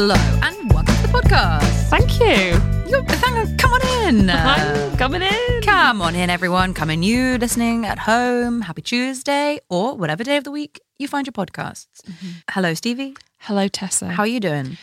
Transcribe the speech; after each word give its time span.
Hello 0.00 0.14
and 0.14 0.72
welcome 0.72 0.94
to 0.94 1.02
the 1.02 1.08
podcast. 1.08 1.88
Thank 1.90 2.20
you. 2.20 2.56
You're, 2.88 3.02
thank, 3.02 3.58
come 3.58 3.72
on 3.72 4.06
in. 4.06 4.30
I'm 4.30 4.96
coming 4.96 5.22
in. 5.22 5.62
Come 5.62 6.00
on 6.00 6.14
in, 6.14 6.30
everyone. 6.30 6.72
Come 6.72 6.88
in, 6.90 7.02
you 7.02 7.36
listening 7.36 7.84
at 7.84 7.98
home. 7.98 8.60
Happy 8.60 8.80
Tuesday 8.80 9.58
or 9.68 9.96
whatever 9.96 10.22
day 10.22 10.36
of 10.36 10.44
the 10.44 10.52
week 10.52 10.80
you 11.00 11.08
find 11.08 11.26
your 11.26 11.32
podcasts. 11.32 12.00
Mm-hmm. 12.06 12.28
Hello, 12.48 12.74
Stevie. 12.74 13.16
Hello, 13.38 13.66
Tessa. 13.66 14.06
How 14.10 14.22
are 14.22 14.28
you 14.28 14.38
doing? 14.38 14.78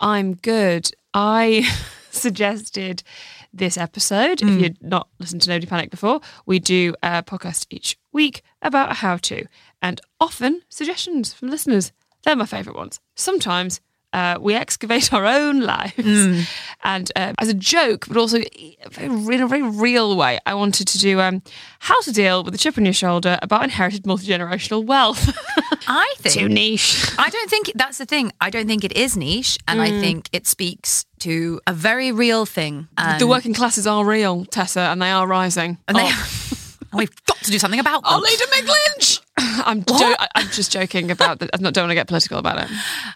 I'm 0.00 0.34
good. 0.34 0.90
I 1.14 1.72
suggested 2.10 3.04
this 3.52 3.78
episode. 3.78 4.42
If 4.42 4.48
mm. 4.48 4.60
you'd 4.60 4.82
not 4.82 5.06
listened 5.20 5.42
to 5.42 5.48
Nobody 5.48 5.68
Panic 5.68 5.90
before, 5.92 6.20
we 6.44 6.58
do 6.58 6.92
a 7.04 7.22
podcast 7.22 7.66
each 7.70 7.96
week 8.12 8.42
about 8.62 8.90
a 8.90 8.94
how 8.94 9.16
to, 9.18 9.46
and 9.80 10.00
often 10.20 10.62
suggestions 10.68 11.32
from 11.32 11.50
listeners. 11.50 11.92
They're 12.24 12.34
my 12.34 12.46
favourite 12.46 12.76
ones. 12.76 12.98
Sometimes 13.14 13.80
uh, 14.16 14.38
we 14.40 14.54
excavate 14.54 15.12
our 15.12 15.26
own 15.26 15.60
lives, 15.60 16.46
and 16.82 17.06
uh, 17.16 17.32
as 17.38 17.48
a 17.48 17.54
joke, 17.54 18.06
but 18.08 18.16
also 18.16 18.38
in 18.38 19.40
a 19.42 19.46
very 19.48 19.62
real 19.62 20.16
way, 20.16 20.38
I 20.46 20.54
wanted 20.54 20.86
to 20.88 20.98
do 20.98 21.20
um, 21.20 21.42
how 21.80 21.98
to 22.06 22.12
deal 22.12 22.42
with 22.44 22.54
a 22.54 22.58
chip 22.58 22.78
on 22.78 22.84
your 22.84 22.94
shoulder 22.94 23.38
about 23.42 23.64
inherited 23.64 24.06
multi 24.06 24.26
generational 24.26 24.84
wealth. 24.86 25.22
I 25.88 26.14
think 26.18 26.34
Too 26.34 26.48
niche. 26.48 27.10
I 27.18 27.28
don't 27.30 27.50
think 27.50 27.70
that's 27.74 27.98
the 27.98 28.06
thing. 28.06 28.32
I 28.40 28.50
don't 28.50 28.66
think 28.66 28.84
it 28.84 28.92
is 28.96 29.16
niche, 29.16 29.58
and 29.68 29.76
Mm. 29.78 29.82
I 29.88 29.90
think 30.00 30.28
it 30.32 30.46
speaks 30.46 31.04
to 31.20 31.60
a 31.66 31.72
very 31.72 32.10
real 32.12 32.46
thing. 32.46 32.88
The 33.18 33.26
working 33.26 33.54
classes 33.54 33.86
are 33.86 34.04
real, 34.04 34.44
Tessa, 34.46 34.80
and 34.92 35.00
they 35.02 35.10
are 35.10 35.26
rising. 35.26 35.78
and, 35.88 35.96
they, 35.96 36.08
Oh. 36.08 36.52
and 36.96 36.98
we've 36.98 37.24
got 37.26 37.36
to 37.38 37.50
do 37.50 37.58
something 37.58 37.80
about 37.80 38.02
them. 38.02 38.12
I'll 38.12 38.20
lead 38.20 38.40
a 38.40 38.46
McLynch. 38.46 39.20
I'm 39.66 39.84
jo- 39.84 39.94
I- 40.18 40.28
I'm 40.34 40.48
just 40.48 40.72
joking 40.72 41.10
about 41.10 41.38
that. 41.40 41.50
I 41.52 41.56
don't 41.58 41.76
want 41.76 41.90
to 41.90 41.94
get 41.94 42.06
political 42.08 42.38
about 42.38 42.62
it. 42.64 42.70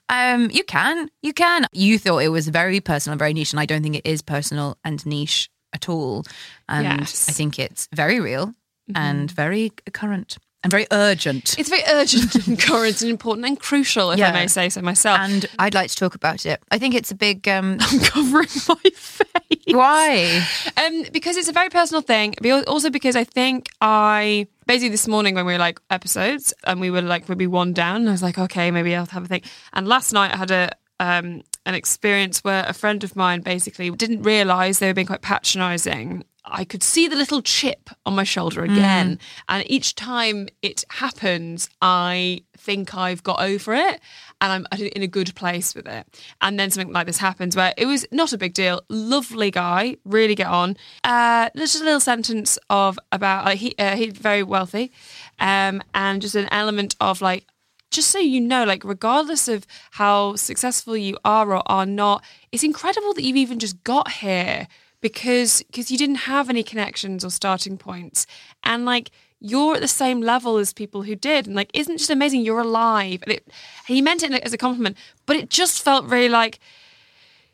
Um, 0.09 0.51
you 0.51 0.65
can, 0.65 1.09
you 1.23 1.33
can. 1.33 1.67
You 1.73 1.99
thought 1.99 2.19
it 2.19 2.29
was 2.29 2.49
very 2.49 2.81
personal, 2.81 3.13
and 3.15 3.19
very 3.19 3.33
niche, 3.33 3.53
and 3.53 3.61
I 3.61 3.67
don't 3.67 3.83
think 3.83 3.97
it 3.97 4.07
is 4.07 4.23
personal 4.23 4.77
and 4.85 5.05
niche 5.07 5.49
at 5.73 5.89
all. 5.89 6.25
And 6.69 7.01
Yes. 7.01 7.29
I 7.29 7.33
think 7.33 7.59
it's 7.59 7.89
very 7.95 8.21
real 8.21 8.53
and 8.95 9.31
very 9.31 9.71
current 9.93 10.37
and 10.63 10.71
very 10.71 10.87
urgent. 10.93 11.57
It's 11.59 11.69
very 11.71 11.83
urgent 11.89 12.35
and 12.47 12.59
current 12.61 13.01
and 13.01 13.11
important 13.11 13.47
and 13.47 13.59
crucial, 13.59 14.11
if 14.11 14.19
Yeah. 14.19 14.29
I 14.29 14.33
may 14.33 14.47
say 14.47 14.69
so 14.69 14.83
myself. 14.83 15.19
and 15.21 15.47
I'd 15.59 15.75
like 15.75 15.91
to 15.91 15.97
talk 15.97 16.15
about 16.15 16.45
it. 16.47 16.63
I 16.71 16.79
think 16.79 16.95
it's 16.95 17.11
a 17.11 17.15
big. 17.15 17.49
Um, 17.49 17.79
I'm 17.81 18.01
covering 18.01 18.49
my 18.69 18.91
face. 18.95 19.65
why? 19.69 20.47
Um, 20.77 21.05
because 21.13 21.37
it's 21.37 21.49
a 21.49 21.53
very 21.53 21.69
personal 21.71 22.03
thing. 22.03 22.35
but 22.43 22.67
Also 22.69 22.91
because 22.91 23.17
I 23.17 23.25
think 23.25 23.69
I 23.81 24.47
basically 24.67 24.91
this 24.91 25.09
morning 25.09 25.35
when 25.35 25.47
we 25.47 25.53
were 25.55 25.59
like 25.59 25.81
episodes 25.91 26.53
and 26.65 26.81
we 26.81 26.91
were 26.91 27.03
like 27.03 27.29
maybe 27.29 27.47
one 27.47 27.73
down, 27.73 28.07
I 28.07 28.13
was 28.13 28.23
like, 28.23 28.39
okay, 28.39 28.71
maybe 28.71 28.95
I'll 28.95 29.07
have 29.07 29.25
a 29.25 29.29
thing. 29.29 29.43
And 29.73 29.89
last 29.89 30.13
night 30.13 30.33
I 30.33 30.37
had 30.37 30.51
a 30.51 30.71
um 31.01 31.43
an 31.67 31.75
experience 31.75 32.43
where 32.45 32.65
a 32.67 32.73
friend 32.73 33.05
of 33.05 33.15
mine 33.17 33.41
basically 33.43 33.91
didn't 33.91 34.23
realise 34.23 34.79
they 34.79 34.87
were 34.89 34.95
being 34.95 35.07
quite 35.07 35.23
patronising. 35.23 36.25
I 36.45 36.65
could 36.65 36.83
see 36.83 37.09
the 37.09 37.17
little 37.17 37.43
chip 37.43 37.91
on 38.07 38.15
my 38.15 38.25
shoulder 38.25 38.63
again, 38.65 39.19
and 39.49 39.71
each 39.71 39.95
time 39.95 40.49
it 40.63 40.85
happens, 40.91 41.69
I 41.83 42.43
think 42.57 42.95
I've 42.95 43.23
got 43.23 43.41
over 43.43 43.75
it 43.75 44.01
and 44.41 44.67
I'm 44.73 44.81
in 44.81 45.03
a 45.03 45.07
good 45.07 45.35
place 45.35 45.75
with 45.75 45.87
it. 45.87 46.07
And 46.41 46.59
then 46.59 46.71
something 46.71 46.93
like 46.93 47.07
this 47.07 47.19
happens 47.19 47.57
where 47.57 47.75
it 47.77 47.87
was 47.87 48.07
not 48.11 48.33
a 48.33 48.39
big 48.39 48.55
deal. 48.55 48.83
Lovely 48.89 49.51
guy, 49.51 49.97
really 50.05 50.35
get 50.35 50.47
on. 50.47 50.77
Uh, 51.05 51.51
just 51.57 51.81
a 51.81 51.85
little 51.85 52.01
sentence 52.01 52.59
of 52.69 52.99
about 53.13 53.45
like 53.45 53.59
he 53.59 53.75
uh, 53.79 53.97
he's 53.97 54.13
very 54.13 54.43
wealthy, 54.43 54.93
um, 55.39 55.83
and 55.95 56.23
just 56.23 56.35
an 56.35 56.49
element 56.51 56.97
of 57.01 57.21
like 57.21 57.47
just 57.91 58.11
so 58.11 58.19
you 58.19 58.41
know, 58.41 58.65
like 58.65 58.85
regardless 58.85 59.49
of 59.49 59.67
how 59.93 60.37
successful 60.37 60.97
you 60.97 61.19
are 61.25 61.55
or 61.55 61.63
are 61.67 61.87
not, 61.87 62.25
it's 62.53 62.63
incredible 62.63 63.13
that 63.15 63.23
you've 63.23 63.37
even 63.37 63.59
just 63.59 63.83
got 63.83 64.11
here 64.13 64.69
because 65.01 65.63
because 65.65 65.91
you 65.91 65.99
didn't 65.99 66.17
have 66.27 66.49
any 66.49 66.63
connections 66.63 67.25
or 67.25 67.31
starting 67.31 67.79
points, 67.79 68.27
and 68.63 68.85
like 68.85 69.11
you're 69.41 69.75
at 69.75 69.81
the 69.81 69.89
same 69.89 70.21
level 70.21 70.59
as 70.59 70.73
people 70.73 71.03
who 71.03 71.15
did, 71.15 71.47
and 71.47 71.57
like 71.57 71.71
isn't 71.75 71.95
it 71.95 71.99
just 71.99 72.11
amazing 72.11 72.43
you're 72.43 72.61
alive? 72.61 73.21
And 73.23 73.33
it, 73.33 73.49
he 73.87 74.03
meant 74.03 74.23
it 74.23 74.33
as 74.33 74.53
a 74.53 74.59
compliment, 74.59 74.97
but 75.27 75.37
it 75.37 75.51
just 75.51 75.83
felt 75.83 76.05
really 76.07 76.29
like. 76.29 76.59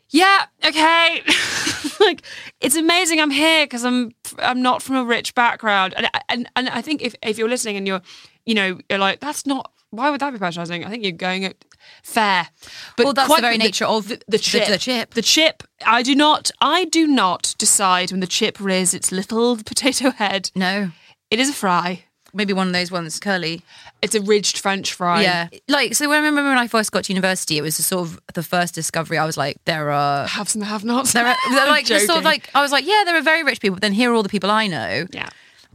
Yeah, 0.09 0.45
okay. 0.63 1.21
like 1.99 2.21
it's 2.61 2.77
amazing 2.77 3.19
I'm 3.19 3.29
here 3.29 3.65
because 3.65 3.83
I'm 3.83 4.13
I'm 4.39 4.61
not 4.61 4.81
from 4.81 4.95
a 4.95 5.03
rich 5.03 5.35
background. 5.35 5.93
And 5.97 6.09
and 6.29 6.49
and 6.55 6.69
I 6.69 6.81
think 6.81 7.01
if 7.01 7.13
if 7.21 7.37
you're 7.37 7.49
listening 7.49 7.75
and 7.75 7.85
you're 7.85 8.01
you 8.45 8.55
know, 8.55 8.79
you're 8.89 8.99
like 8.99 9.19
that's 9.19 9.45
not 9.45 9.69
why 9.89 10.09
would 10.09 10.21
that 10.21 10.31
be 10.31 10.39
patronising? 10.39 10.85
I 10.85 10.89
think 10.89 11.03
you're 11.03 11.11
going 11.11 11.45
at 11.45 11.55
fair. 12.03 12.47
But 12.95 13.05
Well, 13.05 13.13
that's 13.13 13.33
the 13.35 13.41
very 13.41 13.57
nature 13.57 13.85
of 13.85 14.07
the, 14.07 14.21
the 14.27 14.37
chip. 14.37 14.67
the 14.67 14.77
chip. 14.77 15.13
The 15.13 15.21
chip. 15.21 15.63
I 15.85 16.01
do 16.03 16.15
not 16.15 16.51
I 16.61 16.85
do 16.85 17.07
not 17.07 17.53
decide 17.57 18.11
when 18.11 18.19
the 18.19 18.27
chip 18.27 18.59
rears 18.59 18.93
its 18.93 19.11
little 19.11 19.57
potato 19.65 20.11
head. 20.11 20.51
No, 20.55 20.91
It 21.29 21.39
is 21.39 21.49
a 21.49 21.53
fry. 21.53 22.03
maybe 22.33 22.53
one 22.53 22.67
of 22.67 22.73
those 22.73 22.91
ones 22.91 23.19
curly. 23.19 23.61
It's 24.01 24.13
a 24.15 24.21
ridged 24.21 24.59
French 24.59 24.93
fry. 24.93 25.23
Yeah, 25.23 25.47
like 25.67 25.95
so. 25.95 26.07
When 26.07 26.17
I 26.23 26.25
remember 26.27 26.49
when 26.49 26.57
I 26.59 26.67
first 26.67 26.91
got 26.91 27.05
to 27.05 27.13
university, 27.13 27.57
it 27.57 27.61
was 27.63 27.77
the 27.77 27.83
sort 27.83 28.07
of 28.07 28.19
the 28.35 28.43
first 28.43 28.75
discovery. 28.75 29.17
I 29.17 29.25
was 29.25 29.37
like, 29.37 29.57
there 29.65 29.89
are. 29.91 30.27
Have 30.27 30.47
some 30.49 30.61
have 30.61 30.83
nots. 30.83 31.13
There 31.13 31.25
are 31.25 31.35
they're 31.49 31.65
like 31.77 31.87
sort 31.87 32.09
of 32.19 32.23
like 32.23 32.49
I 32.53 32.61
was 32.61 32.71
like, 32.71 32.85
yeah, 32.85 33.03
there 33.05 33.17
are 33.17 33.21
very 33.21 33.43
rich 33.43 33.59
people. 33.59 33.75
But 33.75 33.81
then 33.81 33.93
here 33.93 34.11
are 34.11 34.13
all 34.13 34.23
the 34.23 34.29
people 34.29 34.51
I 34.51 34.67
know. 34.67 35.07
Yeah. 35.11 35.29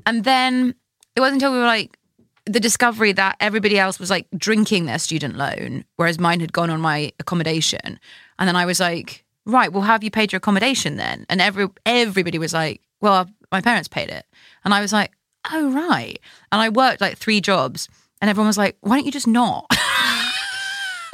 And 0.06 0.22
then 0.24 0.74
it 1.16 1.20
wasn't 1.20 1.42
until 1.42 1.52
we 1.52 1.58
were 1.58 1.66
like 1.66 1.98
the 2.47 2.60
discovery 2.60 3.12
that 3.12 3.36
everybody 3.41 3.78
else 3.78 3.98
was 4.00 4.10
like 4.10 4.26
drinking 4.36 4.86
their 4.86 4.98
student 4.98 5.36
loan, 5.36 5.84
whereas 5.97 6.19
mine 6.19 6.41
had 6.41 6.53
gone 6.53 6.70
on 6.70 6.80
my 6.80 7.12
accommodation. 7.20 8.00
And 8.38 8.48
then 8.48 8.56
I 8.56 8.66
was 8.66 8.80
like, 8.80 9.24
right, 9.47 9.72
well, 9.72 9.83
have 9.83 10.03
you 10.03 10.10
paid 10.10 10.33
your 10.33 10.39
accommodation 10.39 10.97
then? 10.97 11.24
And 11.28 11.41
every 11.41 11.68
everybody 11.86 12.39
was 12.39 12.53
like, 12.53 12.80
well, 13.00 13.28
my 13.53 13.60
parents 13.60 13.89
paid 13.89 14.09
it. 14.09 14.27
And 14.65 14.74
I 14.74 14.80
was 14.80 14.92
like, 14.92 15.12
oh 15.53 15.71
right. 15.72 16.18
And 16.50 16.60
I 16.60 16.68
worked 16.68 17.00
like 17.00 17.16
three 17.18 17.41
jobs, 17.41 17.89
and 18.21 18.28
everyone 18.28 18.48
was 18.48 18.59
like, 18.59 18.77
why 18.80 18.97
don't 18.97 19.06
you 19.06 19.12
just 19.12 19.27
not? 19.28 19.66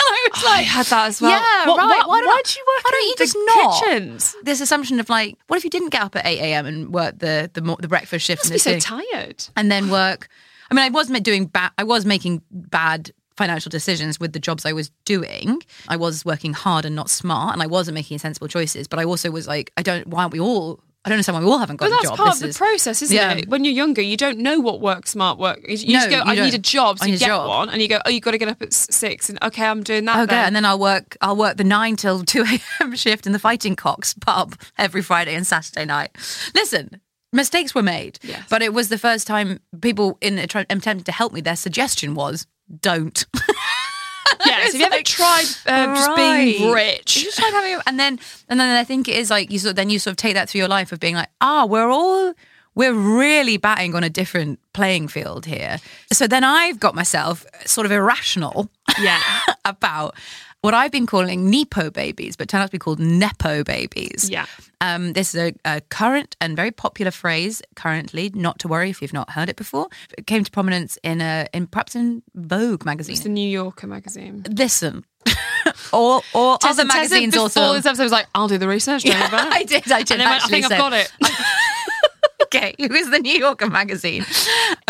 I 0.00 0.28
was 0.32 0.44
I 0.44 0.56
like, 0.58 0.66
had 0.66 0.86
that 0.86 1.08
as 1.08 1.20
well. 1.20 1.30
Yeah, 1.30 1.66
What- 1.68 1.78
right. 1.78 1.88
what- 1.88 2.08
why, 2.08 2.20
don't, 2.22 2.56
you 2.56 2.64
work 2.76 2.84
why 2.84 2.90
don't 2.90 3.02
in 3.02 3.08
you 3.08 3.14
the 3.16 3.24
just 3.24 3.36
not? 3.46 3.82
kitchens? 3.82 4.36
This 4.42 4.60
assumption 4.60 5.00
of 5.00 5.08
like, 5.08 5.36
what 5.48 5.56
if 5.56 5.64
you 5.64 5.70
didn't 5.70 5.90
get 5.90 6.02
up 6.02 6.16
at 6.16 6.26
eight 6.26 6.38
a.m. 6.40 6.66
and 6.66 6.92
work 6.92 7.18
the 7.18 7.50
the, 7.52 7.60
the 7.80 7.88
breakfast 7.88 8.24
shift 8.26 8.50
must 8.50 8.66
and 8.66 8.76
be 8.76 8.80
so 8.80 8.96
tired. 8.96 9.44
and 9.56 9.70
then 9.70 9.90
work. 9.90 10.28
I 10.70 10.74
mean, 10.74 10.84
I 10.84 10.88
was 10.90 11.08
doing 11.08 11.46
bad. 11.46 11.70
I 11.78 11.84
was 11.84 12.04
making 12.04 12.42
bad 12.50 13.10
financial 13.36 13.70
decisions 13.70 14.18
with 14.18 14.32
the 14.32 14.40
jobs 14.40 14.66
I 14.66 14.72
was 14.72 14.90
doing. 15.04 15.62
I 15.88 15.96
was 15.96 16.24
working 16.24 16.52
hard 16.52 16.84
and 16.84 16.96
not 16.96 17.08
smart, 17.08 17.52
and 17.52 17.62
I 17.62 17.66
wasn't 17.66 17.94
making 17.94 18.18
sensible 18.18 18.48
choices. 18.48 18.88
But 18.88 18.98
I 18.98 19.04
also 19.04 19.30
was 19.30 19.46
like, 19.46 19.72
I 19.76 19.82
don't. 19.82 20.06
Why 20.08 20.22
aren't 20.22 20.32
we 20.32 20.40
all 20.40 20.80
I 21.04 21.10
don't 21.10 21.14
understand 21.14 21.36
why 21.38 21.44
we 21.44 21.50
all 21.50 21.58
haven't 21.58 21.76
got 21.76 21.88
But 21.88 22.00
a 22.00 22.02
job. 22.02 22.10
that's 22.10 22.16
part 22.16 22.28
This 22.30 22.36
of 22.38 22.42
the 22.42 22.48
is- 22.48 22.58
process, 22.58 23.02
isn't 23.02 23.16
Yeah. 23.16 23.32
it? 23.34 23.48
When 23.48 23.64
you're 23.64 23.72
younger, 23.72 24.02
you 24.02 24.16
don't 24.16 24.38
know 24.40 24.58
what 24.58 24.80
work 24.80 25.06
smart 25.06 25.38
work. 25.38 25.60
You, 25.66 25.76
you 25.76 25.92
No, 25.94 26.00
just 26.00 26.10
go, 26.10 26.16
you 26.16 26.22
I 26.24 26.34
need 26.34 26.54
a 26.54 26.58
job, 26.58 26.98
so 26.98 27.06
you 27.06 27.16
get 27.16 27.28
job. 27.28 27.48
one, 27.48 27.70
and 27.70 27.80
you 27.80 27.86
go, 27.88 28.00
oh, 28.04 28.10
you 28.10 28.20
got 28.20 28.32
to 28.32 28.38
get 28.38 28.48
up 28.48 28.60
at 28.60 28.72
six, 28.74 29.30
and 29.30 29.38
okay, 29.42 29.64
I'm 29.64 29.82
doing 29.84 30.04
that. 30.06 30.18
Oh, 30.18 30.22
okay, 30.24 30.34
then. 30.34 30.46
and 30.48 30.56
then 30.56 30.64
I'll 30.64 30.78
work. 30.78 31.16
I'll 31.22 31.36
work 31.36 31.56
the 31.56 31.64
nine 31.64 31.94
till 31.96 32.24
two 32.24 32.42
a.m. 32.80 32.94
shift 32.96 33.26
in 33.26 33.32
the 33.32 33.38
Fighting 33.38 33.76
Cocks 33.76 34.12
pub 34.12 34.56
every 34.76 35.00
Friday 35.00 35.34
and 35.36 35.46
Saturday 35.46 35.84
night. 35.86 36.10
Listen, 36.54 37.00
mistakes 37.32 37.74
were 37.74 37.82
made, 37.82 38.18
Yes. 38.22 38.42
but 38.48 38.62
it 38.62 38.72
was 38.72 38.88
the 38.88 38.98
first 38.98 39.26
time 39.26 39.60
people 39.80 40.18
in 40.20 40.38
attempting 40.38 41.00
to 41.04 41.12
help 41.12 41.32
me. 41.32 41.40
Their 41.40 41.56
suggestion 41.56 42.14
was, 42.14 42.46
"Don't." 42.80 43.24
It's 44.40 44.72
have 44.72 44.74
you 44.74 44.86
ever 44.86 44.96
like, 44.96 45.04
tried 45.06 45.46
uh, 45.66 45.94
just 45.94 46.14
being 46.16 46.70
rich? 46.70 47.16
You 47.16 47.22
just 47.24 47.38
try 47.38 47.48
having, 47.50 47.80
and 47.86 47.98
then 47.98 48.18
and 48.48 48.60
then 48.60 48.76
I 48.76 48.84
think 48.84 49.08
it 49.08 49.16
is 49.16 49.30
like 49.30 49.50
you 49.50 49.58
sort 49.58 49.70
of, 49.70 49.76
then 49.76 49.88
you 49.90 49.98
sort 49.98 50.12
of 50.12 50.16
take 50.16 50.34
that 50.34 50.48
through 50.50 50.60
your 50.60 50.68
life 50.68 50.92
of 50.92 51.00
being 51.00 51.14
like, 51.14 51.28
ah, 51.40 51.64
we're 51.64 51.88
all 51.88 52.34
we're 52.74 52.92
really 52.92 53.56
batting 53.56 53.94
on 53.94 54.04
a 54.04 54.10
different 54.10 54.60
playing 54.74 55.08
field 55.08 55.46
here. 55.46 55.78
So 56.12 56.26
then 56.26 56.44
I've 56.44 56.78
got 56.78 56.94
myself 56.94 57.44
sort 57.66 57.86
of 57.86 57.90
irrational 57.92 58.70
Yeah. 59.00 59.20
about 59.64 60.14
what 60.60 60.74
I've 60.74 60.90
been 60.90 61.06
calling 61.06 61.50
Nepo 61.50 61.90
babies, 61.90 62.36
but 62.36 62.48
turn 62.48 62.60
out 62.60 62.66
to 62.66 62.72
be 62.72 62.78
called 62.78 62.98
Nepo 62.98 63.62
babies. 63.62 64.28
Yeah. 64.30 64.46
Um, 64.80 65.12
this 65.12 65.34
is 65.34 65.40
a, 65.40 65.54
a 65.64 65.80
current 65.82 66.36
and 66.40 66.56
very 66.56 66.70
popular 66.70 67.10
phrase 67.10 67.62
currently. 67.76 68.30
Not 68.34 68.58
to 68.60 68.68
worry 68.68 68.90
if 68.90 69.00
you've 69.00 69.12
not 69.12 69.30
heard 69.30 69.48
it 69.48 69.56
before. 69.56 69.88
It 70.16 70.26
came 70.26 70.44
to 70.44 70.50
prominence 70.50 70.98
in 71.02 71.20
a 71.20 71.46
in 71.52 71.66
perhaps 71.66 71.94
in 71.94 72.22
Vogue 72.34 72.84
magazine. 72.84 73.14
It's 73.14 73.22
the 73.22 73.28
New 73.28 73.48
Yorker 73.48 73.86
magazine. 73.86 74.44
Listen, 74.50 75.04
or 75.92 76.22
or 76.34 76.58
other 76.64 76.84
magazines 76.84 77.34
before 77.34 77.42
also. 77.44 77.74
this 77.74 77.86
episode 77.86 78.02
I 78.02 78.04
was 78.04 78.12
like, 78.12 78.26
I'll 78.34 78.48
do 78.48 78.58
the 78.58 78.68
research. 78.68 79.04
Worry. 79.04 79.14
I 79.20 79.64
did. 79.64 79.90
I 79.90 80.02
did. 80.02 80.12
And 80.12 80.20
then 80.20 80.30
went, 80.30 80.44
I 80.44 80.48
think 80.48 80.70
I've 80.70 80.78
got 80.78 80.92
it. 80.92 81.12
okay, 82.44 82.74
it 82.78 82.90
was 82.90 83.10
the 83.10 83.18
New 83.18 83.38
Yorker 83.38 83.68
magazine. 83.68 84.24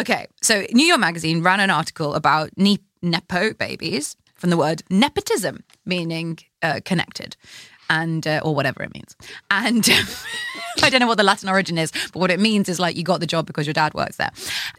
Okay, 0.01 0.27
so 0.43 0.65
New 0.73 0.87
York 0.87 1.01
magazine 1.01 1.43
ran 1.43 1.61
an 1.61 1.71
article 1.71 2.15
about 2.15 2.51
ne- 2.57 2.79
nepo 3.03 3.53
babies 3.53 4.17
from 4.39 4.51
the 4.51 4.57
word 4.57 4.83
nepotism, 4.91 5.63
meaning 5.85 6.39
uh, 6.63 6.81
connected, 6.85 7.37
and 7.91 8.27
uh, 8.27 8.41
or 8.45 8.55
whatever 8.55 8.83
it 8.83 8.93
means. 8.95 9.15
And 9.51 9.89
I 10.83 10.91
don't 10.91 11.01
know 11.01 11.07
what 11.07 11.17
the 11.19 11.25
Latin 11.25 11.49
origin 11.49 11.77
is, 11.79 11.91
but 12.13 12.21
what 12.21 12.31
it 12.31 12.39
means 12.41 12.69
is 12.69 12.79
like 12.79 12.97
you 12.97 13.03
got 13.03 13.21
the 13.21 13.27
job 13.27 13.47
because 13.47 13.67
your 13.67 13.75
dad 13.75 13.95
works 13.95 14.17
there. 14.17 14.31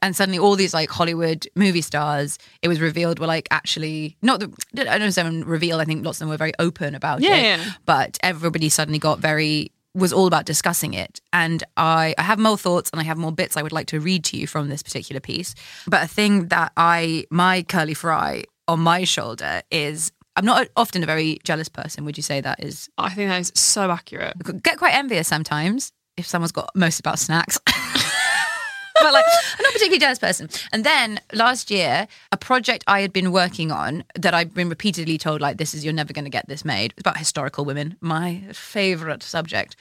And 0.02 0.16
suddenly, 0.16 0.40
all 0.40 0.56
these 0.56 0.74
like 0.74 0.90
Hollywood 0.90 1.48
movie 1.56 1.82
stars, 1.82 2.38
it 2.62 2.68
was 2.68 2.80
revealed 2.80 3.20
were 3.20 3.28
like 3.28 3.48
actually 3.52 4.18
not. 4.22 4.40
The, 4.40 4.48
I 4.82 4.98
don't 4.98 5.00
know. 5.02 5.10
Someone 5.10 5.44
revealed. 5.44 5.82
I 5.82 5.86
think 5.86 6.06
lots 6.06 6.18
of 6.18 6.20
them 6.22 6.30
were 6.30 6.38
very 6.38 6.54
open 6.60 6.96
about 6.96 7.22
Yeah, 7.22 7.36
it. 7.36 7.44
yeah. 7.44 7.72
But 7.86 8.18
everybody 8.24 8.70
suddenly 8.70 9.00
got 9.00 9.20
very 9.20 9.72
was 9.96 10.14
all 10.14 10.28
about 10.28 10.46
discussing 10.46 10.94
it. 10.94 11.20
And 11.34 11.64
I, 11.76 12.14
I 12.18 12.22
have 12.22 12.38
more 12.38 12.58
thoughts 12.58 12.92
and 12.92 13.02
I 13.02 13.04
have 13.06 13.18
more 13.18 13.32
bits 13.32 13.58
I 13.58 13.64
would 13.64 13.72
like 13.72 13.88
to 13.88 14.00
read 14.00 14.24
to 14.26 14.38
you 14.38 14.46
from 14.46 14.70
this 14.70 14.84
particular 14.84 15.20
piece. 15.20 15.56
But 15.88 16.04
a 16.04 16.08
thing 16.08 16.50
that 16.50 16.72
I, 16.78 17.26
my 17.32 17.64
curly 17.64 17.96
fry 17.96 18.44
on 18.70 18.80
my 18.80 19.04
shoulder 19.04 19.62
is 19.72 20.12
I'm 20.36 20.46
not 20.46 20.70
often 20.78 21.04
a 21.04 21.06
very 21.06 21.40
jealous 21.44 21.68
person. 21.68 22.06
Would 22.06 22.16
you 22.16 22.24
say 22.24 22.40
that 22.40 22.64
is? 22.64 22.88
I 22.98 23.10
think 23.10 23.30
that 23.30 23.42
is 23.42 23.52
so 23.56 23.92
accurate. 23.92 24.36
Get 24.64 24.78
quite 24.78 24.94
envious 24.94 25.28
sometimes 25.28 25.92
if 26.16 26.26
someone's 26.28 26.52
got 26.52 26.70
most 26.76 27.00
about 27.00 27.20
snacks. 27.20 27.60
but 27.66 29.12
like, 29.12 29.26
I'm 29.26 29.64
not 29.64 29.70
a 29.70 29.74
particularly 29.74 30.00
jealous 30.00 30.20
person. 30.20 30.50
And 30.72 30.86
then 30.86 31.20
last 31.34 31.72
year, 31.72 32.08
a 32.32 32.38
project 32.38 32.84
I 32.88 33.02
had 33.02 33.12
been 33.12 33.32
working 33.32 33.72
on 33.72 34.04
that 34.16 34.34
I've 34.34 34.54
been 34.54 34.70
repeatedly 34.70 35.18
told, 35.18 35.42
like, 35.42 35.58
this 35.58 35.74
is, 35.74 35.84
you're 35.84 35.94
never 35.94 36.14
going 36.14 36.26
to 36.26 36.32
get 36.32 36.48
this 36.48 36.64
made. 36.64 36.92
It's 36.92 37.02
about 37.02 37.18
historical 37.18 37.66
women, 37.66 37.98
my 38.00 38.44
favorite 38.54 39.24
subject. 39.24 39.76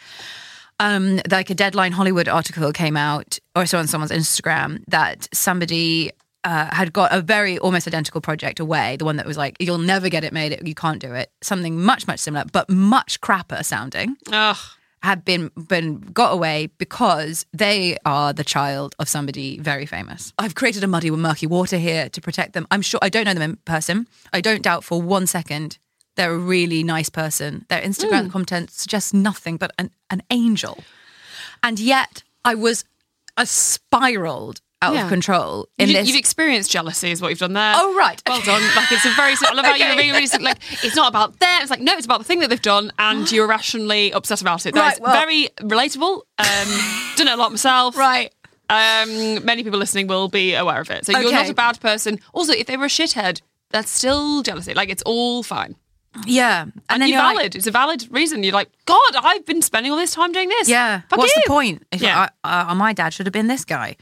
Um, 0.81 1.21
like 1.31 1.51
a 1.51 1.55
Deadline 1.55 1.93
Hollywood 1.93 2.29
article 2.29 2.73
came 2.73 2.97
out, 2.97 3.39
or 3.55 3.63
I 3.63 3.65
saw 3.65 3.79
on 3.79 3.89
someone's 3.89 4.13
Instagram 4.13 4.85
that 4.89 5.29
somebody 5.33 6.13
uh, 6.45 6.75
had 6.75 6.93
got 6.93 7.13
a 7.13 7.21
very 7.21 7.59
almost 7.59 7.87
identical 7.87 8.21
project 8.21 8.61
away. 8.61 8.97
The 8.97 9.05
one 9.05 9.17
that 9.17 9.27
was 9.27 9.37
like, 9.37 9.57
you'll 9.61 9.79
never 9.79 10.09
get 10.09 10.25
it 10.25 10.33
made, 10.33 10.61
you 10.67 10.75
can't 10.75 11.01
do 11.01 11.13
it. 11.15 11.31
Something 11.43 11.81
much, 11.83 12.07
much 12.07 12.21
similar, 12.21 12.45
but 12.53 12.69
much 12.71 13.21
crapper 13.21 13.65
sounding 13.65 14.17
Ugh. 14.33 14.57
had 15.03 15.25
been 15.25 15.51
been 15.69 16.01
got 16.01 16.33
away 16.33 16.69
because 16.79 17.45
they 17.53 17.97
are 18.05 18.33
the 18.33 18.45
child 18.45 18.95
of 18.99 19.09
somebody 19.09 19.59
very 19.59 19.87
famous. 19.87 20.33
I've 20.39 20.55
created 20.55 20.85
a 20.85 20.87
muddy 20.87 21.11
with 21.11 21.21
murky 21.21 21.47
water 21.47 21.77
here 21.79 22.09
to 22.09 22.21
protect 22.21 22.53
them. 22.53 22.67
I'm 22.71 22.83
sure 22.83 23.01
I 23.03 23.09
don't 23.09 23.25
know 23.25 23.35
them 23.35 23.43
in 23.51 23.57
person. 23.65 24.07
I 24.33 24.41
don't 24.41 24.63
doubt 24.63 24.85
for 24.85 25.03
one 25.03 25.27
second 25.27 25.79
they're 26.17 26.33
a 26.33 26.39
really 26.39 26.83
nice 26.83 27.09
person. 27.09 27.65
Their 27.69 27.81
Instagram 27.81 28.25
Hmm. 28.25 28.31
content 28.31 28.71
suggests 28.73 29.15
nothing 29.15 29.57
but 29.57 29.71
an, 29.79 29.91
an 30.11 30.23
angel. 30.31 30.83
And 31.63 31.79
yet 31.79 32.25
I 32.45 32.57
was 32.57 32.85
a 33.37 33.47
spiraled 33.47 34.61
out 34.81 34.95
Yeah. 34.95 35.03
of 35.05 35.09
control 35.09 35.69
in 35.79 35.89
You, 35.89 35.95
this. 35.95 36.09
You've 36.09 36.17
experienced 36.17 36.71
jealousy, 36.71 37.11
is 37.11 37.21
what 37.21 37.29
you've 37.31 37.39
done 37.41 37.53
there. 37.53 37.73
Oh, 37.77 37.97
right. 37.97 38.23
Well 38.27 38.41
done. 38.43 38.63
Like 38.77 38.93
it's 38.93 39.05
a 39.05 39.11
very. 39.11 39.35
I 39.45 39.53
love 39.53 39.65
how 39.65 39.75
you're 39.75 39.89
Okay. 39.89 39.97
being 39.97 40.13
really 40.13 40.27
like. 40.45 40.59
It's 40.85 40.95
not 40.95 41.09
about 41.09 41.39
them. 41.41 41.63
It's 41.63 41.71
like 41.71 41.81
no, 41.81 41.95
it's 41.95 42.05
about 42.07 42.19
the 42.19 42.25
thing 42.25 42.39
that 42.41 42.51
they've 42.51 42.63
done, 42.63 42.93
and 42.99 43.31
you're 43.33 43.47
irrationally 43.47 44.13
upset 44.13 44.41
about 44.41 44.67
it. 44.67 44.75
That's 44.75 45.01
Right, 45.01 45.03
well- 45.03 45.21
very 45.21 45.49
relatable. 45.61 46.23
Um, 46.39 47.13
done 47.17 47.29
it 47.29 47.33
a 47.33 47.37
lot 47.37 47.51
myself. 47.51 47.97
right. 47.97 48.33
Um, 48.71 49.45
many 49.47 49.63
people 49.65 49.79
listening 49.79 50.09
will 50.09 50.29
be 50.29 50.55
aware 50.55 50.81
of 50.81 50.91
it. 50.91 51.07
So 51.07 51.19
you're 51.19 51.33
not 51.33 51.49
a 51.49 51.55
bad 51.55 51.81
person. 51.81 52.21
Also, 52.35 52.53
if 52.53 52.67
they 52.67 52.77
were 52.77 52.85
a 52.85 52.89
shithead, 52.89 53.41
that's 53.71 53.91
still 53.91 54.43
jealousy. 54.43 54.75
Like 54.75 54.91
it's 54.91 55.03
all 55.05 55.43
fine. 55.43 55.75
Yeah. 56.27 56.63
And, 56.63 56.73
And, 56.91 57.03
then 57.03 57.09
you're 57.09 57.17
you're 57.19 57.25
like- 57.27 57.37
valid. 57.39 57.57
it's 57.57 57.67
a 57.67 57.71
valid 57.71 58.07
reason. 58.11 58.43
You're 58.43 58.53
like, 58.53 58.69
God, 58.85 59.17
I've 59.17 59.47
been 59.47 59.63
spending 59.63 59.91
all 59.93 59.99
this 59.99 60.13
time 60.15 60.33
doing 60.33 60.49
this. 60.51 60.69
Yeah. 60.69 61.01
Fuck 61.09 61.19
What's 61.19 61.35
you. 61.37 61.43
the 61.45 61.49
point? 61.49 61.87
If 61.93 62.03
Yeah. 62.03 62.29
I, 62.45 62.71
uh, 62.71 62.75
my 62.75 62.93
dad 62.93 63.15
should 63.15 63.25
have 63.27 63.33
been 63.33 63.47
this 63.47 63.65
guy. 63.65 63.97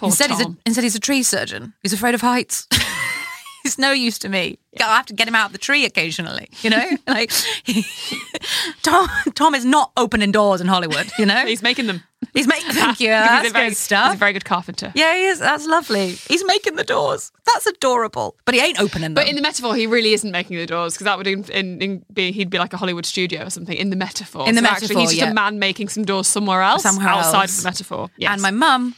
Poor 0.00 0.08
instead, 0.08 0.30
he's 0.30 0.40
a, 0.40 0.56
instead 0.66 0.82
he's 0.84 0.94
a 0.96 1.00
tree 1.00 1.22
surgeon. 1.22 1.74
He's 1.82 1.92
afraid 1.92 2.14
of 2.14 2.20
heights. 2.22 2.66
he's 3.62 3.78
no 3.78 3.92
use 3.92 4.18
to 4.20 4.28
me. 4.28 4.58
I 4.80 4.96
have 4.96 5.06
to 5.06 5.14
get 5.14 5.28
him 5.28 5.34
out 5.34 5.46
of 5.46 5.52
the 5.52 5.58
tree 5.58 5.84
occasionally. 5.84 6.48
You 6.62 6.70
know, 6.70 6.84
like 7.06 7.30
Tom. 8.82 9.08
Tom 9.34 9.54
is 9.54 9.64
not 9.64 9.92
opening 9.96 10.32
doors 10.32 10.60
in 10.60 10.66
Hollywood. 10.66 11.10
You 11.18 11.26
know, 11.26 11.44
He's 11.46 11.62
making 11.62 11.86
them. 11.86 12.02
he's 12.34 12.46
making. 12.46 12.70
Thank 12.72 13.00
you. 13.00 13.08
That's 13.08 13.42
he's 13.42 13.50
a 13.50 13.52
very, 13.52 13.68
good 13.70 13.76
stuff. 13.76 14.06
He's 14.12 14.14
a 14.16 14.18
very 14.18 14.32
good 14.32 14.44
carpenter. 14.44 14.92
yeah, 14.94 15.14
he 15.14 15.24
is. 15.26 15.38
That's 15.38 15.66
lovely. 15.66 16.10
He's 16.12 16.44
making 16.44 16.76
the 16.76 16.84
doors. 16.84 17.32
That's 17.46 17.66
adorable. 17.66 18.36
But 18.44 18.54
he 18.54 18.60
ain't 18.60 18.80
opening 18.80 19.14
them. 19.14 19.14
But 19.14 19.28
in 19.28 19.36
the 19.36 19.42
metaphor, 19.42 19.74
he 19.74 19.86
really 19.86 20.12
isn't 20.12 20.30
making 20.30 20.56
the 20.56 20.66
doors 20.66 20.94
because 20.94 21.04
that 21.06 21.18
would 21.18 21.26
in, 21.26 21.44
in, 21.50 21.80
in 21.82 22.04
be 22.12 22.32
he'd 22.32 22.48
be 22.50 22.58
like 22.58 22.72
a 22.72 22.76
Hollywood 22.76 23.04
studio 23.06 23.46
or 23.46 23.50
something. 23.50 23.76
In 23.76 23.90
the 23.90 23.96
metaphor, 23.96 24.48
In 24.48 24.54
the 24.54 24.60
So 24.62 24.66
actually, 24.68 24.86
metaphor, 24.88 25.00
he's 25.02 25.10
just 25.10 25.22
yeah. 25.22 25.30
a 25.30 25.34
man 25.34 25.58
making 25.58 25.88
some 25.88 26.04
doors 26.04 26.26
somewhere 26.26 26.62
else, 26.62 26.82
Somewhere 26.84 27.08
outside 27.08 27.42
else. 27.42 27.58
of 27.58 27.64
the 27.64 27.68
metaphor. 27.68 28.10
Yes. 28.16 28.32
And 28.32 28.42
my 28.42 28.50
mum 28.50 28.94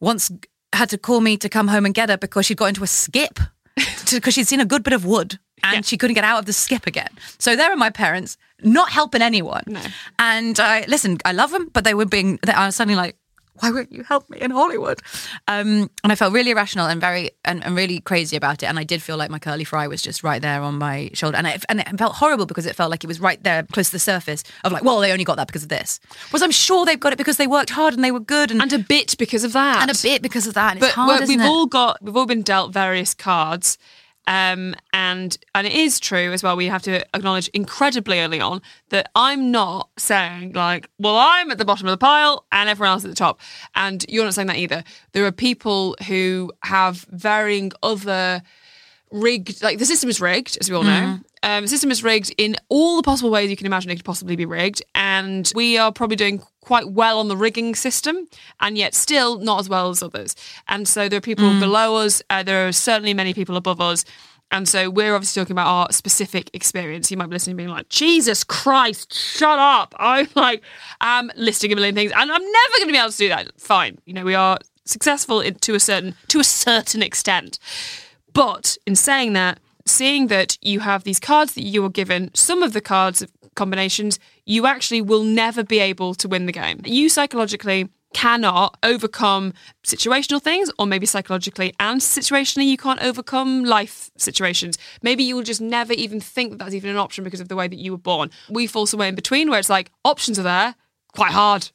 once 0.00 0.30
had 0.72 0.88
to 0.90 0.98
call 0.98 1.20
me 1.20 1.36
to 1.36 1.48
come 1.48 1.68
home 1.68 1.84
and 1.84 1.94
get 1.94 2.08
her 2.08 2.16
because 2.16 2.46
she'd 2.46 2.56
got 2.56 2.66
into 2.66 2.82
a 2.82 2.86
skip 2.86 3.38
because 4.12 4.34
she'd 4.34 4.46
seen 4.48 4.60
a 4.60 4.64
good 4.64 4.82
bit 4.82 4.92
of 4.92 5.04
wood 5.04 5.38
and 5.62 5.74
Yeah. 5.74 5.80
she 5.82 5.96
couldn't 5.98 6.14
get 6.14 6.24
out 6.24 6.38
of 6.38 6.46
the 6.46 6.52
skip 6.52 6.86
again. 6.86 7.08
So 7.38 7.56
there 7.56 7.70
are 7.72 7.76
my 7.76 7.90
parents 7.90 8.36
not 8.62 8.90
helping 8.90 9.20
anyone. 9.22 9.62
No. 9.66 9.80
And 10.18 10.58
I 10.60 10.84
listen, 10.88 11.18
I 11.24 11.32
love 11.32 11.50
them, 11.50 11.68
but 11.72 11.84
they 11.84 11.94
were 11.94 12.06
being. 12.06 12.38
They, 12.46 12.52
I 12.52 12.66
was 12.66 12.76
suddenly 12.76 12.96
like. 12.96 13.16
Why 13.54 13.70
won't 13.70 13.92
you 13.92 14.02
help 14.04 14.28
me 14.30 14.40
in 14.40 14.50
Hollywood? 14.50 15.00
Um, 15.48 15.90
and 16.02 16.12
I 16.12 16.14
felt 16.14 16.32
really 16.32 16.52
irrational 16.52 16.86
and 16.86 17.00
very 17.00 17.30
and, 17.44 17.64
and 17.64 17.76
really 17.76 18.00
crazy 18.00 18.36
about 18.36 18.62
it. 18.62 18.66
And 18.66 18.78
I 18.78 18.84
did 18.84 19.02
feel 19.02 19.16
like 19.16 19.30
my 19.30 19.38
curly 19.38 19.64
fry 19.64 19.86
was 19.86 20.00
just 20.02 20.22
right 20.22 20.40
there 20.40 20.62
on 20.62 20.78
my 20.78 21.10
shoulder, 21.14 21.36
and 21.36 21.46
it, 21.46 21.64
and 21.68 21.80
it 21.80 21.98
felt 21.98 22.14
horrible 22.14 22.46
because 22.46 22.66
it 22.66 22.76
felt 22.76 22.90
like 22.90 23.04
it 23.04 23.08
was 23.08 23.20
right 23.20 23.42
there, 23.42 23.62
close 23.64 23.88
to 23.88 23.92
the 23.92 23.98
surface 23.98 24.44
of 24.64 24.72
like, 24.72 24.84
well, 24.84 25.00
they 25.00 25.12
only 25.12 25.24
got 25.24 25.36
that 25.36 25.46
because 25.46 25.62
of 25.62 25.68
this. 25.68 26.00
Was 26.32 26.42
I'm 26.42 26.50
sure 26.50 26.86
they've 26.86 26.98
got 27.00 27.12
it 27.12 27.16
because 27.16 27.36
they 27.36 27.46
worked 27.46 27.70
hard 27.70 27.94
and 27.94 28.02
they 28.02 28.12
were 28.12 28.20
good, 28.20 28.50
and 28.50 28.62
and 28.62 28.72
a 28.72 28.78
bit 28.78 29.16
because 29.18 29.44
of 29.44 29.52
that, 29.52 29.82
and 29.82 29.90
a 29.90 30.00
bit 30.00 30.22
because 30.22 30.46
of 30.46 30.54
that. 30.54 30.76
And 30.76 30.78
it's 30.82 30.88
But 30.88 30.94
hard, 30.94 31.28
we've 31.28 31.40
all 31.40 31.66
got 31.66 32.02
we've 32.02 32.16
all 32.16 32.26
been 32.26 32.42
dealt 32.42 32.72
various 32.72 33.14
cards. 33.14 33.78
Um, 34.30 34.76
and 34.92 35.36
and 35.56 35.66
it 35.66 35.72
is 35.72 35.98
true 35.98 36.32
as 36.32 36.40
well. 36.40 36.56
We 36.56 36.66
have 36.66 36.82
to 36.82 37.04
acknowledge 37.16 37.48
incredibly 37.48 38.20
early 38.20 38.40
on 38.40 38.62
that 38.90 39.10
I'm 39.16 39.50
not 39.50 39.90
saying 39.98 40.52
like, 40.52 40.88
well, 41.00 41.16
I'm 41.18 41.50
at 41.50 41.58
the 41.58 41.64
bottom 41.64 41.88
of 41.88 41.90
the 41.90 41.98
pile 41.98 42.46
and 42.52 42.68
everyone 42.68 42.92
else 42.92 43.04
at 43.04 43.10
the 43.10 43.16
top, 43.16 43.40
and 43.74 44.06
you're 44.08 44.24
not 44.24 44.34
saying 44.34 44.46
that 44.46 44.56
either. 44.56 44.84
There 45.12 45.26
are 45.26 45.32
people 45.32 45.96
who 46.06 46.52
have 46.62 47.06
varying 47.10 47.72
other 47.82 48.42
rigged, 49.10 49.62
like 49.62 49.78
the 49.78 49.86
system 49.86 50.08
is 50.08 50.20
rigged, 50.20 50.58
as 50.60 50.70
we 50.70 50.76
all 50.76 50.82
know. 50.82 51.18
Um, 51.42 51.64
the 51.64 51.68
system 51.68 51.90
is 51.90 52.04
rigged 52.04 52.34
in 52.36 52.56
all 52.68 52.96
the 52.96 53.02
possible 53.02 53.30
ways 53.30 53.48
you 53.48 53.56
can 53.56 53.66
imagine 53.66 53.90
it 53.90 53.96
could 53.96 54.04
possibly 54.04 54.36
be 54.36 54.44
rigged, 54.44 54.82
and 54.94 55.50
we 55.54 55.78
are 55.78 55.90
probably 55.90 56.16
doing 56.16 56.42
quite 56.60 56.90
well 56.90 57.18
on 57.18 57.28
the 57.28 57.36
rigging 57.36 57.74
system, 57.74 58.28
and 58.60 58.76
yet 58.76 58.94
still 58.94 59.38
not 59.38 59.60
as 59.60 59.68
well 59.68 59.88
as 59.88 60.02
others. 60.02 60.36
And 60.68 60.86
so 60.86 61.08
there 61.08 61.18
are 61.18 61.22
people 61.22 61.58
below 61.58 61.96
us. 61.96 62.22
Uh, 62.28 62.42
there 62.42 62.68
are 62.68 62.72
certainly 62.72 63.14
many 63.14 63.32
people 63.32 63.56
above 63.56 63.80
us. 63.80 64.04
And 64.52 64.68
so 64.68 64.90
we're 64.90 65.14
obviously 65.14 65.40
talking 65.40 65.52
about 65.52 65.68
our 65.68 65.92
specific 65.92 66.50
experience. 66.52 67.10
You 67.10 67.16
might 67.16 67.26
be 67.26 67.34
listening, 67.34 67.56
being 67.56 67.68
like, 67.68 67.88
"Jesus 67.88 68.42
Christ, 68.44 69.14
shut 69.14 69.58
up!" 69.58 69.94
I'm 69.98 70.28
like, 70.34 70.62
I'm 71.00 71.30
listing 71.36 71.72
a 71.72 71.76
million 71.76 71.94
things, 71.94 72.12
and 72.14 72.30
I'm 72.30 72.42
never 72.42 72.76
going 72.78 72.88
to 72.88 72.92
be 72.92 72.98
able 72.98 73.12
to 73.12 73.16
do 73.16 73.28
that. 73.28 73.60
Fine, 73.60 73.98
you 74.06 74.12
know, 74.12 74.24
we 74.24 74.34
are 74.34 74.58
successful 74.84 75.40
in, 75.40 75.54
to 75.54 75.74
a 75.74 75.80
certain 75.80 76.16
to 76.28 76.40
a 76.40 76.44
certain 76.44 77.02
extent. 77.02 77.58
But 78.32 78.76
in 78.86 78.96
saying 78.96 79.32
that, 79.34 79.60
seeing 79.86 80.28
that 80.28 80.58
you 80.62 80.80
have 80.80 81.04
these 81.04 81.20
cards 81.20 81.54
that 81.54 81.62
you 81.62 81.82
were 81.82 81.90
given, 81.90 82.30
some 82.34 82.62
of 82.62 82.72
the 82.72 82.80
cards 82.80 83.24
combinations, 83.54 84.18
you 84.46 84.66
actually 84.66 85.02
will 85.02 85.24
never 85.24 85.62
be 85.64 85.80
able 85.80 86.14
to 86.14 86.28
win 86.28 86.46
the 86.46 86.52
game. 86.52 86.80
You 86.84 87.08
psychologically 87.08 87.88
cannot 88.12 88.76
overcome 88.82 89.52
situational 89.84 90.42
things 90.42 90.70
or 90.78 90.86
maybe 90.86 91.06
psychologically 91.06 91.72
and 91.78 92.00
situationally 92.00 92.66
you 92.66 92.76
can't 92.76 93.00
overcome 93.02 93.62
life 93.62 94.10
situations 94.16 94.76
maybe 95.00 95.22
you 95.22 95.36
will 95.36 95.44
just 95.44 95.60
never 95.60 95.92
even 95.92 96.20
think 96.20 96.50
that 96.50 96.58
that's 96.58 96.74
even 96.74 96.90
an 96.90 96.96
option 96.96 97.22
because 97.22 97.38
of 97.38 97.46
the 97.46 97.54
way 97.54 97.68
that 97.68 97.78
you 97.78 97.92
were 97.92 97.98
born 97.98 98.28
we 98.48 98.66
fall 98.66 98.84
somewhere 98.84 99.08
in 99.08 99.14
between 99.14 99.48
where 99.48 99.60
it's 99.60 99.70
like 99.70 99.92
options 100.04 100.40
are 100.40 100.42
there 100.42 100.74
quite 101.12 101.32
hard 101.32 101.70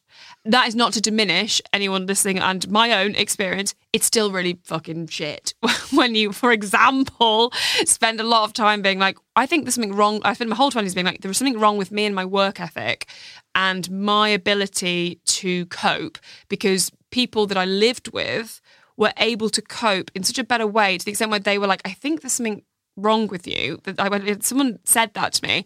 that 0.45 0.67
is 0.67 0.75
not 0.75 0.93
to 0.93 1.01
diminish 1.01 1.61
anyone 1.73 2.05
listening 2.05 2.39
and 2.39 2.69
my 2.69 3.03
own 3.03 3.15
experience. 3.15 3.73
It's 3.93 4.05
still 4.05 4.31
really 4.31 4.59
fucking 4.63 5.07
shit 5.07 5.53
when 5.91 6.15
you, 6.15 6.31
for 6.31 6.51
example, 6.51 7.51
spend 7.85 8.19
a 8.19 8.23
lot 8.23 8.43
of 8.43 8.53
time 8.53 8.81
being 8.81 8.99
like, 8.99 9.17
I 9.35 9.45
think 9.47 9.65
there's 9.65 9.75
something 9.75 9.95
wrong. 9.95 10.21
I 10.23 10.33
spend 10.33 10.49
my 10.49 10.55
whole 10.55 10.71
20s 10.71 10.93
being 10.93 11.05
like, 11.05 11.21
there 11.21 11.29
was 11.29 11.37
something 11.37 11.59
wrong 11.59 11.77
with 11.77 11.91
me 11.91 12.05
and 12.05 12.13
my 12.13 12.25
work 12.25 12.59
ethic 12.59 13.07
and 13.55 13.89
my 13.89 14.29
ability 14.29 15.19
to 15.25 15.65
cope 15.67 16.19
because 16.47 16.91
people 17.11 17.47
that 17.47 17.57
I 17.57 17.65
lived 17.65 18.13
with 18.13 18.61
were 18.97 19.13
able 19.17 19.49
to 19.49 19.61
cope 19.61 20.11
in 20.13 20.23
such 20.23 20.37
a 20.37 20.43
better 20.43 20.67
way 20.67 20.97
to 20.97 21.03
the 21.03 21.11
extent 21.11 21.31
where 21.31 21.39
they 21.39 21.57
were 21.57 21.67
like, 21.67 21.81
I 21.85 21.91
think 21.91 22.21
there's 22.21 22.33
something 22.33 22.63
wrong 22.95 23.27
with 23.27 23.47
you. 23.47 23.79
That 23.83 23.99
I, 23.99 24.37
someone 24.41 24.79
said 24.83 25.13
that 25.15 25.33
to 25.33 25.47
me 25.47 25.65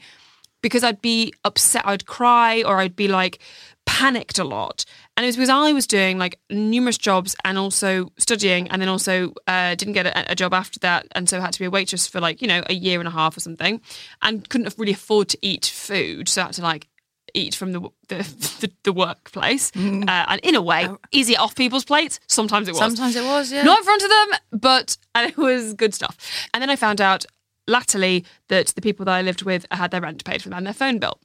because 0.62 0.84
I'd 0.84 1.01
be 1.01 1.34
upset, 1.44 1.86
I'd 1.86 2.06
cry, 2.06 2.63
or 2.63 2.78
I'd 2.78 2.96
be 2.96 3.08
like, 3.08 3.39
panicked 3.86 4.38
a 4.38 4.44
lot. 4.44 4.86
And 5.18 5.25
it 5.25 5.30
was 5.30 5.36
because 5.36 5.50
I 5.50 5.74
was 5.74 5.88
doing 5.88 6.18
like 6.18 6.39
numerous 6.50 6.98
jobs 6.98 7.36
and 7.44 7.58
also 7.58 8.12
studying, 8.18 8.70
and 8.70 8.82
then 8.82 8.88
also 8.88 9.34
uh, 9.48 9.75
didn't 9.75 9.94
get 9.94 10.06
a, 10.06 10.32
a, 10.32 10.36
job 10.36 10.54
after 10.54 10.80
that. 10.80 11.08
And 11.13 11.28
so 11.28 11.42
had 11.42 11.54
to 11.54 11.60
be 11.60 11.66
a 11.66 11.72
waitress 11.72 12.08
for 12.08 12.22
like, 12.22 12.42
you 12.42 12.48
know, 12.48 12.63
a 12.68 12.74
year 12.74 13.00
and 13.00 13.08
a 13.08 13.12
half 13.12 13.36
or 13.36 13.39
something, 13.39 13.82
and 14.22 14.48
couldn't 14.48 14.75
really 14.78 14.94
afford 14.94 15.30
to 15.30 15.38
eat 15.42 15.66
food. 15.66 16.30
So 16.30 16.42
I 16.42 16.46
had 16.46 16.54
to 16.54 16.62
like 16.62 16.88
eat 17.34 17.56
from 17.56 17.72
the 17.72 17.82
the, 18.08 18.18
the, 18.62 18.72
the 18.84 18.94
workplace. 18.94 19.72
Mm. 19.72 20.08
Uh, 20.08 20.25
and 20.30 20.42
in 20.42 20.56
a 20.56 20.62
way, 20.62 20.88
oh. 20.88 21.00
easy 21.12 21.36
off 21.36 21.56
people's 21.56 21.86
plates. 21.86 22.20
Sometimes 22.28 22.68
it 22.68 22.72
was. 22.72 22.80
Sometimes 22.80 23.16
it 23.16 23.25
was, 23.25 23.51
yeah. 23.51 23.63
Not 23.63 23.80
in 23.80 23.84
front 23.84 24.04
of 24.04 24.10
them, 24.10 24.60
but 24.62 24.98
and 25.16 25.30
it 25.30 25.38
was 25.38 25.74
good 25.74 25.94
stuff. 25.94 26.18
And 26.54 26.62
then 26.62 26.70
I 26.70 26.75
found 26.75 27.01
out 27.01 27.25
latterly 27.69 28.25
that 28.47 28.67
the 28.67 28.81
people 28.81 29.05
that 29.05 29.13
I 29.13 29.21
lived 29.21 29.43
with 29.43 29.65
had 29.71 29.91
their 29.91 30.01
rent 30.01 30.23
paid 30.23 30.41
for 30.41 30.49
them 30.49 30.57
and 30.57 30.65
their 30.65 30.73
phone 30.73 30.99
bill 30.99 31.19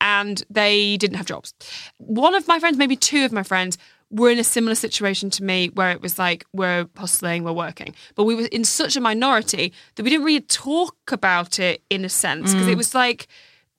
and 0.00 0.42
they 0.50 0.96
didn't 0.96 1.16
have 1.16 1.26
jobs. 1.26 1.54
One 1.98 2.34
of 2.34 2.46
my 2.46 2.58
friends, 2.58 2.76
maybe 2.76 2.96
two 2.96 3.24
of 3.24 3.32
my 3.32 3.42
friends, 3.42 3.78
were 4.10 4.30
in 4.30 4.38
a 4.38 4.44
similar 4.44 4.74
situation 4.74 5.30
to 5.30 5.42
me 5.42 5.70
where 5.70 5.90
it 5.90 6.00
was 6.00 6.18
like 6.18 6.44
we're 6.52 6.86
hustling, 6.96 7.42
we're 7.42 7.52
working. 7.52 7.94
But 8.14 8.24
we 8.24 8.34
were 8.34 8.46
in 8.52 8.64
such 8.64 8.96
a 8.96 9.00
minority 9.00 9.72
that 9.94 10.02
we 10.02 10.10
didn't 10.10 10.26
really 10.26 10.42
talk 10.42 10.96
about 11.10 11.58
it 11.58 11.82
in 11.90 12.04
a 12.04 12.08
sense 12.08 12.52
because 12.52 12.68
mm. 12.68 12.72
it 12.72 12.76
was 12.76 12.94
like 12.94 13.26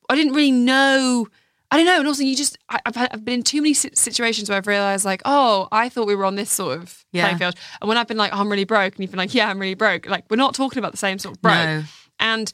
I 0.10 0.16
didn't 0.16 0.34
really 0.34 0.52
know. 0.52 1.28
I 1.76 1.78
don't 1.78 1.86
know. 1.88 2.00
And 2.00 2.08
also, 2.08 2.24
you 2.24 2.38
just, 2.38 2.58
I, 2.70 2.80
have 2.86 2.98
I've 3.12 3.26
been 3.26 3.36
in 3.36 3.44
too 3.44 3.62
many 3.62 3.74
situations 3.74 4.50
where 4.50 4.58
I've 4.58 4.66
realized, 4.68 5.04
like, 5.04 5.22
oh, 5.26 5.68
I 5.74 5.90
thought 5.90 6.08
we 6.08 6.16
were 6.16 6.24
on 6.24 6.36
this 6.36 6.50
sort 6.50 6.78
of 6.78 7.04
yeah. 7.12 7.24
playing 7.24 7.38
field. 7.38 7.56
And 7.82 7.90
when 7.90 7.98
I've 7.98 8.08
been 8.08 8.18
like, 8.18 8.32
oh, 8.34 8.40
I'm 8.40 8.50
really 8.50 8.64
broke, 8.64 8.96
and 8.96 9.02
you've 9.02 9.12
been 9.12 9.18
like, 9.18 9.34
yeah, 9.34 9.50
I'm 9.50 9.60
really 9.60 9.74
broke, 9.74 10.08
like, 10.08 10.24
we're 10.30 10.38
not 10.38 10.56
talking 10.56 10.80
about 10.80 10.92
the 10.92 10.98
same 10.98 11.20
sort 11.20 11.36
of 11.36 11.42
broke. 11.42 11.54
No. 11.54 11.84
And 12.18 12.52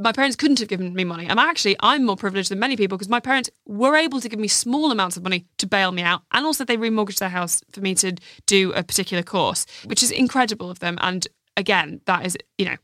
my 0.00 0.12
parents 0.12 0.34
couldn't 0.34 0.60
have 0.60 0.68
given 0.68 0.94
me 0.94 1.04
money. 1.04 1.28
I'm 1.28 1.38
actually 1.38 1.76
I'm 1.80 2.04
more 2.04 2.16
privileged 2.16 2.50
than 2.50 2.58
many 2.58 2.74
people 2.74 2.96
because 2.96 3.10
my 3.10 3.20
parents 3.20 3.50
were 3.66 3.96
able 3.96 4.18
to 4.20 4.30
give 4.30 4.38
me 4.38 4.48
small 4.48 4.90
amounts 4.90 5.18
of 5.18 5.22
money 5.22 5.46
to 5.58 5.66
bail 5.66 5.92
me 5.92 6.00
out, 6.00 6.22
and 6.32 6.46
also 6.46 6.64
they 6.64 6.78
remortgaged 6.78 7.18
their 7.18 7.28
house 7.28 7.60
for 7.70 7.80
me 7.80 7.94
to 7.96 8.14
do 8.46 8.72
a 8.72 8.82
particular 8.82 9.22
course, 9.22 9.66
which 9.84 10.02
is 10.02 10.10
incredible 10.10 10.70
of 10.70 10.78
them. 10.78 10.96
And 11.02 11.28
again, 11.56 12.00
that 12.06 12.24
is 12.24 12.36
you 12.56 12.64
know, 12.64 12.76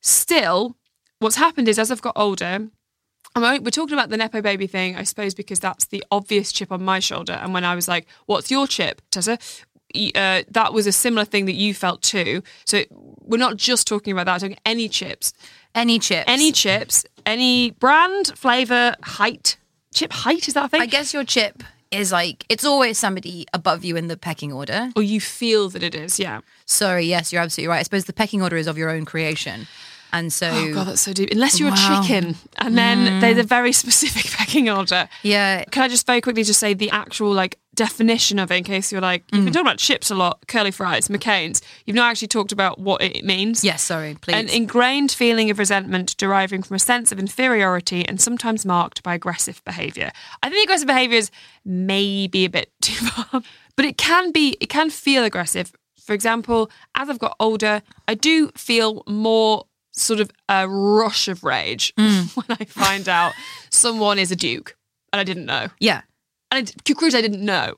still, 0.00 0.76
what's 1.18 1.36
happened 1.36 1.68
is 1.68 1.78
as 1.78 1.90
I've 1.90 2.02
got 2.02 2.14
older. 2.16 2.68
We're 3.34 3.70
talking 3.70 3.94
about 3.94 4.10
the 4.10 4.16
Nepo 4.16 4.40
baby 4.40 4.66
thing, 4.66 4.96
I 4.96 5.02
suppose, 5.02 5.34
because 5.34 5.60
that's 5.60 5.86
the 5.86 6.04
obvious 6.10 6.52
chip 6.52 6.72
on 6.72 6.82
my 6.82 7.00
shoulder. 7.00 7.34
And 7.34 7.52
when 7.52 7.64
I 7.64 7.74
was 7.74 7.88
like, 7.88 8.06
What's 8.26 8.50
your 8.50 8.66
chip, 8.66 9.02
Tessa? 9.10 9.38
Uh, 10.14 10.42
that 10.50 10.72
was 10.72 10.86
a 10.86 10.92
similar 10.92 11.24
thing 11.24 11.46
that 11.46 11.54
you 11.54 11.72
felt 11.72 12.02
too. 12.02 12.42
So 12.64 12.82
we're 13.22 13.38
not 13.38 13.56
just 13.56 13.86
talking 13.86 14.12
about 14.12 14.26
that, 14.26 14.40
talking 14.40 14.58
any 14.66 14.88
chips. 14.88 15.32
Any 15.74 15.98
chips. 15.98 16.24
Any 16.26 16.52
chips. 16.52 17.04
Any 17.24 17.70
brand, 17.72 18.32
flavour, 18.36 18.94
height. 19.02 19.56
Chip 19.94 20.12
height, 20.12 20.48
is 20.48 20.54
that 20.54 20.66
a 20.66 20.68
thing? 20.68 20.82
I 20.82 20.86
guess 20.86 21.14
your 21.14 21.24
chip 21.24 21.62
is 21.90 22.12
like 22.12 22.44
it's 22.48 22.64
always 22.64 22.98
somebody 22.98 23.46
above 23.54 23.84
you 23.84 23.96
in 23.96 24.08
the 24.08 24.16
pecking 24.16 24.52
order. 24.52 24.90
Or 24.96 25.02
you 25.02 25.20
feel 25.20 25.68
that 25.70 25.82
it 25.82 25.94
is, 25.94 26.18
yeah. 26.18 26.40
Sorry, 26.66 27.04
yes, 27.06 27.32
you're 27.32 27.42
absolutely 27.42 27.68
right. 27.68 27.78
I 27.78 27.82
suppose 27.82 28.04
the 28.04 28.12
pecking 28.12 28.42
order 28.42 28.56
is 28.56 28.66
of 28.66 28.76
your 28.76 28.90
own 28.90 29.04
creation. 29.04 29.66
And 30.12 30.32
so, 30.32 30.50
oh 30.50 30.74
god, 30.74 30.86
that's 30.88 31.00
so 31.00 31.12
deep. 31.12 31.30
Unless 31.30 31.60
you're 31.60 31.70
wow. 31.70 32.00
a 32.00 32.06
chicken, 32.06 32.36
and 32.58 32.76
then 32.76 33.06
mm. 33.06 33.20
there's 33.20 33.38
a 33.38 33.42
very 33.42 33.72
specific 33.84 34.30
pecking 34.32 34.70
order. 34.70 35.08
Yeah. 35.22 35.64
Can 35.64 35.82
I 35.82 35.88
just 35.88 36.06
very 36.06 36.20
quickly 36.20 36.42
just 36.42 36.60
say 36.60 36.74
the 36.74 36.90
actual 36.90 37.32
like 37.32 37.58
definition 37.76 38.38
of 38.38 38.50
it 38.50 38.56
in 38.56 38.64
case 38.64 38.90
you're 38.90 39.02
like 39.02 39.22
you've 39.30 39.42
mm. 39.42 39.44
been 39.44 39.52
talking 39.52 39.66
about 39.66 39.78
chips 39.78 40.10
a 40.10 40.14
lot, 40.14 40.46
curly 40.48 40.70
fries, 40.70 41.08
McCain's. 41.08 41.62
You've 41.84 41.94
not 41.94 42.10
actually 42.10 42.28
talked 42.28 42.50
about 42.50 42.80
what 42.80 43.02
it 43.02 43.24
means. 43.24 43.62
Yes, 43.62 43.82
sorry, 43.82 44.16
please. 44.20 44.34
An 44.34 44.48
ingrained 44.48 45.12
feeling 45.12 45.50
of 45.50 45.58
resentment 45.58 46.16
deriving 46.16 46.62
from 46.62 46.74
a 46.74 46.80
sense 46.80 47.12
of 47.12 47.18
inferiority 47.18 48.04
and 48.06 48.20
sometimes 48.20 48.66
marked 48.66 49.02
by 49.02 49.14
aggressive 49.14 49.62
behaviour. 49.64 50.10
I 50.42 50.50
think 50.50 50.64
aggressive 50.64 50.88
behaviour 50.88 51.18
is 51.18 51.30
maybe 51.64 52.46
a 52.46 52.50
bit 52.50 52.72
too 52.80 53.06
far, 53.06 53.42
but 53.76 53.84
it 53.84 53.96
can 53.98 54.32
be. 54.32 54.56
It 54.60 54.68
can 54.68 54.90
feel 54.90 55.22
aggressive. 55.22 55.72
For 56.02 56.14
example, 56.14 56.70
as 56.94 57.08
I've 57.10 57.18
got 57.18 57.36
older, 57.40 57.82
I 58.08 58.14
do 58.14 58.48
feel 58.54 59.02
more 59.06 59.66
sort 59.96 60.20
of 60.20 60.30
a 60.48 60.68
rush 60.68 61.26
of 61.28 61.42
rage 61.42 61.92
mm. 61.96 62.34
when 62.48 62.58
I 62.60 62.64
find 62.64 63.08
out 63.08 63.32
someone 63.70 64.18
is 64.18 64.30
a 64.30 64.36
duke 64.36 64.76
and 65.12 65.20
I 65.20 65.24
didn't 65.24 65.46
know. 65.46 65.68
Yeah. 65.80 66.02
And 66.50 66.72
I, 66.88 66.92
Cruz, 66.92 67.14
I 67.14 67.20
didn't 67.20 67.44
know. 67.44 67.74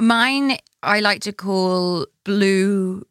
Mine, 0.00 0.58
I 0.82 1.00
like 1.00 1.22
to 1.22 1.32
call 1.32 2.06
blue 2.24 3.06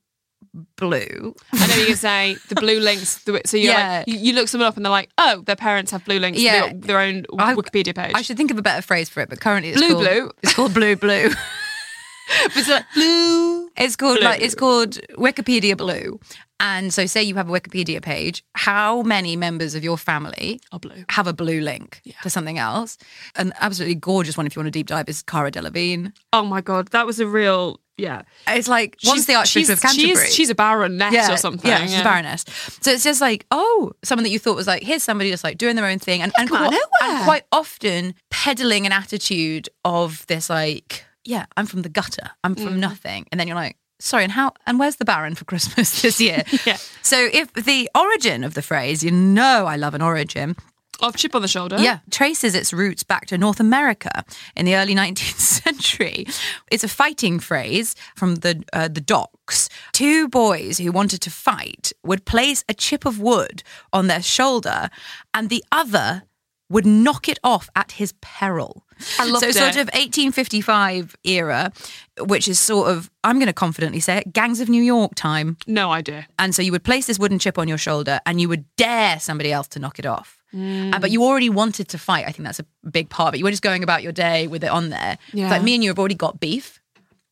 blue. 0.76 1.36
I 1.52 1.68
know 1.68 1.76
you 1.88 1.96
say 1.96 2.38
the 2.50 2.56
blue 2.56 2.80
links. 2.80 3.24
So 3.46 3.58
you 3.58 3.70
yeah. 3.70 4.04
like, 4.06 4.20
you 4.20 4.34
look 4.34 4.48
someone 4.48 4.68
up 4.68 4.76
and 4.76 4.86
they're 4.86 4.92
like, 4.92 5.10
oh, 5.18 5.42
their 5.42 5.56
parents 5.56 5.92
have 5.92 6.06
blue 6.06 6.20
links. 6.20 6.40
Yeah. 6.40 6.72
their 6.76 7.00
own 7.00 7.24
Wikipedia 7.24 7.96
page. 7.96 8.12
I 8.16 8.22
should 8.22 8.38
think 8.38 8.52
of 8.52 8.58
a 8.58 8.62
better 8.62 8.82
phrase 8.82 9.10
for 9.10 9.22
it, 9.22 9.30
but 9.30 9.40
currently 9.40 9.72
it's 9.72 9.82
blue 9.82 9.94
called, 9.94 10.06
blue. 10.06 10.32
It's 10.44 10.54
called 10.54 10.74
blue 10.74 10.96
blue. 10.96 11.30
but 12.44 12.58
it's 12.58 12.70
like 12.70 12.86
blue. 12.94 13.70
It's 13.78 13.96
called 13.96 14.20
blue. 14.20 14.26
like 14.26 14.42
it's 14.42 14.56
called 14.56 15.00
Wikipedia 15.18 15.76
Blue, 15.76 16.20
and 16.64 16.94
so, 16.94 17.06
say 17.06 17.22
you 17.22 17.36
have 17.36 17.50
a 17.50 17.52
Wikipedia 17.52 18.02
page, 18.02 18.42
how 18.56 19.02
many 19.02 19.36
members 19.36 19.76
of 19.76 19.84
your 19.84 19.98
family 19.98 20.62
have 21.10 21.28
a 21.28 21.34
blue 21.34 21.60
link 21.60 22.00
yeah. 22.06 22.14
to 22.24 22.30
something 22.30 22.58
else? 22.58 22.98
An 23.36 23.52
absolutely 23.60 23.96
gorgeous 23.96 24.38
one, 24.38 24.48
if 24.48 24.56
you 24.56 24.62
want 24.62 24.68
to 24.68 24.72
deep 24.72 24.88
dive, 24.88 25.10
is 25.10 25.22
Cara 25.22 25.52
Delevingne. 25.52 26.14
Oh 26.32 26.46
my 26.46 26.62
God, 26.62 26.88
that 26.88 27.06
was 27.06 27.20
a 27.20 27.28
real 27.28 27.82
yeah. 27.98 28.22
It's 28.48 28.70
like 28.70 28.98
once 29.04 29.26
the 29.26 29.36
Archbishop 29.36 29.74
of 29.74 29.82
Canterbury. 29.82 30.16
She's, 30.26 30.34
she's 30.34 30.50
a 30.50 30.56
baroness 30.56 31.14
yeah, 31.14 31.34
or 31.34 31.36
something. 31.36 31.70
Yeah, 31.70 31.82
she's 31.82 31.96
yeah. 31.96 32.02
a 32.02 32.04
baroness. 32.06 32.46
So 32.82 32.92
it's 32.92 33.04
just 33.04 33.20
like, 33.20 33.46
oh, 33.52 33.92
someone 34.02 34.24
that 34.24 34.30
you 34.30 34.40
thought 34.40 34.56
was 34.56 34.66
like, 34.66 34.84
here's 34.84 35.04
somebody 35.04 35.32
just 35.32 35.44
like 35.44 35.58
doing 35.58 35.76
their 35.76 35.86
own 35.86 36.00
thing. 36.00 36.22
And, 36.22 36.32
and, 36.38 36.50
quite, 36.50 36.74
and 37.04 37.24
quite 37.26 37.44
often 37.52 38.16
peddling 38.32 38.86
an 38.86 38.94
attitude 38.94 39.68
of 39.84 40.26
this 40.28 40.50
like, 40.50 41.04
yeah, 41.26 41.46
I'm 41.58 41.66
from 41.66 41.82
the 41.82 41.90
gutter. 41.90 42.32
I'm 42.44 42.56
from 42.56 42.76
mm. 42.76 42.80
nothing. 42.80 43.28
And 43.32 43.40
then 43.40 43.48
you're 43.48 43.56
like, 43.56 43.78
sorry, 44.04 44.24
and 44.24 44.34
how 44.34 44.54
and 44.68 44.80
where's 44.80 44.98
the 44.98 45.06
Baron 45.06 45.36
for 45.36 45.46
Christmas 45.46 46.02
this 46.02 46.20
year? 46.20 46.44
yeah. 46.66 46.78
So 47.02 47.30
if 47.32 47.52
the 47.54 47.90
origin 47.96 48.44
of 48.44 48.54
the 48.54 48.62
phrase, 48.62 49.04
you 49.04 49.12
know 49.12 49.66
I 49.66 49.76
love 49.76 49.94
an 49.94 50.02
origin. 50.02 50.56
Of 51.02 51.16
chip 51.18 51.34
on 51.34 51.42
the 51.42 51.48
shoulder. 51.48 51.78
Yeah, 51.80 52.00
traces 52.12 52.54
its 52.54 52.72
roots 52.72 53.04
back 53.04 53.26
to 53.28 53.38
North 53.38 53.60
America 53.60 54.24
in 54.56 54.66
the 54.66 54.76
early 54.76 54.94
19th 55.04 55.40
century. 55.40 56.28
It's 56.70 56.84
a 56.84 56.88
fighting 56.88 57.40
phrase 57.40 57.96
from 58.16 58.36
the 58.36 58.64
uh, 58.74 58.90
the 58.90 59.02
docks. 59.02 59.70
Two 59.92 60.28
boys 60.30 60.78
who 60.78 60.92
wanted 60.92 61.22
to 61.22 61.32
fight 61.32 61.92
would 62.04 62.26
place 62.26 62.64
a 62.70 62.74
chip 62.74 63.06
of 63.06 63.20
wood 63.20 63.64
on 63.92 64.08
their 64.08 64.22
shoulder, 64.22 64.90
and 65.34 65.50
the 65.50 65.64
other 65.72 66.24
would 66.70 66.86
knock 66.86 67.28
it 67.28 67.40
off 67.44 67.70
at 67.76 67.94
his 67.94 68.14
peril. 68.22 68.83
I 69.20 69.26
love 69.26 69.42
so 69.42 69.48
it. 69.48 69.56
sort 69.56 69.76
of 69.76 69.88
1855 69.94 71.16
era, 71.24 71.72
which 72.20 72.48
is 72.48 72.60
sort 72.60 72.90
of 72.90 73.10
I'm 73.24 73.38
going 73.38 73.48
to 73.48 73.54
confidently 73.54 74.00
say 74.00 74.18
it, 74.18 74.34
gangs 74.34 74.60
of 74.60 74.70
New 74.70 74.84
York 74.84 75.16
time. 75.16 75.58
No 75.68 75.92
idea. 75.92 76.28
And 76.40 76.54
so 76.54 76.62
you 76.62 76.72
would 76.72 76.84
place 76.84 77.08
this 77.08 77.20
wooden 77.20 77.40
chip 77.40 77.58
on 77.58 77.68
your 77.68 77.78
shoulder, 77.78 78.20
and 78.26 78.40
you 78.40 78.50
would 78.50 78.66
dare 78.76 79.20
somebody 79.20 79.52
else 79.52 79.68
to 79.70 79.80
knock 79.80 80.00
it 80.00 80.06
off. 80.06 80.38
Mm. 80.54 80.94
Uh, 80.94 81.00
but 81.00 81.12
you 81.12 81.24
already 81.24 81.50
wanted 81.50 81.88
to 81.90 81.98
fight. 81.98 82.26
I 82.28 82.32
think 82.32 82.46
that's 82.46 82.60
a 82.60 82.66
big 82.90 83.10
part 83.10 83.30
of 83.30 83.36
it. 83.36 83.38
You 83.40 83.44
were 83.44 83.52
just 83.52 83.64
going 83.64 83.84
about 83.84 84.04
your 84.04 84.12
day 84.12 84.48
with 84.48 84.64
it 84.64 84.70
on 84.70 84.90
there. 84.90 85.18
Yeah. 85.34 85.50
Like 85.50 85.64
me 85.64 85.74
and 85.74 85.84
you 85.84 85.90
have 85.90 86.00
already 86.00 86.16
got 86.16 86.40
beef, 86.40 86.82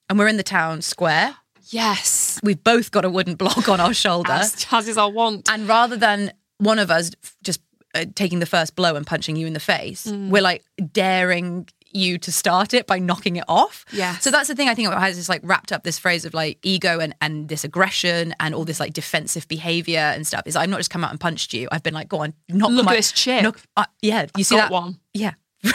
and 0.10 0.18
we're 0.18 0.28
in 0.28 0.38
the 0.38 0.44
town 0.44 0.82
square. 0.82 1.36
Yes. 1.70 2.40
We've 2.44 2.62
both 2.62 2.92
got 2.92 3.06
a 3.06 3.10
wooden 3.10 3.36
block 3.36 3.70
on 3.70 3.80
our 3.80 3.94
shoulder. 3.94 4.32
As, 4.32 4.66
as 4.72 4.88
is 4.88 4.98
our 4.98 5.10
want. 5.10 5.50
And 5.50 5.68
rather 5.68 5.96
than 5.96 6.34
one 6.58 6.80
of 6.80 6.92
us 6.92 7.12
just 7.44 7.62
uh, 7.96 8.06
taking 8.16 8.40
the 8.40 8.46
first 8.46 8.76
blow 8.76 8.96
and 8.96 9.06
punching 9.06 9.36
you 9.36 9.48
in 9.48 9.54
the 9.54 9.60
face. 9.60 10.08
Mm. 10.08 10.30
We're 10.30 10.42
like 10.42 10.64
daring 10.92 11.68
you 11.94 12.18
to 12.18 12.32
start 12.32 12.74
it 12.74 12.88
by 12.88 13.00
knocking 13.00 13.36
it 13.36 13.44
off. 13.48 13.86
Yeah. 13.92 14.18
So 14.18 14.32
that's 14.32 14.48
the 14.48 14.56
thing 14.56 14.70
I 14.70 14.76
think 14.76 14.88
about 14.88 15.02
how 15.02 15.08
it's 15.08 15.30
like 15.30 15.42
wrapped 15.44 15.72
up 15.72 15.84
this 15.84 16.00
phrase 16.00 16.26
of 16.26 16.34
like 16.34 16.58
ego 16.64 17.00
and, 17.00 17.16
and 17.22 17.50
this 17.50 17.64
aggression 17.64 18.34
and 18.40 18.56
all 18.56 18.66
this 18.66 18.80
like 18.80 18.94
defensive 18.94 19.48
behavior 19.48 20.00
and 20.00 20.26
stuff. 20.26 20.44
Is 20.46 20.56
I've 20.56 20.70
not 20.70 20.78
just 20.78 20.90
come 20.90 21.04
out 21.04 21.12
and 21.12 21.20
punched 21.20 21.54
you. 21.54 21.68
I've 21.72 21.84
been 21.84 21.94
like, 21.94 22.08
go 22.08 22.20
on, 22.20 22.34
knock 22.50 22.72
Look 22.72 22.86
my, 22.86 22.94
at 22.94 22.96
this 22.96 23.12
chip. 23.12 23.44
Knock, 23.44 23.60
uh, 23.76 23.86
yeah, 24.02 24.24
you 24.24 24.30
I've 24.36 24.46
see 24.46 24.56
that 24.56 24.72
one. 24.72 25.00
Yeah. 25.14 25.34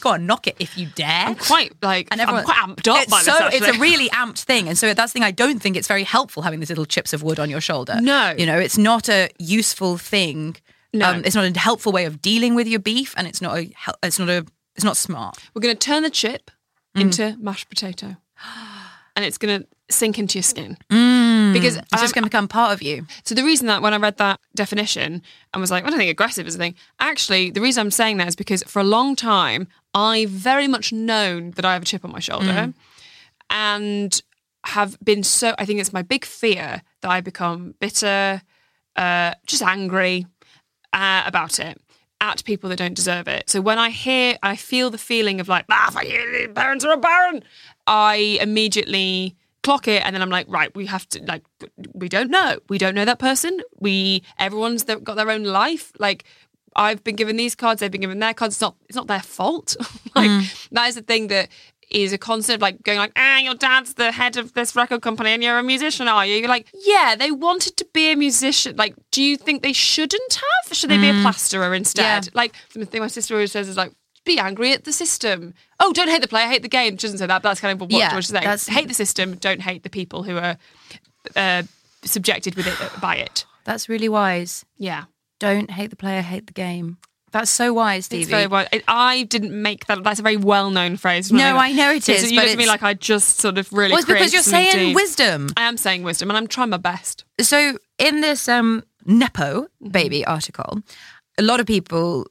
Go 0.00 0.10
on, 0.10 0.26
knock 0.26 0.46
it 0.46 0.56
if 0.58 0.76
you 0.76 0.88
dare. 0.94 1.24
I'm 1.26 1.34
quite 1.36 1.72
like 1.82 2.08
And 2.10 2.20
I'm 2.20 2.44
quite 2.44 2.56
amped 2.58 2.86
up 2.86 3.04
it's 3.04 3.24
so 3.24 3.32
this. 3.50 3.62
it's 3.62 3.76
a 3.76 3.80
really 3.80 4.08
amped 4.10 4.44
thing, 4.44 4.68
and 4.68 4.76
so 4.76 4.92
that's 4.92 5.12
the 5.12 5.18
thing. 5.18 5.22
I 5.22 5.30
don't 5.30 5.60
think 5.60 5.76
it's 5.76 5.88
very 5.88 6.04
helpful 6.04 6.42
having 6.42 6.60
these 6.60 6.68
little 6.68 6.84
chips 6.84 7.12
of 7.12 7.22
wood 7.22 7.40
on 7.40 7.48
your 7.48 7.60
shoulder. 7.60 7.98
No. 8.00 8.34
you 8.36 8.44
know, 8.44 8.58
it's 8.58 8.76
not 8.76 9.08
a 9.08 9.30
useful 9.38 9.96
thing. 9.96 10.56
Um, 11.02 11.16
No. 11.16 11.22
it's 11.24 11.34
not 11.34 11.44
a 11.44 11.58
helpful 11.58 11.92
way 11.92 12.04
of 12.04 12.20
dealing 12.22 12.54
with 12.54 12.66
your 12.68 12.80
beef, 12.80 13.14
and 13.16 13.26
it's 13.26 13.40
not 13.42 13.56
a 13.58 13.70
it's 14.02 14.18
not 14.18 14.28
a 14.28 14.44
it's 14.74 14.84
not 14.84 14.96
smart. 14.96 15.38
We're 15.54 15.62
going 15.62 15.76
to 15.76 15.86
turn 15.86 16.02
the 16.02 16.10
chip 16.10 16.50
Mm. 16.96 17.00
into 17.02 17.36
mashed 17.38 17.68
potato, 17.68 18.16
and 19.14 19.24
it's 19.24 19.36
going 19.38 19.60
to 19.60 19.66
sink 19.90 20.18
into 20.18 20.38
your 20.38 20.42
skin. 20.42 20.78
Because 21.52 21.76
It's 21.76 22.00
just 22.02 22.14
going 22.14 22.24
to 22.24 22.28
become 22.30 22.48
part 22.48 22.72
of 22.72 22.82
you. 22.82 23.06
So 23.24 23.34
the 23.34 23.44
reason 23.44 23.66
that 23.68 23.82
when 23.82 23.92
I 23.94 23.98
read 23.98 24.16
that 24.16 24.40
definition 24.54 25.22
and 25.52 25.60
was 25.60 25.70
like, 25.70 25.84
I 25.84 25.90
don't 25.90 25.98
think 25.98 26.10
aggressive 26.10 26.46
is 26.46 26.54
a 26.54 26.58
thing. 26.58 26.74
Actually, 26.98 27.50
the 27.50 27.60
reason 27.60 27.82
I'm 27.82 27.90
saying 27.90 28.16
that 28.16 28.28
is 28.28 28.36
because 28.36 28.62
for 28.64 28.80
a 28.80 28.84
long 28.84 29.14
time 29.14 29.68
I 29.94 30.26
very 30.28 30.66
much 30.68 30.92
known 30.92 31.50
that 31.52 31.64
I 31.64 31.72
have 31.74 31.82
a 31.82 31.86
chip 31.86 32.04
on 32.04 32.12
my 32.12 32.18
shoulder, 32.20 32.72
and 33.50 34.22
have 34.64 34.98
been 35.02 35.22
so. 35.22 35.54
I 35.58 35.64
think 35.64 35.80
it's 35.80 35.92
my 35.92 36.02
big 36.02 36.24
fear 36.24 36.82
that 37.02 37.10
I 37.10 37.20
become 37.20 37.74
bitter, 37.80 38.42
uh, 38.96 39.34
just 39.46 39.62
angry 39.62 40.26
uh, 40.92 41.22
about 41.26 41.58
it. 41.58 41.80
At 42.18 42.42
people 42.44 42.70
that 42.70 42.76
don't 42.76 42.94
deserve 42.94 43.28
it. 43.28 43.50
So 43.50 43.60
when 43.60 43.78
I 43.78 43.90
hear, 43.90 44.38
I 44.42 44.56
feel 44.56 44.88
the 44.88 44.96
feeling 44.96 45.38
of 45.38 45.48
like, 45.48 45.66
ah, 45.70 46.00
you, 46.00 46.50
parents 46.54 46.82
are 46.82 46.92
a 46.92 46.96
baron. 46.96 47.44
I 47.86 48.38
immediately 48.40 49.36
clock 49.62 49.86
it, 49.86 50.02
and 50.02 50.14
then 50.14 50.22
I'm 50.22 50.30
like, 50.30 50.46
right, 50.48 50.74
we 50.74 50.86
have 50.86 51.06
to 51.10 51.22
like, 51.24 51.42
we 51.92 52.08
don't 52.08 52.30
know, 52.30 52.58
we 52.70 52.78
don't 52.78 52.94
know 52.94 53.04
that 53.04 53.18
person. 53.18 53.60
We 53.80 54.22
everyone's 54.38 54.84
got 54.84 55.16
their 55.16 55.30
own 55.30 55.44
life. 55.44 55.92
Like 55.98 56.24
I've 56.76 57.02
been 57.02 57.16
given 57.16 57.36
these 57.36 57.54
cards, 57.54 57.80
they've 57.80 57.90
been 57.90 58.02
given 58.02 58.18
their 58.18 58.34
cards. 58.34 58.54
It's 58.54 58.60
not, 58.60 58.76
it's 58.88 58.96
not 58.96 59.08
their 59.08 59.20
fault. 59.20 59.76
like 60.14 60.30
that 60.72 60.88
is 60.88 60.94
the 60.94 61.02
thing 61.02 61.28
that 61.28 61.48
is 61.90 62.12
a 62.12 62.18
constant 62.18 62.60
like 62.60 62.82
going 62.82 62.98
like, 62.98 63.12
ah, 63.16 63.38
your 63.38 63.54
dad's 63.54 63.94
the 63.94 64.10
head 64.12 64.36
of 64.36 64.52
this 64.54 64.74
record 64.74 65.02
company 65.02 65.30
and 65.30 65.42
you're 65.42 65.58
a 65.58 65.62
musician, 65.62 66.08
are 66.08 66.26
you? 66.26 66.36
You're 66.36 66.48
like, 66.48 66.68
yeah, 66.84 67.14
they 67.16 67.30
wanted 67.30 67.76
to 67.76 67.86
be 67.92 68.10
a 68.10 68.16
musician. 68.16 68.76
Like, 68.76 68.94
do 69.12 69.22
you 69.22 69.36
think 69.36 69.62
they 69.62 69.72
shouldn't 69.72 70.34
have? 70.34 70.76
Should 70.76 70.90
they 70.90 70.98
be 70.98 71.08
a 71.10 71.22
plasterer 71.22 71.74
instead? 71.74 72.24
Yeah. 72.26 72.30
Like 72.34 72.54
the 72.74 72.84
thing 72.86 73.00
my 73.00 73.06
sister 73.06 73.34
always 73.34 73.52
says 73.52 73.68
is 73.68 73.76
like, 73.76 73.92
be 74.24 74.38
angry 74.40 74.72
at 74.72 74.82
the 74.82 74.92
system. 74.92 75.54
Oh, 75.78 75.92
don't 75.92 76.08
hate 76.08 76.20
the 76.22 76.26
player, 76.28 76.48
hate 76.48 76.62
the 76.62 76.68
game. 76.68 76.96
She 76.98 77.02
doesn't 77.06 77.18
say 77.18 77.26
that, 77.26 77.42
but 77.42 77.48
that's 77.50 77.60
kind 77.60 77.72
of 77.72 77.80
what 77.80 77.92
Yeah, 77.96 78.10
George 78.10 78.24
is 78.24 78.30
saying. 78.30 78.42
that's- 78.42 78.66
Hate 78.66 78.88
the 78.88 78.94
system, 78.94 79.36
don't 79.36 79.62
hate 79.62 79.84
the 79.84 79.90
people 79.90 80.24
who 80.24 80.36
are 80.38 80.56
uh, 81.36 81.62
subjected 82.02 82.56
with 82.56 82.66
it 82.66 83.00
by 83.00 83.16
it. 83.16 83.46
That's 83.64 83.88
really 83.88 84.08
wise. 84.08 84.64
Yeah. 84.76 85.04
Don't 85.38 85.70
hate 85.70 85.90
the 85.90 85.96
player, 85.96 86.22
hate 86.22 86.46
the 86.48 86.52
game. 86.52 86.98
That's 87.32 87.50
so 87.50 87.72
wise, 87.74 88.06
Stevie. 88.06 88.22
It's 88.22 88.30
very. 88.30 88.66
It, 88.72 88.84
I 88.88 89.24
didn't 89.24 89.60
make 89.60 89.86
that. 89.86 90.02
That's 90.04 90.20
a 90.20 90.22
very 90.22 90.36
well-known 90.36 90.96
phrase. 90.96 91.30
No, 91.32 91.56
I 91.56 91.72
know 91.72 91.90
it 91.92 92.04
So 92.04 92.12
You 92.12 92.36
look 92.40 92.46
at 92.48 92.56
me 92.56 92.66
like 92.66 92.82
I 92.82 92.94
just 92.94 93.40
sort 93.40 93.58
of 93.58 93.70
really. 93.72 93.90
well, 93.90 93.98
it's 93.98 94.06
because 94.08 94.32
you're 94.32 94.42
saying 94.42 94.72
deep. 94.88 94.94
wisdom. 94.96 95.48
I 95.56 95.62
am 95.62 95.76
saying 95.76 96.02
wisdom, 96.02 96.30
and 96.30 96.36
I'm 96.36 96.46
trying 96.46 96.70
my 96.70 96.76
best. 96.76 97.24
So 97.40 97.78
in 97.98 98.20
this 98.20 98.48
um, 98.48 98.84
Nepo 99.04 99.62
Mm-hmm. 99.82 99.88
baby 99.90 100.24
article, 100.24 100.80
a 101.38 101.42
lot 101.42 101.60
of 101.60 101.66
people 101.66 102.26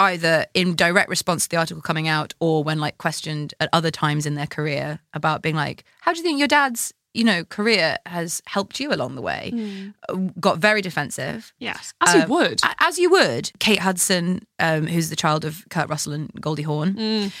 either 0.00 0.46
in 0.54 0.74
direct 0.76 1.08
response 1.08 1.44
to 1.44 1.50
the 1.50 1.56
article 1.56 1.82
coming 1.82 2.06
out 2.08 2.32
or 2.40 2.62
when 2.64 2.78
like 2.78 2.98
questioned 2.98 3.52
at 3.60 3.68
other 3.72 3.90
times 3.90 4.26
in 4.26 4.34
their 4.34 4.46
career 4.46 5.00
about 5.12 5.42
being 5.42 5.56
like, 5.56 5.84
how 6.00 6.12
do 6.12 6.18
you 6.18 6.22
think 6.24 6.38
your 6.38 6.48
dad's 6.48 6.92
you 7.14 7.24
know 7.24 7.44
career 7.44 7.96
has 8.06 8.42
helped 8.46 8.80
you 8.80 8.92
along 8.92 9.14
the 9.14 9.22
way? 9.22 9.52
uh, 10.08 10.14
Got 10.40 10.58
very 10.58 10.80
defensive. 10.82 11.52
Yes, 11.58 11.92
as 12.00 12.14
you 12.14 12.22
Um, 12.22 12.28
would. 12.30 12.60
As 12.80 12.98
you 12.98 13.10
would. 13.10 13.50
Kate 13.58 13.80
Hudson, 13.80 14.46
um, 14.58 14.86
who's 14.86 15.10
the 15.10 15.16
child 15.16 15.44
of 15.44 15.64
Kurt 15.70 15.88
Russell 15.88 16.12
and 16.12 16.30
Goldie 16.40 16.62
Hawn, 16.62 16.94
Mm. 16.94 17.32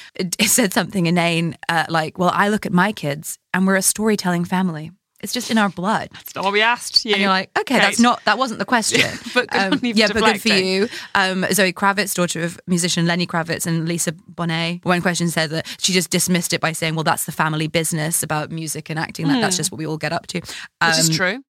said 0.46 0.72
something 0.72 1.06
inane 1.06 1.56
uh, 1.68 1.84
like, 1.88 2.18
Well, 2.18 2.30
I 2.32 2.48
look 2.48 2.66
at 2.66 2.72
my 2.72 2.92
kids 2.92 3.38
and 3.54 3.66
we're 3.66 3.76
a 3.76 3.82
storytelling 3.82 4.44
family. 4.44 4.90
It's 5.20 5.32
just 5.32 5.50
in 5.50 5.58
our 5.58 5.68
blood. 5.68 6.10
That's 6.12 6.34
not 6.34 6.44
what 6.44 6.52
we 6.52 6.62
asked 6.62 7.04
you. 7.04 7.12
And 7.12 7.20
you're 7.20 7.30
like, 7.30 7.50
okay, 7.58 7.78
that's 7.78 7.98
not 7.98 8.24
that 8.24 8.38
wasn't 8.38 8.58
the 8.58 8.64
question. 8.64 9.00
But 9.34 9.50
good 9.50 9.60
um, 9.60 9.72
on 9.74 9.78
for 9.78 9.86
yeah, 9.86 10.08
but 10.08 10.22
good 10.22 10.40
for 10.40 10.48
you. 10.48 10.88
Um, 11.14 11.44
Zoe 11.52 11.72
Kravitz, 11.72 12.14
daughter 12.14 12.42
of 12.42 12.58
musician 12.66 13.06
Lenny 13.06 13.26
Kravitz 13.26 13.66
and 13.66 13.86
Lisa 13.86 14.12
Bonet, 14.12 14.84
when 14.84 15.02
question 15.02 15.28
said 15.28 15.50
that 15.50 15.66
she 15.80 15.92
just 15.92 16.10
dismissed 16.10 16.52
it 16.52 16.60
by 16.60 16.72
saying, 16.72 16.94
"Well, 16.94 17.04
that's 17.04 17.24
the 17.24 17.32
family 17.32 17.66
business 17.68 18.22
about 18.22 18.50
music 18.50 18.90
and 18.90 18.98
acting. 18.98 19.28
That 19.28 19.40
that's 19.40 19.56
just 19.56 19.70
what 19.70 19.78
we 19.78 19.86
all 19.86 19.98
get 19.98 20.12
up 20.12 20.26
to." 20.28 20.40
Um, 20.80 20.90
Which 20.90 20.98
is 20.98 21.08
true. 21.10 21.42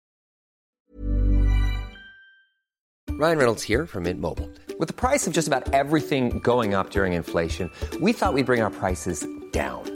Ryan 3.10 3.38
Reynolds 3.38 3.62
here 3.62 3.86
from 3.86 4.02
Mint 4.02 4.20
Mobile. 4.20 4.50
With 4.78 4.88
the 4.88 4.94
price 4.94 5.26
of 5.26 5.32
just 5.32 5.48
about 5.48 5.72
everything 5.72 6.38
going 6.40 6.74
up 6.74 6.90
during 6.90 7.14
inflation, 7.14 7.70
we 8.00 8.12
thought 8.12 8.34
we'd 8.34 8.46
bring 8.46 8.60
our 8.60 8.70
prices 8.70 9.26
down. 9.52 9.95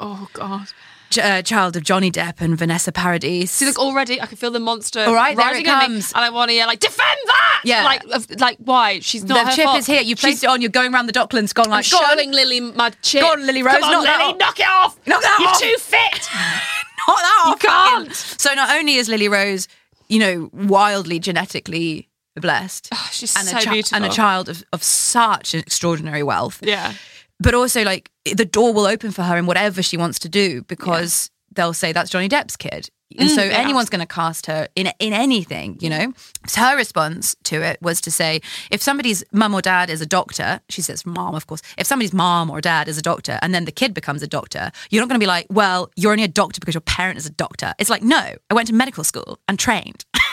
Oh 0.00 0.28
God. 0.32 0.68
uh, 1.22 1.40
child 1.42 1.76
of 1.76 1.82
Johnny 1.84 2.10
Depp 2.10 2.40
and 2.40 2.58
Vanessa 2.58 2.90
Paradis. 2.92 3.50
See, 3.52 3.64
look, 3.64 3.78
already 3.78 4.20
I 4.20 4.26
can 4.26 4.36
feel 4.36 4.50
the 4.50 4.60
monster. 4.60 5.00
All 5.00 5.14
right, 5.14 5.36
there 5.36 5.54
it 5.56 5.64
comes. 5.64 6.12
and 6.12 6.24
I 6.24 6.30
want 6.30 6.50
to 6.50 6.54
yell 6.54 6.66
like, 6.66 6.80
defend 6.80 7.18
that. 7.26 7.62
Yeah. 7.64 7.84
Like, 7.84 8.04
of- 8.12 8.40
like 8.40 8.58
why? 8.58 8.98
She's 9.00 9.24
not. 9.24 9.44
the 9.44 9.50
her 9.50 9.56
chip 9.56 9.64
fault. 9.64 9.78
is 9.78 9.86
here. 9.86 10.02
You 10.02 10.16
placed 10.16 10.40
She's- 10.40 10.42
it 10.44 10.52
on. 10.52 10.60
You're 10.60 10.70
going 10.70 10.92
around 10.92 11.06
the 11.06 11.12
Docklands, 11.12 11.52
I'm 11.56 11.70
like, 11.70 11.78
on, 11.78 12.16
showing 12.16 12.32
Lily 12.32 12.60
my 12.60 12.90
chip. 13.02 13.22
Go 13.22 13.32
on, 13.32 13.46
Lily 13.46 13.62
Rose, 13.62 13.74
Come 13.78 13.84
on, 13.84 14.04
knock 14.04 14.18
Lily, 14.18 14.32
off. 14.32 14.38
knock 14.38 14.60
it 14.60 14.66
off. 14.68 15.06
Knock 15.06 15.22
that 15.22 15.36
You're 15.40 15.48
off. 15.48 15.60
too 15.60 15.76
fit. 15.78 16.28
knock 17.08 17.18
that 17.18 17.42
off. 17.46 17.62
You 17.62 17.68
can't. 17.68 18.14
So 18.14 18.54
not 18.54 18.76
only 18.76 18.94
is 18.96 19.08
Lily 19.08 19.28
Rose, 19.28 19.68
you 20.08 20.18
know, 20.18 20.50
wildly 20.52 21.18
genetically 21.20 22.08
blessed, 22.34 22.88
Oh, 22.92 23.08
she's 23.12 23.34
and, 23.36 23.46
so 23.46 23.56
a 23.56 23.62
chi- 23.62 23.72
beautiful. 23.72 23.96
and 23.96 24.04
a 24.04 24.08
child 24.10 24.48
of, 24.48 24.62
of 24.72 24.82
such 24.82 25.54
extraordinary 25.54 26.22
wealth, 26.22 26.58
Yeah. 26.62 26.92
but 27.40 27.54
also 27.54 27.82
like 27.84 28.10
the 28.34 28.44
door 28.44 28.72
will 28.72 28.86
open 28.86 29.10
for 29.12 29.22
her 29.22 29.36
in 29.36 29.46
whatever 29.46 29.82
she 29.82 29.96
wants 29.96 30.18
to 30.20 30.28
do 30.28 30.62
because 30.62 31.30
they'll 31.52 31.72
say 31.74 31.92
that's 31.92 32.10
Johnny 32.10 32.28
Depp's 32.28 32.56
kid. 32.56 32.90
And 33.18 33.30
so 33.30 33.40
Mm, 33.42 33.50
yeah. 33.50 33.58
anyone's 33.58 33.88
going 33.88 34.00
to 34.00 34.14
cast 34.14 34.46
her 34.46 34.68
in 34.74 34.88
in 34.98 35.12
anything, 35.12 35.78
you 35.80 35.88
know. 35.88 36.12
So 36.48 36.60
her 36.60 36.76
response 36.76 37.36
to 37.44 37.62
it 37.62 37.78
was 37.80 38.00
to 38.00 38.10
say, 38.10 38.40
if 38.70 38.82
somebody's 38.82 39.22
mum 39.32 39.54
or 39.54 39.62
dad 39.62 39.88
is 39.90 40.00
a 40.00 40.06
doctor, 40.06 40.60
she 40.68 40.82
says 40.82 41.06
mom, 41.06 41.34
of 41.36 41.46
course. 41.46 41.62
If 41.78 41.86
somebody's 41.86 42.12
mom 42.12 42.50
or 42.50 42.60
dad 42.60 42.88
is 42.88 42.98
a 42.98 43.02
doctor, 43.02 43.38
and 43.42 43.54
then 43.54 43.64
the 43.64 43.72
kid 43.72 43.94
becomes 43.94 44.22
a 44.22 44.26
doctor, 44.26 44.72
you're 44.90 45.00
not 45.00 45.08
going 45.08 45.20
to 45.20 45.24
be 45.24 45.28
like, 45.28 45.46
well, 45.48 45.88
you're 45.94 46.10
only 46.10 46.24
a 46.24 46.28
doctor 46.28 46.58
because 46.60 46.74
your 46.74 46.80
parent 46.82 47.16
is 47.16 47.26
a 47.26 47.30
doctor. 47.30 47.74
It's 47.78 47.88
like, 47.90 48.02
no, 48.02 48.18
I 48.50 48.54
went 48.54 48.66
to 48.68 48.74
medical 48.74 49.04
school 49.04 49.38
and 49.46 49.56
trained. 49.58 50.04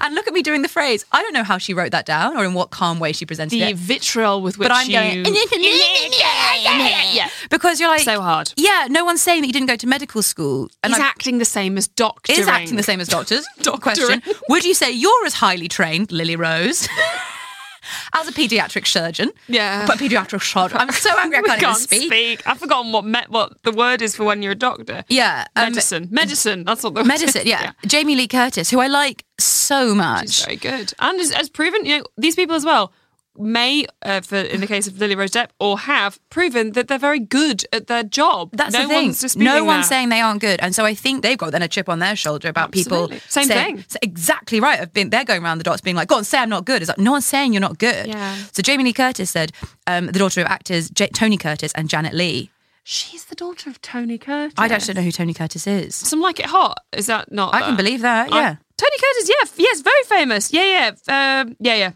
and 0.00 0.14
look 0.14 0.26
at 0.26 0.32
me 0.34 0.42
doing 0.42 0.62
the 0.62 0.68
phrase. 0.68 1.04
I 1.12 1.22
don't 1.22 1.32
know 1.32 1.42
how 1.44 1.58
she 1.58 1.74
wrote 1.74 1.92
that 1.92 2.06
down 2.06 2.36
or 2.36 2.44
in 2.44 2.54
what 2.54 2.70
calm 2.70 2.98
way 2.98 3.12
she 3.12 3.26
presented 3.26 3.50
The 3.56 3.62
it. 3.70 3.76
vitriol 3.76 4.40
with 4.42 4.58
which 4.58 4.68
But 4.68 4.74
I'm 4.76 4.86
you... 4.88 4.92
going, 5.24 5.24
yeah. 7.14 7.28
because 7.50 7.80
you're 7.80 7.88
like 7.88 8.00
So 8.02 8.20
hard. 8.20 8.52
Yeah, 8.56 8.86
no 8.90 9.04
one's 9.04 9.22
saying 9.22 9.40
that 9.42 9.46
you 9.46 9.52
didn't 9.52 9.68
go 9.68 9.76
to 9.76 9.86
medical 9.86 10.22
school. 10.22 10.70
And 10.82 10.92
He's 10.92 11.00
I'm- 11.00 11.08
acting 11.08 11.38
the 11.38 11.44
same 11.44 11.76
as 11.78 11.88
doctoring. 11.88 12.38
is 12.38 12.48
acting 12.48 12.76
the 12.76 12.82
same 12.82 13.00
as 13.00 13.08
doctors. 13.08 13.46
Doctoring. 13.62 14.20
Question: 14.20 14.22
Would 14.48 14.64
you 14.64 14.74
say 14.74 14.90
you're 14.90 15.26
as 15.26 15.34
highly 15.34 15.68
trained, 15.68 16.10
Lily 16.12 16.36
Rose, 16.36 16.88
as 18.14 18.28
a 18.28 18.32
paediatric 18.32 18.86
surgeon? 18.86 19.30
Yeah. 19.48 19.86
but 19.86 19.98
paediatric 19.98 20.42
surgeon. 20.42 20.78
I'm 20.78 20.90
so 20.92 21.10
angry 21.18 21.38
I 21.38 21.42
can't, 21.46 21.60
can't 21.60 21.76
speak. 21.78 22.06
speak. 22.12 22.46
I've 22.46 22.58
forgotten 22.58 22.92
what 22.92 23.04
me- 23.04 23.26
what 23.28 23.62
the 23.62 23.72
word 23.72 24.02
is 24.02 24.14
for 24.16 24.24
when 24.24 24.42
you're 24.42 24.52
a 24.52 24.56
doctor. 24.56 25.04
Yeah, 25.08 25.46
um, 25.56 25.70
Medicine. 25.70 26.08
Medicine. 26.10 26.64
That's 26.64 26.82
what 26.82 26.94
the 26.94 27.04
medicine. 27.04 27.42
Yeah. 27.46 27.72
Jamie 27.86 28.14
Lee 28.16 28.28
Curtis, 28.28 28.70
who 28.70 28.80
I 28.80 28.86
like 28.88 29.24
so 29.38 29.94
much. 29.94 30.30
She's 30.30 30.44
very 30.44 30.56
good. 30.56 30.92
And 30.98 31.20
as, 31.20 31.32
as 31.32 31.48
proven, 31.48 31.84
you 31.84 31.98
know, 31.98 32.04
these 32.16 32.36
people 32.36 32.54
as 32.56 32.64
well 32.64 32.92
may, 33.38 33.86
uh, 34.02 34.20
for 34.20 34.36
in 34.36 34.60
the 34.60 34.66
case 34.66 34.86
of 34.86 34.98
Lily 34.98 35.14
Rose 35.14 35.30
Depp, 35.30 35.48
or 35.58 35.78
have 35.80 36.18
proven 36.30 36.72
that 36.72 36.88
they're 36.88 36.98
very 36.98 37.18
good 37.18 37.64
at 37.72 37.86
their 37.86 38.02
job. 38.02 38.50
That's 38.52 38.74
no 38.74 38.82
the 38.82 38.88
thing. 38.88 39.06
One's 39.08 39.36
no 39.36 39.64
one's 39.64 39.84
that. 39.84 39.88
saying 39.88 40.08
they 40.10 40.20
aren't 40.20 40.40
good, 40.40 40.60
and 40.60 40.74
so 40.74 40.84
I 40.84 40.94
think 40.94 41.22
they've 41.22 41.38
got 41.38 41.52
then 41.52 41.62
a 41.62 41.68
chip 41.68 41.88
on 41.88 41.98
their 41.98 42.14
shoulder 42.16 42.48
about 42.48 42.74
Absolutely. 42.76 43.16
people. 43.16 43.28
Same 43.30 43.46
saying- 43.46 43.76
thing. 43.78 43.98
exactly 44.02 44.60
right. 44.60 44.80
I've 44.80 44.92
been 44.92 45.10
they're 45.10 45.24
going 45.24 45.42
around 45.42 45.58
the 45.58 45.64
dots, 45.64 45.80
being 45.80 45.96
like, 45.96 46.08
"Go 46.08 46.16
on, 46.16 46.24
say 46.24 46.38
I'm 46.38 46.48
not 46.50 46.64
good." 46.64 46.82
It's 46.82 46.88
like 46.88 46.98
no 46.98 47.12
one's 47.12 47.26
saying 47.26 47.52
you're 47.52 47.60
not 47.60 47.78
good. 47.78 48.06
Yeah. 48.08 48.36
So 48.52 48.62
Jamie 48.62 48.84
Lee 48.84 48.92
Curtis 48.92 49.30
said, 49.30 49.52
um, 49.86 50.06
the 50.06 50.18
daughter 50.18 50.40
of 50.40 50.46
actors 50.46 50.90
J- 50.90 51.08
Tony 51.08 51.36
Curtis 51.38 51.72
and 51.74 51.88
Janet 51.88 52.14
Leigh. 52.14 52.50
She's 52.84 53.24
the 53.26 53.36
daughter 53.36 53.70
of 53.70 53.80
Tony 53.80 54.18
Curtis. 54.18 54.54
I 54.58 54.66
don't 54.68 54.94
know 54.94 55.02
who 55.02 55.12
Tony 55.12 55.32
Curtis 55.32 55.66
is. 55.68 55.94
Some 55.94 56.20
like 56.20 56.40
it 56.40 56.46
hot. 56.46 56.78
Is 56.92 57.06
that 57.06 57.30
not? 57.30 57.54
I 57.54 57.60
can 57.62 57.76
believe 57.76 58.00
that. 58.02 58.32
I- 58.32 58.36
Yeah. 58.40 58.56
Tony 58.76 58.96
Curtis. 59.00 59.28
Yeah. 59.28 59.64
Yes. 59.64 59.80
Very 59.82 60.02
famous. 60.04 60.52
Yeah. 60.52 60.90
Yeah. 61.06 61.40
Um, 61.42 61.56
yeah. 61.60 61.74
Yeah. 61.76 61.90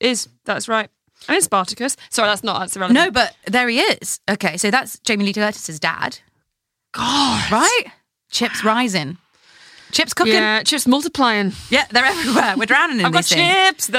Is 0.00 0.28
that's 0.44 0.68
right. 0.68 0.88
I 1.28 1.32
mean 1.32 1.42
Spartacus. 1.42 1.96
Sorry, 2.08 2.28
that's 2.28 2.42
not. 2.42 2.60
That's 2.60 2.76
irrelevant. 2.76 3.04
no, 3.04 3.10
but 3.10 3.36
there 3.46 3.68
he 3.68 3.80
is. 3.80 4.20
Okay, 4.28 4.56
so 4.56 4.70
that's 4.70 4.98
Jamie 5.00 5.24
Lee 5.26 5.32
Curtis's 5.34 5.78
dad, 5.78 6.18
God. 6.92 7.52
right? 7.52 7.84
Chips 8.30 8.64
rising, 8.64 9.18
chips 9.92 10.14
cooking. 10.14 10.34
Yeah. 10.34 10.62
Chips 10.62 10.86
multiplying. 10.86 11.52
Yeah, 11.68 11.84
they're 11.90 12.04
everywhere. 12.06 12.54
We're 12.56 12.66
drowning 12.66 13.00
in 13.00 13.06
I've 13.06 13.12
got 13.12 13.24
these 13.24 13.36
chips. 13.36 13.90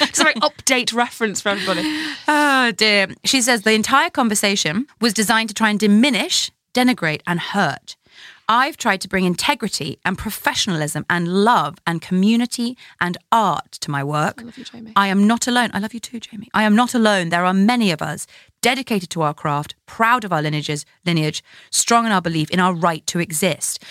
It's 0.00 0.20
a 0.20 0.24
very 0.24 0.34
update 0.34 0.92
reference 0.92 1.40
for 1.40 1.48
everybody. 1.50 1.82
Oh 2.28 2.72
dear. 2.76 3.08
She 3.24 3.40
says 3.42 3.62
the 3.62 3.72
entire 3.72 4.10
conversation 4.10 4.86
was 5.00 5.12
designed 5.14 5.48
to 5.50 5.54
try 5.54 5.70
and 5.70 5.78
diminish, 5.80 6.50
denigrate, 6.74 7.22
and 7.26 7.40
hurt. 7.40 7.96
I've 8.48 8.76
tried 8.76 9.00
to 9.02 9.08
bring 9.08 9.24
integrity 9.24 9.98
and 10.04 10.18
professionalism 10.18 11.06
and 11.08 11.44
love 11.44 11.76
and 11.86 12.02
community 12.02 12.76
and 13.00 13.16
art 13.32 13.72
to 13.72 13.90
my 13.90 14.04
work. 14.04 14.40
I 14.42 14.44
love 14.44 14.58
you, 14.58 14.64
Jamie. 14.64 14.92
I 14.96 15.08
am 15.08 15.26
not 15.26 15.46
alone. 15.46 15.70
I 15.72 15.78
love 15.78 15.94
you 15.94 16.00
too, 16.00 16.20
Jamie. 16.20 16.48
I 16.52 16.64
am 16.64 16.76
not 16.76 16.94
alone. 16.94 17.30
There 17.30 17.44
are 17.44 17.54
many 17.54 17.90
of 17.90 18.02
us 18.02 18.26
dedicated 18.60 19.10
to 19.10 19.22
our 19.22 19.34
craft, 19.34 19.74
proud 19.86 20.24
of 20.24 20.32
our 20.32 20.40
lineages, 20.42 20.86
lineage, 21.04 21.42
strong 21.70 22.06
in 22.06 22.12
our 22.12 22.22
belief 22.22 22.50
in 22.50 22.60
our 22.60 22.74
right 22.74 23.06
to 23.08 23.18
exist. 23.18 23.82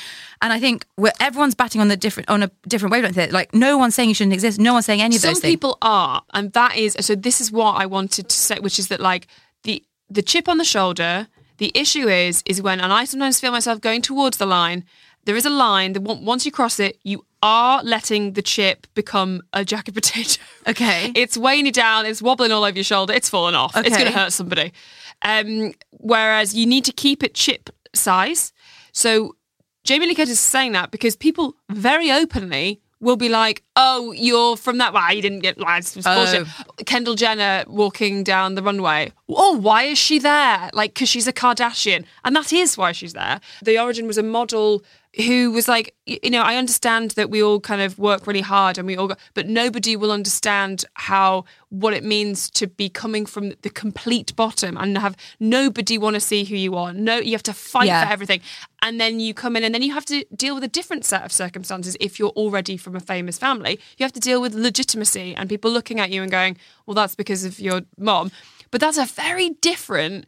And 0.42 0.52
I 0.52 0.60
think 0.60 0.86
we're, 0.98 1.12
everyone's 1.20 1.56
batting 1.56 1.80
on 1.82 1.88
the 1.88 1.98
different 1.98 2.30
on 2.30 2.44
a 2.44 2.52
different 2.68 2.92
wavelength. 2.92 3.16
here. 3.16 3.30
Like 3.32 3.54
no 3.54 3.78
one's 3.78 3.96
saying 3.96 4.10
you 4.10 4.16
shouldn't 4.16 4.34
exist. 4.34 4.60
No 4.60 4.74
one's 4.74 4.86
saying 4.86 5.02
any 5.02 5.16
of 5.16 5.22
Some 5.22 5.30
those 5.32 5.40
things. 5.40 5.52
people 5.52 5.78
are, 5.82 6.24
and 6.34 6.52
that 6.54 6.76
is 6.76 6.96
so. 7.00 7.16
This 7.16 7.40
is 7.40 7.52
what 7.52 7.74
I 7.74 7.86
wanted 7.86 8.30
to 8.30 8.36
say, 8.36 8.60
which 8.60 8.78
is 8.78 8.88
that 8.90 9.00
like 9.00 9.28
the 9.64 9.84
the 10.10 10.22
chip 10.22 10.48
on 10.48 10.58
the 10.58 10.66
shoulder. 10.66 11.28
The 11.58 11.72
issue 11.76 12.08
is 12.08 12.44
is 12.46 12.62
when, 12.62 12.80
and 12.80 12.92
I 12.92 13.06
sometimes 13.06 13.40
feel 13.40 13.52
myself 13.52 13.82
going 13.82 14.02
towards 14.02 14.38
the 14.38 14.46
line. 14.46 14.86
There 15.26 15.36
is 15.38 15.46
a 15.46 15.50
line 15.50 15.94
that 15.94 16.02
once 16.02 16.46
you 16.46 16.52
cross 16.52 16.80
it, 16.80 17.00
you 17.04 17.26
are 17.42 17.82
letting 17.84 18.34
the 18.34 18.42
chip 18.42 18.88
become 18.94 19.42
a 19.54 19.64
jacket 19.64 19.94
potato. 19.96 20.42
Okay. 20.68 21.12
it's 21.16 21.38
weighing 21.38 21.66
you 21.66 21.72
down. 21.72 22.06
It's 22.06 22.22
wobbling 22.22 22.52
all 22.52 22.64
over 22.64 22.76
your 22.76 22.84
shoulder. 22.84 23.14
It's 23.14 23.30
falling 23.30 23.56
off. 23.56 23.76
It's 23.76 23.98
going 23.98 24.12
to 24.12 24.18
hurt 24.18 24.34
somebody. 24.34 24.74
Um, 25.22 25.74
whereas 25.92 26.54
you 26.54 26.66
need 26.66 26.84
to 26.86 26.92
keep 26.92 27.24
it 27.24 27.34
chip 27.34 27.70
size. 27.94 28.52
So 28.92 29.36
Jamie 29.84 30.08
Lee 30.08 30.16
Curtis 30.16 30.34
is 30.34 30.40
saying 30.40 30.74
that 30.74 30.92
because 30.92 31.16
people 31.16 31.56
very 31.70 32.12
openly 32.12 32.82
will 33.04 33.18
be 33.18 33.30
like, 33.30 33.64
"Oh, 33.76 34.12
you're 34.14 34.58
from 34.58 34.78
that. 34.80 34.94
Why 34.94 35.12
you 35.12 35.22
didn't 35.22 35.40
get? 35.40 35.56
It's 35.60 35.98
oh. 36.06 36.16
bullshit." 36.16 36.48
Kendall 36.86 37.16
Jenner 37.16 37.64
walking 37.68 38.24
down 38.24 38.56
the 38.56 38.64
runway. 38.64 39.12
Oh, 39.30 39.58
why 39.58 39.84
is 39.84 39.98
she 39.98 40.20
there? 40.20 40.70
Like, 40.74 40.94
because 40.94 41.10
she's 41.10 41.28
a 41.28 41.34
Kardashian, 41.34 42.06
and 42.24 42.36
that 42.36 42.52
is 42.54 42.78
why 42.78 42.92
she's 42.92 43.14
there. 43.14 43.40
The 43.62 43.78
origin 43.78 44.08
was 44.08 44.18
a 44.18 44.24
model 44.24 44.84
who 45.28 45.52
was 45.52 45.68
like, 45.68 45.94
you 46.08 46.32
know, 46.32 46.42
I 46.42 46.56
understand 46.56 47.12
that 47.12 47.30
we 47.30 47.44
all 47.44 47.60
kind 47.60 47.82
of 47.82 48.00
work 48.00 48.26
really 48.26 48.42
hard 48.42 48.80
and 48.80 48.88
we 48.88 48.98
all, 48.98 49.08
go, 49.08 49.16
but 49.36 49.48
nobody 49.48 49.96
will 49.96 50.12
understand 50.12 50.86
how 50.96 51.46
what 51.70 51.94
it 51.94 52.04
means 52.04 52.50
to 52.52 52.66
be 52.66 52.90
coming 52.90 53.28
from 53.28 53.54
the 53.62 53.70
complete 53.70 54.36
bottom 54.36 54.76
and 54.76 54.98
have 54.98 55.16
nobody 55.40 56.00
want 56.00 56.16
to 56.16 56.20
see 56.20 56.44
who 56.46 56.56
you 56.56 56.76
are. 56.76 56.94
No, 56.94 57.18
you 57.18 57.34
have 57.34 57.44
to 57.44 57.54
fight 57.54 57.88
Yeah. 57.88 58.06
for 58.06 58.12
everything, 58.12 58.42
and 58.82 59.00
then 59.00 59.20
you 59.20 59.34
come 59.36 59.56
in 59.56 59.64
and 59.64 59.74
then 59.74 59.84
you 59.84 59.94
have 59.94 60.06
to 60.06 60.26
deal 60.36 60.56
with 60.56 60.64
a 60.64 60.68
different 60.68 61.06
set 61.06 61.24
of 61.24 61.32
circumstances. 61.32 61.96
If 62.00 62.18
you're 62.18 62.30
already 62.32 62.76
from 62.76 62.96
a 62.96 63.00
famous 63.00 63.38
family, 63.38 63.80
you 63.98 64.04
have 64.04 64.14
to 64.14 64.20
deal 64.20 64.42
with 64.42 64.56
legitimacy 64.56 65.36
and 65.36 65.48
people 65.48 65.70
looking 65.70 66.00
at 66.00 66.10
you 66.10 66.24
and 66.24 66.32
going, 66.32 66.58
"Well, 66.88 66.96
that's 66.96 67.16
because 67.16 67.44
of 67.44 67.60
your 67.60 67.82
mom." 67.98 68.32
But 68.72 68.82
that's 68.82 68.98
a 68.98 69.06
very 69.06 69.50
different 69.62 70.26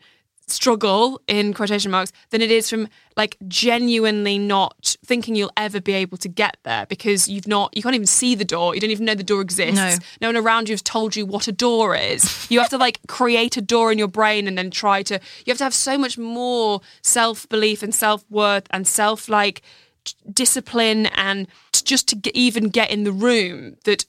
struggle 0.47 1.19
in 1.27 1.53
quotation 1.53 1.89
marks 1.91 2.11
than 2.29 2.41
it 2.41 2.51
is 2.51 2.69
from 2.69 2.87
like 3.17 3.35
genuinely 3.47 4.37
not 4.37 4.95
thinking 5.03 5.35
you'll 5.35 5.51
ever 5.57 5.81
be 5.81 5.93
able 5.93 6.17
to 6.17 6.27
get 6.29 6.57
there 6.63 6.85
because 6.85 7.27
you've 7.27 7.47
not 7.47 7.75
you 7.75 7.81
can't 7.81 7.95
even 7.95 8.05
see 8.05 8.35
the 8.35 8.45
door 8.45 8.75
you 8.75 8.79
don't 8.81 8.91
even 8.91 9.05
know 9.05 9.15
the 9.15 9.23
door 9.23 9.41
exists 9.41 9.75
No. 9.75 9.97
no 10.21 10.27
one 10.27 10.37
around 10.45 10.69
you 10.69 10.73
has 10.73 10.81
told 10.83 11.15
you 11.15 11.25
what 11.25 11.47
a 11.47 11.51
door 11.51 11.95
is 11.95 12.49
you 12.51 12.59
have 12.59 12.69
to 12.69 12.77
like 12.77 12.99
create 13.07 13.57
a 13.57 13.61
door 13.61 13.91
in 13.91 13.97
your 13.97 14.07
brain 14.07 14.47
and 14.47 14.55
then 14.57 14.69
try 14.69 15.01
to 15.03 15.15
you 15.45 15.51
have 15.51 15.57
to 15.57 15.63
have 15.63 15.73
so 15.73 15.97
much 15.97 16.17
more 16.17 16.81
self-belief 17.01 17.81
and 17.81 17.95
self-worth 17.95 18.67
and 18.69 18.87
self 18.87 19.27
like 19.27 19.61
t- 20.03 20.13
discipline 20.31 21.07
and 21.07 21.47
t- 21.71 21.81
just 21.85 22.07
to 22.09 22.15
get, 22.15 22.35
even 22.35 22.69
get 22.69 22.91
in 22.91 23.03
the 23.03 23.11
room 23.11 23.77
that 23.85 24.05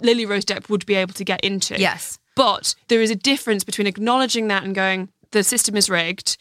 Lily 0.00 0.24
Rose 0.26 0.44
Depp 0.44 0.68
would 0.68 0.86
be 0.86 0.94
able 0.94 1.12
to 1.14 1.24
get 1.24 1.40
into 1.42 1.78
Yes. 1.78 2.18
but 2.36 2.74
there 2.88 3.00
is 3.02 3.10
a 3.10 3.14
difference 3.14 3.62
between 3.64 3.86
acknowledging 3.86 4.48
that 4.48 4.64
and 4.64 4.74
going, 4.74 5.08
the 5.34 5.44
system 5.44 5.76
is 5.76 5.90
rigged. 5.90 6.38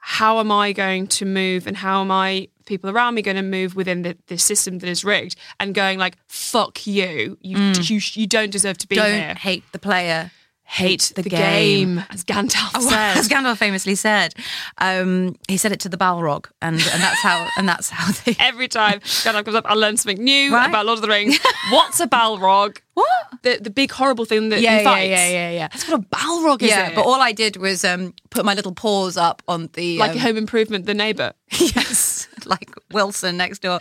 How 0.00 0.38
am 0.38 0.50
I 0.50 0.72
going 0.72 1.06
to 1.08 1.26
move 1.26 1.66
and 1.66 1.76
how 1.76 2.00
am 2.00 2.10
I, 2.10 2.48
people 2.64 2.88
around 2.88 3.14
me, 3.14 3.20
going 3.20 3.36
to 3.36 3.42
move 3.42 3.76
within 3.76 4.02
the, 4.02 4.16
the 4.28 4.38
system 4.38 4.78
that 4.78 4.88
is 4.88 5.04
rigged? 5.04 5.36
And 5.60 5.74
going 5.74 5.98
like, 5.98 6.16
fuck 6.28 6.86
you. 6.86 7.36
You, 7.42 7.72
you, 7.82 8.00
you 8.14 8.26
don't 8.26 8.50
deserve 8.50 8.78
to 8.78 8.88
be 8.88 8.96
Mm. 8.96 8.98
Don't 8.98 9.14
here. 9.14 9.34
hate 9.34 9.64
the 9.72 9.78
player. 9.78 10.30
Hate 10.70 11.12
the 11.16 11.22
the, 11.22 11.30
game. 11.30 11.96
game. 11.96 12.04
as 12.10 12.24
Gandalf 12.24 12.70
Oh, 12.74 12.80
said. 12.80 13.16
as 13.16 13.26
Gandalf 13.26 13.56
famously 13.56 13.94
said, 13.94 14.34
um, 14.76 15.34
he 15.48 15.56
said 15.56 15.72
it 15.72 15.80
to 15.80 15.88
the 15.88 15.96
Balrog, 15.96 16.46
and, 16.60 16.74
and 16.74 17.02
that's 17.02 17.20
how 17.22 17.48
and 17.56 17.66
that's 17.66 17.88
how 17.88 18.12
they. 18.24 18.36
Every 18.40 18.68
time 18.68 19.00
Gandalf 19.00 19.44
comes 19.46 19.54
up, 19.56 19.64
I 19.66 19.74
learn 19.74 19.96
something 19.96 20.22
new 20.22 20.52
Right. 20.52 20.68
about 20.68 20.84
Lord 20.84 20.98
of 20.98 21.02
the 21.02 21.08
Rings. 21.08 21.38
What's 21.70 22.00
a 22.00 22.06
Balrog? 22.06 22.78
What? 22.98 23.08
The, 23.42 23.58
the 23.62 23.70
big 23.70 23.92
horrible 23.92 24.24
thing 24.24 24.48
that 24.48 24.60
Yeah, 24.60 24.78
he 24.78 24.82
yeah, 24.82 24.84
fights. 24.84 25.08
yeah, 25.10 25.28
yeah, 25.28 25.50
yeah. 25.52 25.68
That's 25.68 25.88
what 25.88 26.00
a 26.00 26.04
Balrog 26.04 26.62
is. 26.62 26.68
Yeah, 26.70 26.88
it? 26.88 26.96
but 26.96 27.02
all 27.06 27.20
I 27.20 27.30
did 27.30 27.56
was 27.56 27.84
um, 27.84 28.12
put 28.30 28.44
my 28.44 28.54
little 28.54 28.74
paws 28.74 29.16
up 29.16 29.40
on 29.46 29.70
the 29.74 29.98
like 29.98 30.10
um, 30.10 30.16
a 30.16 30.20
Home 30.20 30.36
Improvement, 30.36 30.84
the 30.86 30.94
neighbour. 30.94 31.32
yes, 31.52 32.26
like 32.44 32.70
Wilson 32.92 33.36
next 33.36 33.60
door. 33.62 33.78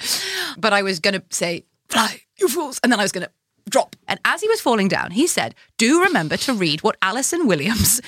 But 0.60 0.72
I 0.72 0.84
was 0.84 1.00
going 1.00 1.16
to 1.16 1.24
say, 1.32 1.66
"Fly, 1.90 2.22
you 2.40 2.48
fools," 2.48 2.80
and 2.84 2.92
then 2.92 3.00
I 3.00 3.04
was 3.04 3.12
going 3.12 3.26
to 3.26 3.32
drop. 3.70 3.96
And 4.08 4.20
as 4.26 4.42
he 4.42 4.48
was 4.48 4.62
falling 4.62 4.88
down, 4.88 5.12
he 5.12 5.28
said, 5.28 5.56
"Do 5.78 6.02
remember 6.02 6.38
to 6.38 6.54
read 6.54 6.84
what 6.84 6.98
Allison 7.02 7.48
Williams." 7.48 8.02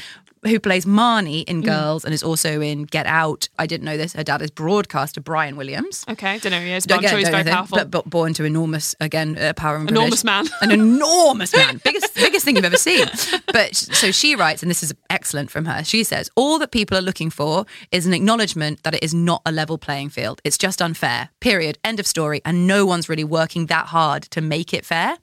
Who 0.45 0.59
plays 0.59 0.85
Marnie 0.85 1.43
Mm. 1.45 1.49
in 1.49 1.61
Girls 1.61 2.05
and 2.05 2.13
is 2.13 2.23
also 2.23 2.61
in 2.61 2.83
Get 2.83 3.05
Out? 3.05 3.49
I 3.57 3.65
didn't 3.65 3.83
know 3.85 3.97
this. 3.97 4.13
Her 4.13 4.23
dad 4.23 4.41
is 4.41 4.49
broadcaster 4.51 5.19
Brian 5.21 5.55
Williams. 5.57 6.05
Okay, 6.09 6.37
don't 6.39 6.51
know 6.51 6.59
who 6.59 6.65
he 6.65 6.73
is, 6.73 6.85
but 6.87 6.93
I'm 6.93 6.99
Again, 6.99 7.09
sure 7.09 7.19
he's 7.19 7.29
very 7.29 7.43
powerful. 7.43 7.77
But, 7.77 7.91
but 7.91 8.09
born 8.09 8.33
to 8.35 8.45
enormous, 8.45 8.95
again, 9.01 9.37
uh, 9.37 9.53
power 9.53 9.75
and 9.75 9.89
Enormous 9.89 10.23
privilege. 10.23 10.49
man. 10.61 10.69
An 10.69 10.71
enormous 10.71 11.53
man. 11.55 11.81
biggest, 11.83 12.15
biggest 12.15 12.45
thing 12.45 12.55
you've 12.55 12.65
ever 12.65 12.77
seen. 12.77 13.05
But 13.51 13.75
so 13.75 14.11
she 14.11 14.35
writes, 14.35 14.61
and 14.63 14.69
this 14.69 14.81
is 14.83 14.93
excellent 15.09 15.51
from 15.51 15.65
her. 15.65 15.83
She 15.83 16.03
says, 16.03 16.29
All 16.35 16.57
that 16.59 16.71
people 16.71 16.97
are 16.97 17.01
looking 17.01 17.29
for 17.29 17.65
is 17.91 18.05
an 18.05 18.13
acknowledgement 18.13 18.83
that 18.83 18.93
it 18.95 19.03
is 19.03 19.13
not 19.13 19.41
a 19.45 19.51
level 19.51 19.77
playing 19.77 20.09
field. 20.09 20.41
It's 20.43 20.57
just 20.57 20.81
unfair, 20.81 21.29
period. 21.41 21.77
End 21.83 21.99
of 21.99 22.07
story. 22.07 22.41
And 22.45 22.65
no 22.65 22.85
one's 22.85 23.09
really 23.09 23.23
working 23.25 23.65
that 23.67 23.87
hard 23.87 24.23
to 24.23 24.41
make 24.41 24.73
it 24.73 24.85
fair. 24.85 25.17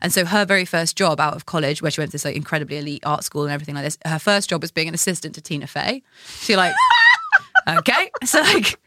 And 0.00 0.12
so 0.12 0.24
her 0.24 0.44
very 0.44 0.64
first 0.64 0.96
job 0.96 1.18
out 1.20 1.34
of 1.34 1.46
college, 1.46 1.82
where 1.82 1.90
she 1.90 2.00
went 2.00 2.10
to 2.10 2.14
this 2.14 2.24
like 2.24 2.36
incredibly 2.36 2.78
elite 2.78 3.02
art 3.04 3.24
school 3.24 3.42
and 3.44 3.52
everything 3.52 3.74
like 3.74 3.84
this, 3.84 3.98
her 4.06 4.18
first 4.18 4.48
job 4.50 4.59
was 4.60 4.70
being 4.70 4.88
an 4.88 4.94
assistant 4.94 5.34
to 5.34 5.40
Tina 5.40 5.66
Fey. 5.66 6.02
She 6.40 6.56
like, 6.56 6.74
okay. 7.68 8.10
So 8.24 8.40
like, 8.40 8.78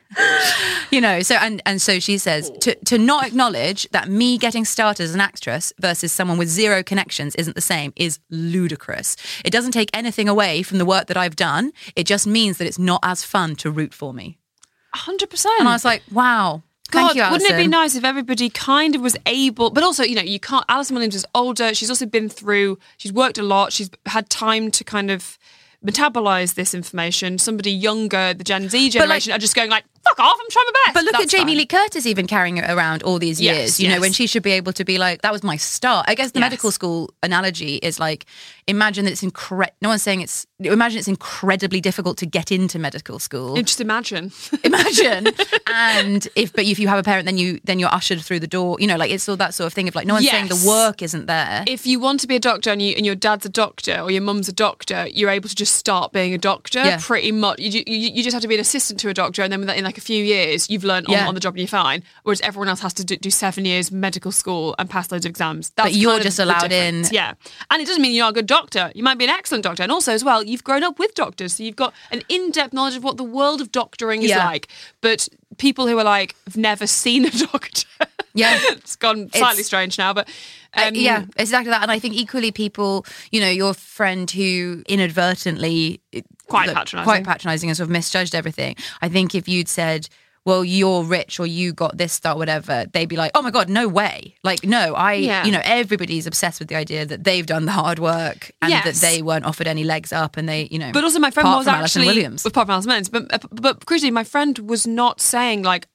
you 0.92 1.02
know 1.02 1.22
so 1.22 1.36
and 1.36 1.62
and 1.66 1.82
so 1.82 2.00
she 2.00 2.18
says 2.18 2.52
to 2.62 2.76
to 2.86 2.98
not 2.98 3.26
acknowledge 3.26 3.90
that 3.92 4.08
me 4.08 4.38
getting 4.38 4.66
started 4.66 5.04
as 5.04 5.14
an 5.14 5.22
actress 5.22 5.74
versus 5.80 6.12
someone 6.12 6.38
with 6.38 6.48
zero 6.48 6.84
connections 6.84 7.36
isn't 7.36 7.56
the 7.56 7.62
same 7.62 7.94
is 7.96 8.20
ludicrous 8.30 9.16
it 9.44 9.50
doesn't 9.52 9.72
take 9.72 9.90
anything 9.94 10.30
away 10.30 10.62
from 10.62 10.78
the 10.78 10.86
work 10.86 11.08
that 11.08 11.18
i've 11.18 11.36
done 11.36 11.72
it 11.96 12.06
just 12.06 12.28
means 12.28 12.58
that 12.58 12.68
it's 12.68 12.80
not 12.80 13.00
as 13.04 13.24
fun 13.24 13.56
to 13.56 13.72
root 13.72 13.94
for 13.94 14.14
me 14.14 14.38
hundred 14.94 15.30
percent. 15.30 15.60
and 15.60 15.68
i 15.68 15.74
was 15.74 15.86
like 15.86 16.04
wow 16.12 16.62
God, 16.92 17.16
you, 17.16 17.24
wouldn't 17.24 17.50
it 17.50 17.58
be 17.58 17.68
nice 17.68 17.96
if 17.96 18.04
everybody 18.04 18.50
kind 18.50 18.94
of 18.94 19.02
was 19.02 19.18
able, 19.26 19.72
but 19.72 19.84
also, 19.84 20.04
you 20.04 20.14
know, 20.14 20.22
you 20.22 20.40
can't. 20.40 20.64
Allison 20.70 20.96
Williams 20.96 21.16
is 21.16 21.26
older. 21.34 21.74
She's 21.74 21.90
also 21.90 22.06
been 22.06 22.30
through, 22.30 22.78
she's 22.98 23.12
worked 23.12 23.40
a 23.40 23.42
lot. 23.42 23.74
She's 23.74 23.90
had 24.06 24.30
time 24.30 24.70
to 24.70 24.84
kind 24.84 25.10
of 25.10 25.40
metabolize 25.86 26.56
this 26.56 26.74
information. 26.74 27.38
Somebody 27.38 27.72
younger, 27.72 28.34
the 28.34 28.44
Gen 28.44 28.70
Z 28.70 28.90
generation, 28.90 29.34
are 29.34 29.38
just 29.38 29.56
going 29.56 29.70
like, 29.70 29.86
fuck 30.04 30.20
off, 30.20 30.38
I'm 30.40 30.50
trying 30.50 30.66
my 30.66 30.72
best. 30.86 30.94
But 30.96 31.04
look 31.06 31.12
That's 31.14 31.24
at 31.26 31.30
Jamie 31.30 31.52
fine. 31.54 31.58
Lee 31.60 31.66
Curtis 31.66 32.06
even 32.06 32.28
carrying 32.28 32.58
it 32.58 32.70
around 32.70 33.04
all 33.04 33.20
these 33.20 33.40
Yes, 33.42 33.56
years, 33.58 33.80
you 33.80 33.90
know, 33.90 34.00
when 34.02 34.12
she 34.14 34.28
should 34.28 34.44
be 34.44 34.52
able 34.52 34.74
to 34.74 34.84
be 34.86 34.98
like, 34.98 35.22
that 35.22 35.32
was 35.32 35.44
my 35.44 35.56
start. 35.58 36.06
I 36.10 36.16
guess 36.16 36.32
the 36.32 36.40
Yes. 36.40 36.46
medical 36.52 36.72
school 36.72 37.14
analogy 37.24 37.76
is 37.78 38.00
like, 38.00 38.26
imagine 38.68 39.06
that 39.06 39.12
it's 39.12 39.24
incredible. 39.24 39.76
No 39.82 39.90
one's 39.90 40.04
saying 40.04 40.22
it's, 40.22 40.46
imagine 40.60 41.00
it's 41.00 41.08
incredibly 41.08 41.80
difficult 41.82 42.18
to 42.20 42.26
get 42.26 42.52
into 42.52 42.80
medical 42.80 43.20
school. 43.20 43.56
Just 43.62 43.82
imagine. 43.82 44.32
imagine. 44.64 45.28
and 45.68 46.28
if, 46.36 46.54
but 46.54 46.66
if 46.66 46.80
you 46.80 46.88
have 46.88 47.00
a 47.00 47.04
parent, 47.04 47.26
then 47.26 47.38
you, 47.38 47.60
then 47.64 47.80
you're 47.80 47.94
ushered 47.94 48.22
through 48.22 48.40
the 48.40 48.48
door, 48.48 48.78
you 48.80 48.88
know, 48.88 48.98
like 48.98 49.12
it's 49.12 49.28
all 49.30 49.38
that 49.38 49.54
sort 49.54 49.68
of 49.68 49.74
thing 49.74 49.88
of 49.88 49.96
like, 49.96 50.06
no 50.08 50.14
one's 50.16 50.30
saying 50.30 50.48
the 50.48 50.64
work 50.68 51.02
isn't 51.02 51.26
there. 51.28 51.64
if 51.68 51.86
you 51.86 52.00
want 52.00 52.20
to 52.22 52.28
be 52.28 52.36
a 52.36 52.40
doctor 52.40 52.72
and, 52.72 52.82
you, 52.82 52.94
and 52.98 53.06
your 53.06 53.16
dad's 53.16 53.46
a 53.46 53.50
doctor 53.50 54.00
or 54.00 54.12
your 54.12 54.22
mum's 54.22 54.48
a 54.50 54.54
doctor, 54.54 55.08
you're 55.08 55.30
able 55.30 55.50
to 55.50 55.56
just 55.56 55.76
start 55.76 56.12
being 56.14 56.34
a 56.34 56.38
doctor 56.38 56.80
Yeah. 56.84 57.00
pretty 57.02 57.32
much. 57.32 57.60
You, 57.60 57.84
you, 57.88 57.96
you 58.10 58.24
just 58.24 58.34
have 58.34 58.42
to 58.42 58.48
be 58.48 58.56
an 58.56 58.62
assistant 58.62 59.00
to 59.02 59.10
a 59.10 59.14
doctor, 59.14 59.42
and 59.42 59.52
then 59.52 59.70
in 59.70 59.84
like 59.84 59.93
a 59.98 60.02
few 60.02 60.24
years, 60.24 60.70
you've 60.70 60.84
learned 60.84 61.08
on, 61.08 61.14
Yeah. 61.14 61.28
on 61.28 61.34
the 61.34 61.40
job 61.40 61.54
and 61.54 61.60
you're 61.60 61.68
fine. 61.68 62.04
Whereas 62.24 62.42
everyone 62.42 62.70
else 62.70 62.80
has 62.82 62.94
to 62.96 63.04
do, 63.04 63.16
do 63.18 63.30
seven 63.30 63.66
years 63.66 63.92
medical 63.92 64.32
school 64.32 64.76
and 64.80 64.90
pass 64.90 65.12
loads 65.12 65.26
of 65.26 65.30
exams. 65.30 65.72
That's 65.76 65.90
But 65.90 65.94
you're 65.96 66.12
kind 66.12 66.20
of 66.22 66.24
just 66.26 66.38
the 66.38 66.46
allowed 66.46 66.72
in- 66.72 67.06
Yeah, 67.12 67.34
and 67.72 67.82
it 67.82 67.86
doesn't 67.86 68.02
mean 68.02 68.14
you're 68.14 68.26
not 68.26 68.32
a 68.32 68.34
good 68.34 68.48
doctor. 68.48 68.92
You 68.96 69.04
might 69.04 69.18
be 69.18 69.24
an 69.26 69.30
excellent 69.30 69.64
doctor, 69.64 69.84
and 69.84 69.92
also 69.92 70.12
as 70.14 70.24
well, 70.24 70.44
you've 70.44 70.64
grown 70.64 70.84
up 70.84 71.00
with 71.00 71.14
doctors, 71.16 71.54
so 71.56 71.64
you've 71.64 71.76
got 71.76 71.94
an 72.12 72.22
in-depth 72.30 72.74
knowledge 72.74 72.96
of 72.96 73.04
what 73.04 73.18
the 73.18 73.24
world 73.24 73.62
of 73.62 73.72
doctoring 73.72 74.24
is 74.24 74.30
Yeah. 74.30 74.46
like. 74.46 74.68
But 75.02 75.28
people 75.58 75.88
who 75.88 75.98
are 76.00 76.04
like 76.04 76.36
have 76.46 76.58
never 76.58 76.88
seen 76.88 77.26
a 77.26 77.30
doctor. 77.52 77.88
Yeah. 78.34 78.60
it's 78.64 78.96
gone 78.96 79.30
slightly 79.32 79.60
It's- 79.62 79.66
strange 79.66 79.98
now, 79.98 80.14
but 80.14 80.28
Uh, 80.76 80.88
um, 80.88 80.96
yeah, 80.96 81.26
exactly 81.38 81.70
that. 81.70 81.84
And 81.84 81.92
I 81.92 82.00
think 82.00 82.16
equally 82.16 82.52
people, 82.52 83.06
you 83.32 83.40
know, 83.40 83.50
your 83.50 83.74
friend 83.76 84.30
who 84.32 84.82
inadvertently 84.88 86.02
Quite 86.48 86.68
look, 86.68 86.76
patronising. 86.76 87.06
quite 87.06 87.24
patronising 87.24 87.70
and 87.70 87.78
sort 87.78 87.86
of 87.86 87.92
misjudged 87.92 88.36
everything. 88.36 88.76
I 89.02 89.08
think 89.10 89.34
if 89.36 89.48
you'd 89.48 89.70
said, 89.70 90.10
"Well, 90.46 90.66
you're 90.66 91.04
rich" 91.04 91.40
or 91.40 91.48
"You 91.48 91.74
got 91.74 91.98
this 91.98 92.12
start," 92.12 92.38
whatever, 92.38 92.86
they'd 92.92 93.08
be 93.08 93.16
like, 93.16 93.32
"Oh 93.36 93.42
my 93.42 93.50
god, 93.52 93.70
no 93.70 93.88
way!" 93.88 94.36
Like, 94.44 94.64
no, 94.66 94.94
I, 94.96 95.14
Yeah. 95.14 95.46
you 95.46 95.52
know, 95.52 95.62
everybody's 95.64 96.28
obsessed 96.28 96.60
with 96.60 96.68
the 96.70 96.76
idea 96.76 97.06
that 97.06 97.24
they've 97.24 97.46
done 97.46 97.66
the 97.66 97.72
hard 97.72 98.00
work 98.00 98.52
and 98.62 98.74
that 98.74 98.96
they 98.96 99.22
weren't 99.22 99.46
offered 99.46 99.68
any 99.68 99.84
legs 99.84 100.12
up, 100.12 100.36
and 100.38 100.50
they, 100.50 100.68
you 100.70 100.80
know. 100.80 100.92
But 100.92 101.04
also, 101.06 101.20
my 101.20 101.32
friend 101.32 101.48
was 101.48 101.68
Allison 101.68 102.02
actually 102.02 102.08
Williams. 102.08 102.46
apart 102.46 102.66
from 102.68 102.74
Allison 102.74 102.90
Williams. 102.90 103.10
But 103.10 103.34
uh, 103.34 103.38
but 103.52 103.86
crucially, 103.86 104.12
my 104.12 104.24
friend 104.26 104.58
was 104.60 104.86
not 104.86 105.22
saying 105.22 105.64
like 105.64 105.88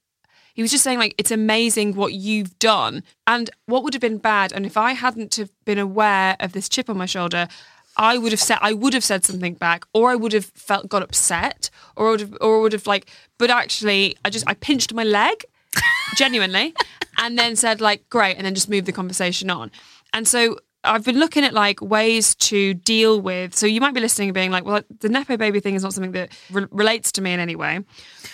he 0.58 0.62
was 0.62 0.72
just 0.72 0.82
saying 0.82 0.98
like 0.98 1.14
it's 1.18 1.30
amazing 1.30 1.94
what 1.94 2.14
you've 2.14 2.58
done. 2.58 3.04
And 3.28 3.48
what 3.66 3.84
would 3.84 3.94
have 3.94 4.00
been 4.00 4.18
bad, 4.18 4.52
and 4.52 4.66
if 4.66 4.76
I 4.76 4.90
hadn't 4.90 5.36
have 5.36 5.50
been 5.64 5.78
aware 5.78 6.36
of 6.40 6.50
this 6.50 6.68
chip 6.68 6.90
on 6.90 6.98
my 6.98 7.06
shoulder. 7.06 7.46
I 7.96 8.18
would 8.18 8.32
have 8.32 8.40
said 8.40 8.58
I 8.60 8.72
would 8.72 8.92
have 8.92 9.04
said 9.04 9.24
something 9.24 9.54
back, 9.54 9.84
or 9.92 10.10
I 10.10 10.16
would 10.16 10.32
have 10.32 10.46
felt 10.56 10.88
got 10.88 11.04
upset, 11.04 11.70
or 11.94 12.10
would 12.10 12.20
have, 12.20 12.36
or 12.40 12.60
would 12.60 12.72
have 12.72 12.88
like. 12.88 13.08
But 13.38 13.50
actually, 13.50 14.16
I 14.24 14.30
just 14.30 14.48
I 14.48 14.54
pinched 14.54 14.92
my 14.92 15.04
leg, 15.04 15.44
genuinely, 16.16 16.74
and 17.18 17.38
then 17.38 17.54
said 17.54 17.80
like 17.80 18.08
great, 18.10 18.36
and 18.36 18.44
then 18.44 18.56
just 18.56 18.68
moved 18.68 18.86
the 18.86 18.92
conversation 18.92 19.50
on. 19.50 19.70
And 20.12 20.26
so 20.26 20.58
I've 20.84 21.04
been 21.04 21.18
looking 21.18 21.44
at 21.44 21.52
like 21.52 21.80
ways 21.82 22.34
to 22.36 22.72
deal 22.74 23.20
with. 23.20 23.54
So 23.54 23.66
you 23.66 23.80
might 23.80 23.94
be 23.94 24.00
listening 24.00 24.28
and 24.28 24.34
being 24.34 24.50
like, 24.52 24.64
well, 24.64 24.82
the 25.00 25.08
nepo 25.08 25.36
baby 25.36 25.58
thing 25.60 25.74
is 25.74 25.82
not 25.82 25.92
something 25.92 26.12
that 26.12 26.30
re- 26.50 26.66
relates 26.70 27.10
to 27.12 27.20
me 27.20 27.32
in 27.32 27.40
any 27.40 27.56
way. 27.56 27.80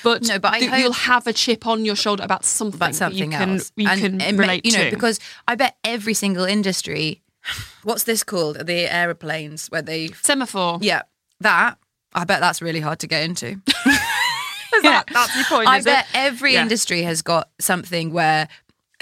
But 0.02 0.22
No, 0.22 0.38
but 0.38 0.52
I 0.52 0.58
th- 0.60 0.72
you'll 0.74 0.92
have 0.92 1.26
a 1.26 1.32
chip 1.32 1.66
on 1.66 1.84
your 1.86 1.96
shoulder 1.96 2.22
about 2.22 2.44
something, 2.44 2.76
about 2.76 2.88
that 2.92 2.94
something 2.96 3.32
you 3.32 3.38
can, 3.38 3.50
else. 3.54 3.72
You 3.76 3.88
And 3.88 4.00
can 4.00 4.36
ma- 4.36 4.42
relate 4.42 4.66
you 4.66 4.72
know, 4.72 4.84
to 4.84 4.90
because 4.90 5.18
I 5.48 5.54
bet 5.54 5.76
every 5.84 6.12
single 6.14 6.44
industry. 6.44 7.22
What's 7.82 8.04
this 8.04 8.22
called? 8.22 8.66
The 8.66 8.92
aeroplanes 8.92 9.68
where 9.68 9.82
they 9.82 10.08
semaphore. 10.22 10.78
Yeah, 10.82 11.02
that. 11.40 11.78
I 12.14 12.24
bet 12.24 12.40
that's 12.40 12.62
really 12.62 12.80
hard 12.80 12.98
to 13.00 13.06
get 13.06 13.22
into. 13.24 13.60
that, 14.82 15.04
that's 15.12 15.34
your 15.36 15.44
point. 15.46 15.68
I 15.68 15.80
bet 15.80 16.04
it? 16.06 16.10
every 16.14 16.54
Yeah. 16.54 16.62
industry 16.62 17.02
has 17.02 17.22
got 17.22 17.48
something 17.60 18.12
where 18.12 18.48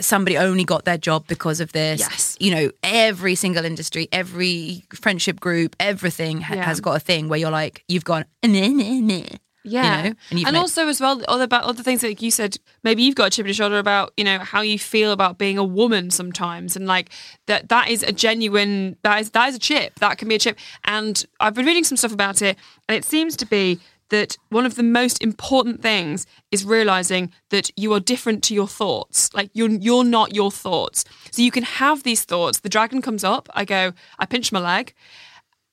somebody 0.02 0.36
only 0.36 0.64
got 0.64 0.84
their 0.84 0.98
job 0.98 1.26
because 1.26 1.60
of 1.60 1.72
this. 1.72 2.00
Yes. 2.00 2.36
You 2.40 2.54
know, 2.54 2.70
every 2.82 3.34
single 3.34 3.64
industry, 3.64 4.08
every 4.12 4.84
friendship 4.94 5.40
group, 5.40 5.74
everything 5.80 6.40
ha- 6.40 6.54
Yeah. 6.54 6.64
has 6.64 6.80
got 6.80 6.96
a 6.96 7.00
thing 7.00 7.28
where 7.28 7.38
you're 7.38 7.50
like, 7.50 7.84
you've 7.88 8.04
gone, 8.04 8.24
"Nah, 8.44 8.68
nah, 8.68 9.00
nah," 9.00 9.22
Yeah, 9.64 9.96
you 9.98 10.02
know, 10.10 10.14
and, 10.30 10.38
you've 10.40 10.54
also 10.56 10.88
as 10.88 11.00
well, 11.00 11.22
other 11.28 11.44
about 11.44 11.62
other 11.64 11.84
things 11.84 12.00
that 12.00 12.20
you 12.20 12.32
said. 12.32 12.56
Maybe 12.82 13.04
you've 13.04 13.14
got 13.14 13.28
a 13.28 13.30
chip 13.30 13.44
on 13.44 13.48
your 13.48 13.54
shoulder 13.54 13.78
about 13.78 14.12
you 14.16 14.24
know 14.24 14.40
how 14.40 14.60
you 14.60 14.76
feel 14.78 15.12
about 15.12 15.38
being 15.38 15.56
a 15.56 15.62
woman 15.64 16.10
sometimes, 16.10 16.74
and 16.76 16.86
like 16.86 17.10
that 17.46 17.68
that 17.68 17.88
is 17.88 18.02
a 18.02 18.10
genuine 18.12 18.96
that 19.04 19.20
is 19.20 19.30
that 19.30 19.48
is 19.50 19.54
a 19.54 19.60
chip 19.60 20.00
that 20.00 20.18
can 20.18 20.26
be 20.28 20.34
a 20.34 20.38
chip. 20.40 20.58
And 20.84 21.24
I've 21.38 21.54
been 21.54 21.64
reading 21.66 21.84
some 21.84 21.96
stuff 21.96 22.12
about 22.12 22.42
it, 22.42 22.58
and 22.88 22.96
it 22.96 23.04
seems 23.04 23.36
to 23.36 23.46
be 23.46 23.78
that 24.12 24.36
one 24.50 24.66
of 24.66 24.74
the 24.76 24.82
most 24.82 25.22
important 25.22 25.82
things 25.82 26.26
is 26.50 26.64
realizing 26.64 27.32
that 27.48 27.70
you 27.76 27.92
are 27.94 27.98
different 28.00 28.44
to 28.44 28.54
your 28.54 28.68
thoughts. 28.68 29.32
Like 29.34 29.50
you're 29.54 29.70
you're 29.70 30.04
not 30.04 30.34
your 30.34 30.52
thoughts. 30.52 31.04
So 31.32 31.42
you 31.42 31.50
can 31.50 31.64
have 31.64 32.02
these 32.02 32.22
thoughts. 32.24 32.60
The 32.60 32.68
dragon 32.68 33.02
comes 33.02 33.24
up. 33.24 33.48
I 33.54 33.64
go. 33.64 33.92
I 34.18 34.26
pinch 34.26 34.52
my 34.52 34.60
leg. 34.60 34.94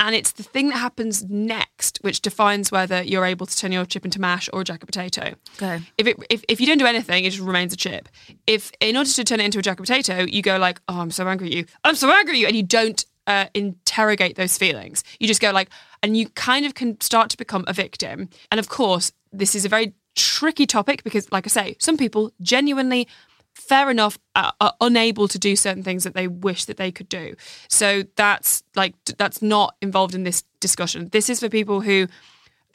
And 0.02 0.16
it's 0.16 0.32
the 0.32 0.44
thing 0.44 0.70
that 0.70 0.78
happens 0.78 1.26
next 1.26 2.00
which 2.02 2.22
defines 2.22 2.72
whether 2.72 3.04
you're 3.04 3.26
able 3.26 3.46
to 3.46 3.54
turn 3.54 3.74
your 3.74 3.84
chip 3.84 4.06
into 4.06 4.22
mash 4.22 4.50
or 4.54 4.62
a 4.62 4.64
jacket 4.64 4.86
potato. 4.86 5.34
Okay. 5.58 5.82
If, 5.98 6.08
it, 6.08 6.16
if 6.30 6.46
if 6.48 6.62
you 6.62 6.68
don't 6.68 6.78
do 6.78 6.86
anything, 6.86 7.26
it 7.26 7.32
just 7.32 7.44
remains 7.44 7.74
a 7.74 7.78
chip. 7.78 8.08
If 8.48 8.72
in 8.80 8.96
order 8.96 9.10
to 9.10 9.24
turn 9.26 9.42
it 9.42 9.44
into 9.44 9.60
a 9.60 9.62
jacket 9.62 9.82
potato, 9.82 10.20
you 10.22 10.42
go 10.42 10.58
like, 10.58 10.80
"Oh, 10.88 11.02
I'm 11.02 11.12
so 11.12 11.28
angry 11.28 11.48
at 11.48 11.54
you. 11.54 11.66
I'm 11.84 11.96
so 11.96 12.10
angry 12.10 12.36
at 12.36 12.40
you," 12.40 12.48
and 12.48 12.56
you 12.56 12.64
don't 12.64 13.04
uh, 13.30 13.46
interrogate 13.54 14.36
those 14.36 14.58
feelings. 14.58 15.04
You 15.20 15.28
just 15.28 15.40
go 15.40 15.52
like, 15.52 15.70
and 16.02 16.18
you 16.18 16.28
kind 16.30 16.66
of 16.66 16.74
can 16.74 17.00
start 17.00 17.30
to 17.30 17.38
become 17.38 17.64
a 17.68 17.74
victim. 17.74 18.28
And 18.52 18.60
of 18.60 18.68
course, 18.68 19.14
this 19.32 19.54
is 19.54 19.64
a 19.64 19.70
very 19.70 19.94
tricky 20.16 20.66
topic 20.66 21.04
because, 21.04 21.32
like 21.32 21.46
I 21.46 21.50
say, 21.50 21.76
some 21.80 21.96
people 21.96 22.32
genuinely 22.42 23.08
fair 23.54 23.92
enough 23.92 24.18
are, 24.36 24.52
are 24.60 24.74
unable 24.82 25.28
to 25.28 25.38
do 25.38 25.56
certain 25.56 25.84
things 25.84 26.04
that 26.06 26.16
they 26.16 26.28
wish 26.28 26.66
that 26.66 26.78
they 26.78 26.92
could 26.92 27.10
do 27.10 27.36
so 27.68 28.04
that's 28.16 28.64
like 28.76 28.94
that's 29.18 29.42
not 29.42 29.76
involved 29.82 30.16
in 30.16 30.24
this 30.24 30.44
discussion 30.62 31.10
this 31.12 31.30
is 31.30 31.42
for 31.42 31.50
people 31.50 31.82
who 31.82 32.08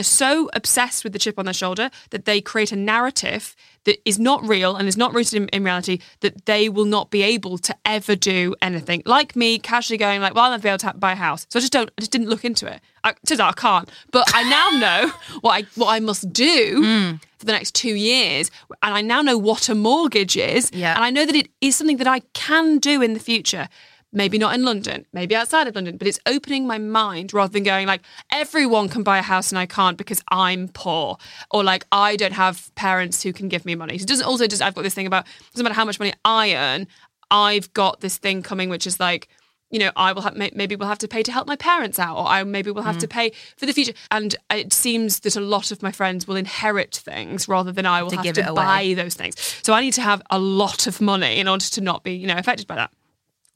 are 0.00 0.04
so 0.04 0.50
obsessed 0.54 1.04
with 1.04 1.12
the 1.12 1.18
chip 1.18 1.38
on 1.38 1.44
their 1.44 1.54
shoulder 1.54 1.90
that 2.10 2.24
they 2.24 2.40
create 2.40 2.72
a 2.72 2.76
narrative 2.76 3.54
that 3.84 4.00
is 4.08 4.18
not 4.18 4.46
real 4.46 4.76
and 4.76 4.88
is 4.88 4.96
not 4.96 5.14
rooted 5.14 5.34
in, 5.34 5.48
in 5.48 5.62
reality 5.62 5.98
that 6.20 6.46
they 6.46 6.68
will 6.68 6.86
not 6.86 7.10
be 7.10 7.22
able 7.22 7.58
to 7.58 7.74
ever 7.84 8.16
do 8.16 8.54
anything. 8.62 9.02
Like 9.04 9.36
me 9.36 9.58
casually 9.58 9.98
going 9.98 10.20
like 10.20 10.34
well 10.34 10.44
i'll 10.44 10.50
never 10.50 10.62
be 10.62 10.68
able 10.68 10.78
to 10.78 10.94
buy 10.94 11.12
a 11.12 11.16
house. 11.16 11.46
So 11.50 11.58
i 11.58 11.60
just 11.60 11.72
don't 11.72 11.90
i 11.96 12.00
just 12.00 12.10
didn't 12.10 12.28
look 12.28 12.44
into 12.44 12.66
it. 12.66 12.80
I, 13.04 13.14
turns 13.26 13.40
out 13.40 13.50
i 13.50 13.60
can't. 13.60 13.90
But 14.10 14.30
i 14.34 14.42
now 14.48 14.70
know 14.78 15.12
what 15.40 15.52
i 15.52 15.62
what 15.74 15.88
i 15.88 16.00
must 16.00 16.32
do 16.32 16.82
mm. 16.82 17.22
for 17.38 17.46
the 17.46 17.52
next 17.52 17.74
two 17.74 17.94
years 17.94 18.50
and 18.82 18.94
i 18.94 19.00
now 19.00 19.22
know 19.22 19.38
what 19.38 19.68
a 19.68 19.74
mortgage 19.74 20.36
is 20.36 20.70
Yeah. 20.72 20.94
and 20.94 21.04
i 21.04 21.10
know 21.10 21.26
that 21.26 21.34
it 21.34 21.48
is 21.60 21.76
something 21.76 21.98
that 21.98 22.06
i 22.06 22.20
can 22.32 22.78
do 22.78 23.02
in 23.02 23.12
the 23.14 23.20
future 23.20 23.68
maybe 24.14 24.38
not 24.38 24.54
in 24.54 24.64
London, 24.64 25.04
maybe 25.12 25.34
outside 25.36 25.66
of 25.66 25.74
London, 25.74 25.96
but 25.98 26.06
it's 26.08 26.20
opening 26.24 26.66
my 26.66 26.78
mind 26.78 27.34
rather 27.34 27.52
than 27.52 27.64
going 27.64 27.86
like 27.86 28.00
everyone 28.32 28.88
can 28.88 29.02
buy 29.02 29.18
a 29.18 29.22
house 29.22 29.50
and 29.50 29.58
I 29.58 29.66
can't 29.66 29.98
because 29.98 30.22
I'm 30.28 30.68
poor 30.68 31.18
or 31.50 31.62
like 31.64 31.84
I 31.92 32.16
don't 32.16 32.32
have 32.32 32.74
parents 32.76 33.22
who 33.22 33.32
can 33.32 33.48
give 33.48 33.64
me 33.66 33.74
money. 33.74 33.98
So 33.98 34.04
it 34.04 34.08
doesn't 34.08 34.26
also 34.26 34.46
just 34.46 34.62
I've 34.62 34.74
got 34.74 34.82
this 34.84 34.94
thing 34.94 35.06
about 35.06 35.26
doesn't 35.52 35.64
matter 35.64 35.74
how 35.74 35.84
much 35.84 35.98
money 35.98 36.14
I 36.24 36.54
earn, 36.54 36.86
I've 37.30 37.72
got 37.74 38.00
this 38.00 38.16
thing 38.16 38.42
coming 38.42 38.68
which 38.70 38.86
is 38.86 38.98
like 39.00 39.28
you 39.70 39.80
know, 39.80 39.90
I 39.96 40.12
will 40.12 40.22
have 40.22 40.36
maybe 40.36 40.76
we'll 40.76 40.86
have 40.88 40.98
to 40.98 41.08
pay 41.08 41.24
to 41.24 41.32
help 41.32 41.48
my 41.48 41.56
parents 41.56 41.98
out, 41.98 42.16
or 42.16 42.28
I 42.28 42.44
maybe 42.44 42.70
will 42.70 42.82
have 42.82 42.96
Mm. 42.98 43.00
to 43.00 43.08
pay 43.08 43.32
for 43.56 43.66
the 43.66 43.72
future. 43.72 43.94
And 44.12 44.36
it 44.52 44.72
seems 44.72 45.18
that 45.20 45.34
a 45.34 45.40
lot 45.40 45.72
of 45.72 45.82
my 45.82 45.90
friends 45.90 46.28
will 46.28 46.36
inherit 46.36 46.94
things 46.94 47.48
rather 47.48 47.72
than 47.72 47.84
I 47.84 48.04
will 48.04 48.10
To 48.10 48.16
have 48.16 48.22
give 48.24 48.34
to 48.36 48.42
it 48.42 48.46
away. 48.50 48.62
buy 48.64 48.94
those 48.94 49.14
things. 49.14 49.34
So 49.64 49.72
I 49.72 49.80
need 49.80 49.94
to 49.94 50.02
have 50.02 50.22
a 50.30 50.38
lot 50.38 50.86
of 50.86 51.00
money 51.00 51.38
in 51.40 51.48
order 51.48 51.64
to 51.64 51.80
not 51.80 52.04
be, 52.04 52.12
you 52.14 52.28
know, 52.28 52.36
affected 52.36 52.68
by 52.68 52.76
that. 52.76 52.92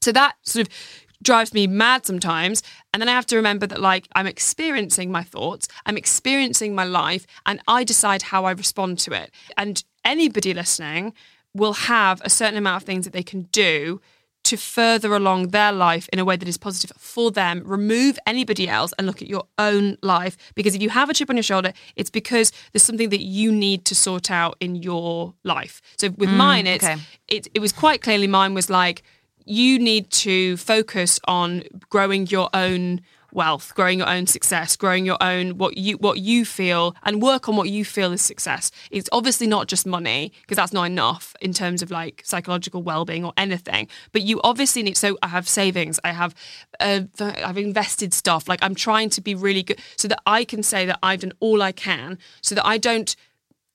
So 0.00 0.12
that 0.12 0.34
sort 0.42 0.66
of 0.66 0.74
drives 1.22 1.52
me 1.52 1.66
mad 1.66 2.06
sometimes. 2.06 2.62
And 2.92 3.00
then 3.00 3.08
I 3.08 3.12
have 3.12 3.26
to 3.26 3.37
remember 3.37 3.66
that, 3.66 3.80
like, 3.80 4.08
I'm 4.14 4.26
experiencing 4.26 5.11
my 5.11 5.22
thoughts, 5.22 5.68
I'm 5.87 5.96
experiencing 5.96 6.74
my 6.74 6.84
life, 6.84 7.26
and 7.46 7.61
I 7.66 7.84
decide 7.84 8.22
how 8.22 8.44
I 8.44 8.52
respond 8.52 8.98
to 9.00 9.12
it. 9.12 9.30
And 9.56 9.82
anybody 10.04 10.54
listening 10.54 11.14
will 11.54 11.72
have 11.74 12.20
a 12.24 12.30
certain 12.30 12.58
amount 12.58 12.82
of 12.82 12.87
things 12.87 13.04
that 13.04 13.12
they 13.12 13.22
can 13.22 13.42
do 13.52 14.00
to 14.44 14.56
further 14.56 15.14
along 15.14 15.48
their 15.48 15.72
life 15.72 16.08
in 16.12 16.18
a 16.18 16.24
way 16.24 16.37
that 16.37 16.48
is 16.48 16.56
positive 16.56 16.96
for 16.96 17.30
them. 17.30 17.62
Remove 17.66 18.18
anybody 18.26 18.68
else 18.68 18.94
and 18.96 19.06
look 19.06 19.20
at 19.20 19.28
your 19.28 19.44
own 19.58 19.98
life. 20.02 20.38
Because 20.54 20.74
if 20.74 20.80
you 20.80 20.88
have 20.88 21.11
a 21.11 21.14
chip 21.14 21.28
on 21.28 21.37
your 21.37 21.42
shoulder, 21.42 21.72
it's 21.96 22.08
because 22.08 22.52
there's 22.72 22.82
something 22.82 23.11
that 23.11 23.20
you 23.20 23.52
need 23.52 23.84
to 23.87 23.94
sort 23.94 24.30
out 24.30 24.56
in 24.61 24.76
your 24.76 25.34
life. 25.44 25.82
So 25.98 26.11
with 26.11 26.30
mm, 26.30 26.37
mine, 26.37 26.66
it's 26.66 26.84
okay. 26.84 26.96
it, 27.26 27.48
it 27.52 27.61
was 27.61 27.72
quite 27.72 28.00
clearly 28.00 28.26
mine 28.26 28.54
was 28.54 28.70
like 28.70 29.02
you 29.48 29.78
need 29.78 30.11
to 30.11 30.56
focus 30.56 31.18
on 31.26 31.62
growing 31.88 32.26
your 32.26 32.48
own 32.54 33.00
wealth, 33.32 33.74
growing 33.74 33.98
your 33.98 34.08
own 34.08 34.26
success, 34.26 34.76
growing 34.76 35.04
your 35.04 35.18
own 35.20 35.58
what 35.58 35.76
you 35.76 35.96
what 35.98 36.18
you 36.18 36.44
feel 36.44 36.94
and 37.02 37.20
work 37.20 37.48
on 37.48 37.56
what 37.56 37.68
you 37.68 37.84
feel 37.84 38.12
is 38.12 38.22
success. 38.22 38.70
It's 38.90 39.08
obviously 39.12 39.46
not 39.46 39.68
just 39.68 39.87
money 39.87 40.32
because 40.42 40.56
that's 40.56 40.72
not 40.72 40.84
enough 40.84 41.34
in 41.40 41.52
terms 41.52 41.82
of 41.82 41.90
like 41.90 42.22
psychological 42.24 42.82
well-being 42.82 43.24
or 43.24 43.32
anything. 43.37 43.88
But 44.12 44.22
you 44.22 44.40
obviously 44.42 44.82
need 44.82 44.96
so 44.96 45.18
I 45.22 45.28
have 45.28 45.48
savings, 45.48 46.00
I 46.04 46.12
have 46.12 46.34
uh, 46.80 47.02
I've 47.20 47.58
invested 47.58 48.14
stuff. 48.14 48.48
Like 48.48 48.61
I'm 48.62 48.74
trying 48.74 49.11
to 49.11 49.20
be 49.20 49.34
really 49.34 49.62
good 49.62 49.78
so 49.96 50.08
that 50.08 50.20
I 50.26 50.44
can 50.44 50.62
say 50.62 50.87
that 50.87 50.98
I've 51.02 51.20
done 51.20 51.32
all 51.40 51.62
I 51.62 51.72
can 51.72 52.18
so 52.40 52.54
that 52.54 52.66
I 52.66 52.78
don't 52.78 53.14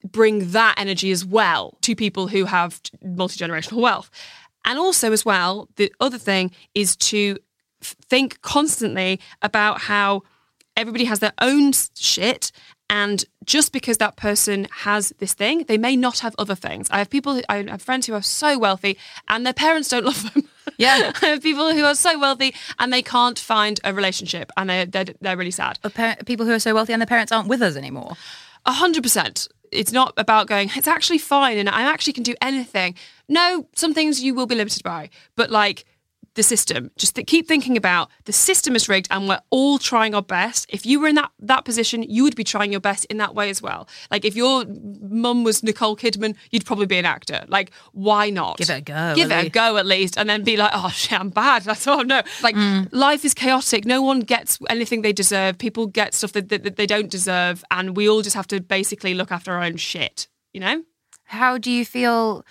bring 0.03 0.51
that 0.51 0.75
energy 0.77 1.11
as 1.11 1.23
well 1.23 1.77
to 1.81 1.95
people 1.95 2.27
who 2.27 2.45
have 2.45 2.81
multi-generational 3.03 3.81
wealth. 3.81 4.09
And 4.65 4.79
also 4.79 5.11
as 5.11 5.25
well, 5.25 5.69
the 5.75 5.93
other 5.99 6.17
thing 6.17 6.51
is 6.73 6.95
to 6.97 7.37
think 7.81 8.41
constantly 8.41 9.19
about 9.41 9.81
how 9.81 10.23
everybody 10.75 11.05
has 11.05 11.19
their 11.19 11.33
own 11.39 11.73
shit 11.95 12.51
and 12.89 13.25
just 13.43 13.71
because 13.71 13.97
that 13.97 14.17
person 14.17 14.67
has 14.71 15.13
this 15.17 15.33
thing, 15.33 15.63
they 15.67 15.79
may 15.79 15.95
not 15.95 16.19
have 16.19 16.35
other 16.37 16.53
things. 16.53 16.87
I 16.91 16.99
have 16.99 17.09
people, 17.09 17.41
I 17.49 17.63
have 17.63 17.81
friends 17.81 18.05
who 18.05 18.13
are 18.13 18.21
so 18.21 18.59
wealthy 18.59 18.97
and 19.27 19.45
their 19.45 19.53
parents 19.53 19.89
don't 19.89 20.05
love 20.11 20.31
them. 20.33 20.47
Yeah. 20.77 21.11
I 21.21 21.27
have 21.27 21.41
people 21.41 21.73
who 21.73 21.83
are 21.85 21.95
so 21.95 22.19
wealthy 22.19 22.53
and 22.77 22.93
they 22.93 23.01
can't 23.01 23.39
find 23.39 23.79
a 23.83 23.93
relationship 23.93 24.51
and 24.57 24.69
they're, 24.69 24.85
they're, 24.85 25.05
they're 25.21 25.37
really 25.37 25.51
sad. 25.51 25.79
Par- 25.93 26.17
people 26.25 26.45
who 26.45 26.51
are 26.51 26.59
so 26.59 26.75
wealthy 26.75 26.93
and 26.93 27.01
their 27.01 27.07
parents 27.07 27.31
aren't 27.31 27.47
with 27.47 27.61
us 27.63 27.75
anymore. 27.75 28.13
A 28.65 28.73
hundred 28.73 29.01
percent. 29.01 29.47
It's 29.71 29.91
not 29.91 30.13
about 30.17 30.45
going, 30.45 30.69
it's 30.75 30.87
actually 30.87 31.17
fine 31.17 31.57
and 31.57 31.69
I 31.69 31.81
actually 31.81 32.13
can 32.13 32.23
do 32.23 32.35
anything. 32.41 32.93
No, 33.29 33.67
some 33.75 33.93
things 33.93 34.21
you 34.23 34.33
will 34.33 34.47
be 34.47 34.55
limited 34.55 34.83
by, 34.83 35.09
but 35.35 35.49
like 35.49 35.85
the 36.35 36.41
system, 36.41 36.89
just 36.97 37.13
th- 37.13 37.27
keep 37.27 37.47
thinking 37.47 37.77
about 37.77 38.09
the 38.25 38.33
system 38.33 38.75
is 38.75 38.89
rigged 38.89 39.07
and 39.11 39.29
we're 39.29 39.39
all 39.51 39.77
trying 39.77 40.15
our 40.15 40.21
best. 40.23 40.65
If 40.69 40.83
you 40.83 40.99
were 40.99 41.07
in 41.07 41.13
that, 41.13 41.29
that 41.39 41.63
position, 41.63 42.01
you 42.01 42.23
would 42.23 42.35
be 42.35 42.43
trying 42.43 42.71
your 42.71 42.81
best 42.81 43.05
in 43.05 43.17
that 43.17 43.35
way 43.35 43.51
as 43.51 43.61
well. 43.61 43.87
Like 44.09 44.25
if 44.25 44.35
your 44.35 44.65
mum 44.99 45.43
was 45.43 45.61
Nicole 45.61 45.95
Kidman, 45.95 46.35
you'd 46.49 46.65
probably 46.65 46.87
be 46.87 46.97
an 46.97 47.05
actor. 47.05 47.45
Like, 47.49 47.69
why 47.91 48.31
not? 48.31 48.57
Give 48.57 48.71
it 48.71 48.77
a 48.79 48.81
go, 48.81 49.13
Give 49.15 49.29
it 49.31 49.45
a 49.45 49.49
go 49.49 49.77
at 49.77 49.85
least. 49.85 50.17
And 50.17 50.27
then 50.27 50.43
be 50.43 50.57
like, 50.57 50.71
oh 50.73 50.89
shit, 50.89 51.19
I'm 51.19 51.29
bad. 51.29 51.61
That's 51.65 51.85
oh 51.87 52.01
no. 52.01 52.23
Like 52.41 52.55
Mm. 52.55 52.89
life 52.91 53.23
is 53.23 53.35
chaotic. 53.35 53.85
No 53.85 54.01
one 54.01 54.21
gets 54.21 54.57
anything 54.71 55.03
they 55.03 55.13
deserve. 55.13 55.59
People 55.59 55.85
get 55.85 56.15
stuff 56.15 56.31
that, 56.33 56.49
that, 56.49 56.63
that 56.63 56.75
they 56.77 56.87
don't 56.87 57.11
deserve. 57.11 57.63
And 57.69 57.95
we 57.95 58.09
all 58.09 58.23
just 58.23 58.35
have 58.35 58.47
to 58.47 58.59
basically 58.59 59.13
look 59.13 59.31
after 59.31 59.51
our 59.53 59.61
own 59.61 59.77
shit, 59.77 60.27
you 60.51 60.59
know? 60.59 60.83
How 61.25 61.59
do 61.59 61.69
you 61.69 61.85
feel 61.85 62.43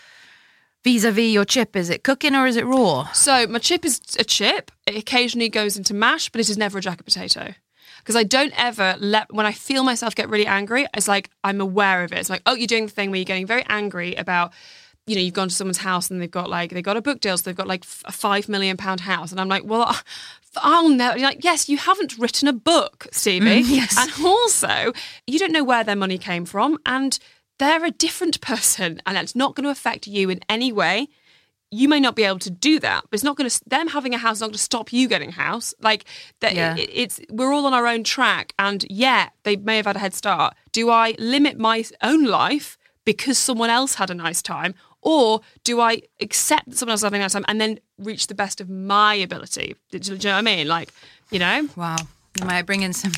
vis-a-vis 0.85 1.33
your 1.33 1.45
chip? 1.45 1.77
Is 1.77 1.91
it 1.91 2.03
cooking 2.03 2.35
or 2.35 2.47
is 2.47 2.57
it 2.57 2.67
raw? 2.67 3.11
So 3.13 3.47
my 3.47 3.59
chip 3.59 3.85
is 3.85 4.01
a 4.19 4.25
chip. 4.25 4.71
It 4.87 4.97
occasionally 4.97 5.49
goes 5.49 5.77
into 5.77 5.95
mash, 5.95 6.29
but 6.29 6.41
it 6.41 6.49
is 6.49 6.59
never 6.59 6.79
a 6.79 6.81
jacket 6.81 7.05
potato. 7.05 7.55
Because 7.99 8.17
I 8.17 8.25
don't 8.25 8.53
ever 8.61 8.97
let 8.99 9.33
when 9.33 9.47
I 9.47 9.53
feel 9.53 9.85
myself 9.85 10.15
get 10.17 10.29
really 10.29 10.47
angry, 10.47 10.87
it's 10.95 11.07
like 11.07 11.31
I'm 11.45 11.61
aware 11.61 12.03
of 12.03 12.13
it. 12.13 12.19
It's 12.19 12.31
like, 12.31 12.43
oh, 12.47 12.55
you're 12.55 12.67
doing 12.67 12.87
the 12.87 12.93
thing 12.93 13.11
where 13.11 13.19
you're 13.19 13.25
getting 13.25 13.47
very 13.47 13.65
angry 13.69 14.17
about, 14.17 14.53
you 15.07 15.15
know, 15.15 15.21
you've 15.21 15.35
gone 15.35 15.49
to 15.49 15.55
someone's 15.55 15.79
house 15.79 16.11
and 16.11 16.21
they've 16.21 16.31
got 16.31 16.51
like 16.51 16.71
they've 16.71 16.83
got 16.83 16.97
a 16.97 17.03
book 17.03 17.21
deal, 17.21 17.39
so 17.39 17.45
they've 17.45 17.57
got 17.57 17.69
like 17.69 17.85
a 18.05 18.11
five 18.11 18.49
million 18.49 18.77
pound 18.77 19.01
house, 19.01 19.31
and 19.31 19.41
I'm 19.41 19.49
like, 19.49 19.65
well, 19.65 19.97
I'll 20.57 20.89
never. 20.89 21.17
Like, 21.19 21.45
yes, 21.45 21.69
you 21.69 21.77
haven't 21.77 22.19
written 22.19 22.49
a 22.49 22.53
book, 22.53 23.07
Stevie, 23.13 23.63
mm, 23.63 23.65
yes. 23.69 23.97
and 23.97 24.27
also 24.27 24.93
you 25.29 25.39
don't 25.39 25.53
know 25.53 25.65
where 25.65 25.85
their 25.85 25.97
money 25.97 26.19
came 26.19 26.45
from, 26.45 26.79
and 26.85 27.21
they're 27.63 27.85
a 27.85 27.91
different 27.93 28.41
person, 28.41 29.01
and 29.07 29.17
that's 29.17 29.37
not 29.37 29.55
going 29.55 29.65
to 29.65 29.71
affect 29.71 30.07
you 30.07 30.31
in 30.31 30.41
any 30.49 30.73
way 30.73 31.09
you 31.75 31.89
may 31.89 31.99
not 31.99 32.15
be 32.15 32.23
able 32.25 32.39
to 32.39 32.51
do 32.51 32.79
that, 32.79 33.03
but 33.09 33.15
it's 33.15 33.25
not 33.25 33.35
going 33.35 33.49
to. 33.49 33.61
Them 33.67 33.89
having 33.89 34.13
a 34.13 34.19
house 34.19 34.37
is 34.37 34.41
not 34.43 34.49
going 34.49 34.53
to 34.53 34.59
stop 34.73 34.93
you 34.93 35.09
getting 35.09 35.31
a 35.31 35.33
house. 35.33 35.73
Like 35.81 36.05
that, 36.41 36.55
Yeah. 36.55 36.77
it, 36.77 36.91
it's 36.93 37.19
we're 37.31 37.51
all 37.51 37.65
on 37.65 37.73
our 37.73 37.87
own 37.87 38.05
track, 38.05 38.53
and 38.59 38.85
yeah, 38.91 39.31
they 39.45 39.57
may 39.57 39.77
have 39.79 39.87
had 39.87 39.97
a 39.97 39.99
head 39.99 40.13
start. 40.13 40.55
Do 40.73 40.91
I 40.91 41.15
limit 41.19 41.59
my 41.59 41.83
own 42.03 42.25
life 42.25 42.77
because 43.07 43.39
someone 43.39 43.71
else 43.71 43.95
had 43.95 44.11
a 44.11 44.15
nice 44.15 44.43
time, 44.43 44.75
or 45.01 45.41
do 45.65 45.81
I 45.81 46.03
accept 46.21 46.69
that 46.69 46.77
someone 46.77 46.93
else 46.93 47.01
is 47.01 47.05
having 47.05 47.21
a 47.23 47.25
nice 47.25 47.33
time 47.33 47.47
and 47.49 47.59
then 47.59 47.79
reach 47.97 48.27
the 48.27 48.35
best 48.35 48.61
of 48.61 48.69
my 48.69 49.15
ability? 49.15 49.75
Do, 49.91 49.99
you 49.99 50.19
know 50.19 50.33
what 50.33 50.39
I 50.39 50.43
mean? 50.43 50.69
Like, 50.69 50.91
you 51.31 51.39
know, 51.39 51.71
Wow. 51.75 51.97
You 52.39 52.45
might 52.47 52.67
bring 52.67 52.83
in 52.83 52.93
some 52.93 53.13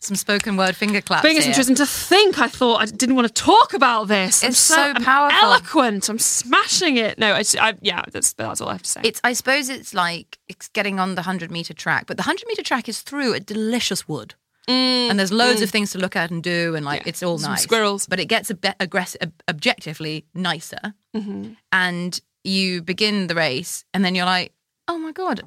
some 0.00 0.16
spoken 0.16 0.56
word 0.56 0.74
finger 0.76 1.00
claps. 1.00 1.22
being 1.22 1.36
interesting 1.36 1.76
to 1.76 1.86
think. 1.86 2.38
I 2.38 2.48
thought 2.48 2.80
I 2.80 2.86
didn't 2.86 3.16
want 3.16 3.28
to 3.28 3.34
talk 3.34 3.74
about 3.74 4.08
this. 4.08 4.42
I'm 4.42 4.50
It's 4.50 4.58
so 4.58 4.80
I'm 4.80 5.02
powerful. 5.04 5.38
eloquent. 5.48 6.08
I'm 6.08 6.18
smashing 6.18 6.96
it. 6.96 7.18
No, 7.18 7.34
it's, 7.36 7.54
I, 7.56 7.74
yeah, 7.82 8.02
that's 8.10 8.32
that's 8.32 8.60
all 8.60 8.68
I 8.68 8.72
have 8.72 8.82
to 8.82 8.90
say. 8.90 9.00
It's 9.04 9.20
I 9.24 9.34
suppose 9.34 9.68
it's 9.68 9.92
like 9.94 10.38
it's 10.48 10.68
getting 10.68 10.98
on 10.98 11.10
the 11.16 11.20
100 11.22 11.50
meter 11.50 11.74
track, 11.74 12.06
but 12.06 12.16
the 12.16 12.22
100 12.22 12.46
meter 12.48 12.62
track 12.62 12.88
is 12.88 13.02
through 13.02 13.34
a 13.34 13.40
delicious 13.40 14.08
wood. 14.08 14.34
and 14.68 15.18
there's 15.18 15.32
loads 15.32 15.62
of 15.62 15.70
things 15.70 15.90
to 15.92 15.98
look 15.98 16.14
at 16.16 16.30
and 16.30 16.42
do, 16.44 16.74
and 16.76 16.84
like 16.86 17.00
Mm, 17.02 17.06
Yeah. 17.06 17.08
it's 17.10 17.22
all 17.22 17.38
Some 17.38 17.52
nice. 17.52 17.62
squirrels. 17.62 18.06
but 18.06 18.20
it 18.20 18.26
gets 18.26 18.50
a 18.50 18.54
bit 18.54 18.76
aggressive, 18.78 19.20
ob- 19.22 19.42
objectively 19.48 20.24
nicer. 20.32 20.94
Mm-hmm. 21.16 21.54
And 21.72 22.20
you 22.44 22.80
begin 22.80 23.26
the 23.26 23.34
race, 23.34 23.84
and 23.92 24.04
then 24.04 24.14
you're 24.14 24.26
like, 24.36 24.52
oh 24.88 24.96
my 24.98 25.12
god, 25.12 25.42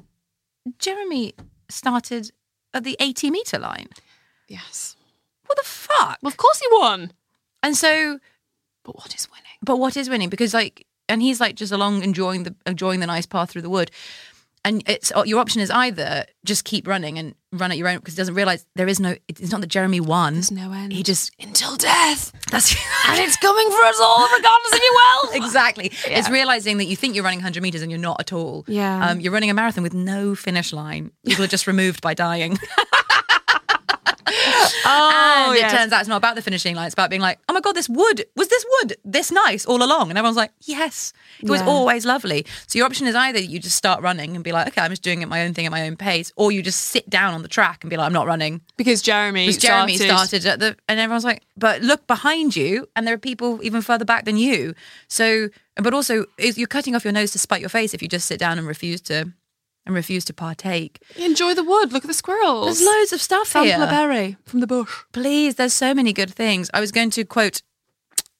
Jeremy 0.78 1.34
started 1.68 2.30
at 2.72 2.84
the 2.84 2.96
80 3.00 3.30
meter 3.30 3.58
line. 3.58 3.88
Yes. 4.48 4.96
What 5.46 5.58
the 5.58 5.64
fuck? 5.64 6.18
Well, 6.22 6.28
of 6.28 6.36
course 6.36 6.58
he 6.60 6.66
won. 6.72 7.12
And 7.62 7.76
so, 7.76 8.18
But 8.84 8.96
what 8.96 9.14
is 9.14 9.28
winning? 9.30 9.44
but 9.62 9.76
what 9.78 9.96
is 9.96 10.08
winning? 10.10 10.28
Because 10.28 10.52
like, 10.54 10.86
and 11.08 11.20
he's 11.22 11.40
like 11.40 11.54
just 11.54 11.72
along 11.72 12.02
enjoying 12.02 12.42
the 12.44 12.54
enjoying 12.66 13.00
the 13.00 13.06
nice 13.06 13.26
path 13.26 13.50
through 13.50 13.62
the 13.62 13.70
wood. 13.70 13.90
And 14.66 14.82
it's 14.88 15.12
uh, 15.14 15.24
your 15.26 15.40
option 15.40 15.60
is 15.60 15.70
either 15.70 16.24
just 16.46 16.64
keep 16.64 16.86
running 16.88 17.18
and 17.18 17.34
run 17.52 17.70
at 17.70 17.76
your 17.76 17.86
own 17.86 17.98
because 17.98 18.14
he 18.14 18.16
doesn't 18.16 18.34
realize 18.34 18.64
there 18.74 18.88
is 18.88 18.98
no. 18.98 19.14
It's 19.28 19.52
not 19.52 19.60
that 19.60 19.66
Jeremy 19.66 20.00
won. 20.00 20.32
There's 20.34 20.50
no 20.50 20.72
end. 20.72 20.94
He 20.94 21.02
just 21.02 21.30
until 21.38 21.76
death. 21.76 22.32
that's 22.50 22.74
And 23.08 23.20
it's 23.20 23.36
coming 23.36 23.68
for 23.70 23.84
us 23.84 24.00
all, 24.00 24.26
regardless 24.34 24.72
of 24.72 24.80
your 24.82 24.94
wealth. 24.94 25.34
exactly. 25.44 25.92
It's 26.06 26.30
realizing 26.30 26.78
that 26.78 26.86
you 26.86 26.96
think 26.96 27.14
you're 27.14 27.24
running 27.24 27.40
100 27.40 27.62
meters 27.62 27.82
and 27.82 27.90
you're 27.90 28.00
not 28.00 28.18
at 28.20 28.32
all. 28.32 28.64
Yeah. 28.66 29.06
Um, 29.10 29.20
you're 29.20 29.32
running 29.34 29.50
a 29.50 29.54
marathon 29.54 29.82
with 29.82 29.92
no 29.92 30.34
finish 30.34 30.72
line. 30.72 31.10
People 31.26 31.44
are 31.44 31.48
just 31.48 31.66
removed 31.66 32.00
by 32.00 32.14
dying. 32.14 32.58
Oh, 34.86 35.46
and 35.50 35.58
yes. 35.58 35.72
it 35.72 35.76
turns 35.76 35.92
out 35.92 36.00
it's 36.00 36.08
not 36.08 36.16
about 36.16 36.34
the 36.36 36.42
finishing 36.42 36.74
line. 36.76 36.86
It's 36.86 36.92
about 36.94 37.08
being 37.10 37.22
like, 37.22 37.38
oh 37.48 37.52
my 37.52 37.60
God, 37.60 37.72
this 37.74 37.88
wood, 37.88 38.24
was 38.36 38.48
this 38.48 38.64
wood 38.82 38.96
this 39.04 39.30
nice 39.32 39.64
all 39.66 39.82
along? 39.82 40.10
And 40.10 40.18
everyone's 40.18 40.36
like, 40.36 40.52
yes, 40.60 41.12
it 41.40 41.48
was 41.48 41.62
always 41.62 42.04
lovely. 42.04 42.44
So 42.66 42.78
your 42.78 42.86
option 42.86 43.06
is 43.06 43.14
either 43.14 43.38
you 43.40 43.58
just 43.58 43.76
start 43.76 44.02
running 44.02 44.34
and 44.34 44.44
be 44.44 44.52
like, 44.52 44.68
okay, 44.68 44.80
I'm 44.82 44.90
just 44.90 45.02
doing 45.02 45.22
it 45.22 45.28
my 45.28 45.42
own 45.44 45.54
thing 45.54 45.66
at 45.66 45.72
my 45.72 45.86
own 45.86 45.96
pace, 45.96 46.32
or 46.36 46.52
you 46.52 46.62
just 46.62 46.80
sit 46.80 47.08
down 47.08 47.34
on 47.34 47.42
the 47.42 47.48
track 47.48 47.82
and 47.82 47.90
be 47.90 47.96
like, 47.96 48.06
I'm 48.06 48.12
not 48.12 48.26
running. 48.26 48.60
because 48.76 49.00
Jeremy, 49.02 49.46
Because 49.46 49.62
Jeremy 49.62 49.96
started, 49.96 50.42
started 50.42 50.46
at 50.46 50.58
the, 50.60 50.76
and 50.88 51.00
everyone's 51.00 51.24
like, 51.24 51.42
but 51.56 51.82
look 51.82 52.06
behind 52.06 52.54
you, 52.56 52.88
and 52.96 53.06
there 53.06 53.14
are 53.14 53.18
people 53.18 53.60
even 53.62 53.80
further 53.82 54.04
back 54.04 54.24
than 54.24 54.36
you. 54.36 54.74
So, 55.08 55.48
but 55.76 55.94
also, 55.94 56.26
you're 56.38 56.66
cutting 56.68 56.94
off 56.94 57.04
your 57.04 57.12
nose 57.12 57.32
to 57.32 57.38
spite 57.38 57.60
your 57.60 57.68
face 57.70 57.94
if 57.94 58.02
you 58.02 58.08
just 58.08 58.26
sit 58.26 58.38
down 58.38 58.58
and 58.58 58.66
refuse 58.66 59.00
to, 59.02 59.32
and 59.86 59.94
refuse 59.94 60.24
to 60.26 60.32
partake. 60.34 61.02
Enjoy 61.16 61.54
the 61.54 61.64
wood. 61.64 61.92
Look 61.92 62.04
at 62.04 62.08
the 62.08 62.14
squirrels. 62.14 62.66
There's 62.78 62.86
loads 62.86 63.12
of 63.12 63.20
stuff 63.20 63.48
Sample 63.48 63.72
here. 63.72 63.82
a 63.84 63.86
berry 63.86 64.36
from 64.44 64.60
the 64.60 64.66
bush. 64.66 65.02
Please, 65.12 65.56
there's 65.56 65.74
so 65.74 65.94
many 65.94 66.12
good 66.12 66.32
things. 66.32 66.70
I 66.72 66.80
was 66.80 66.90
going 66.92 67.10
to 67.10 67.24
quote, 67.24 67.62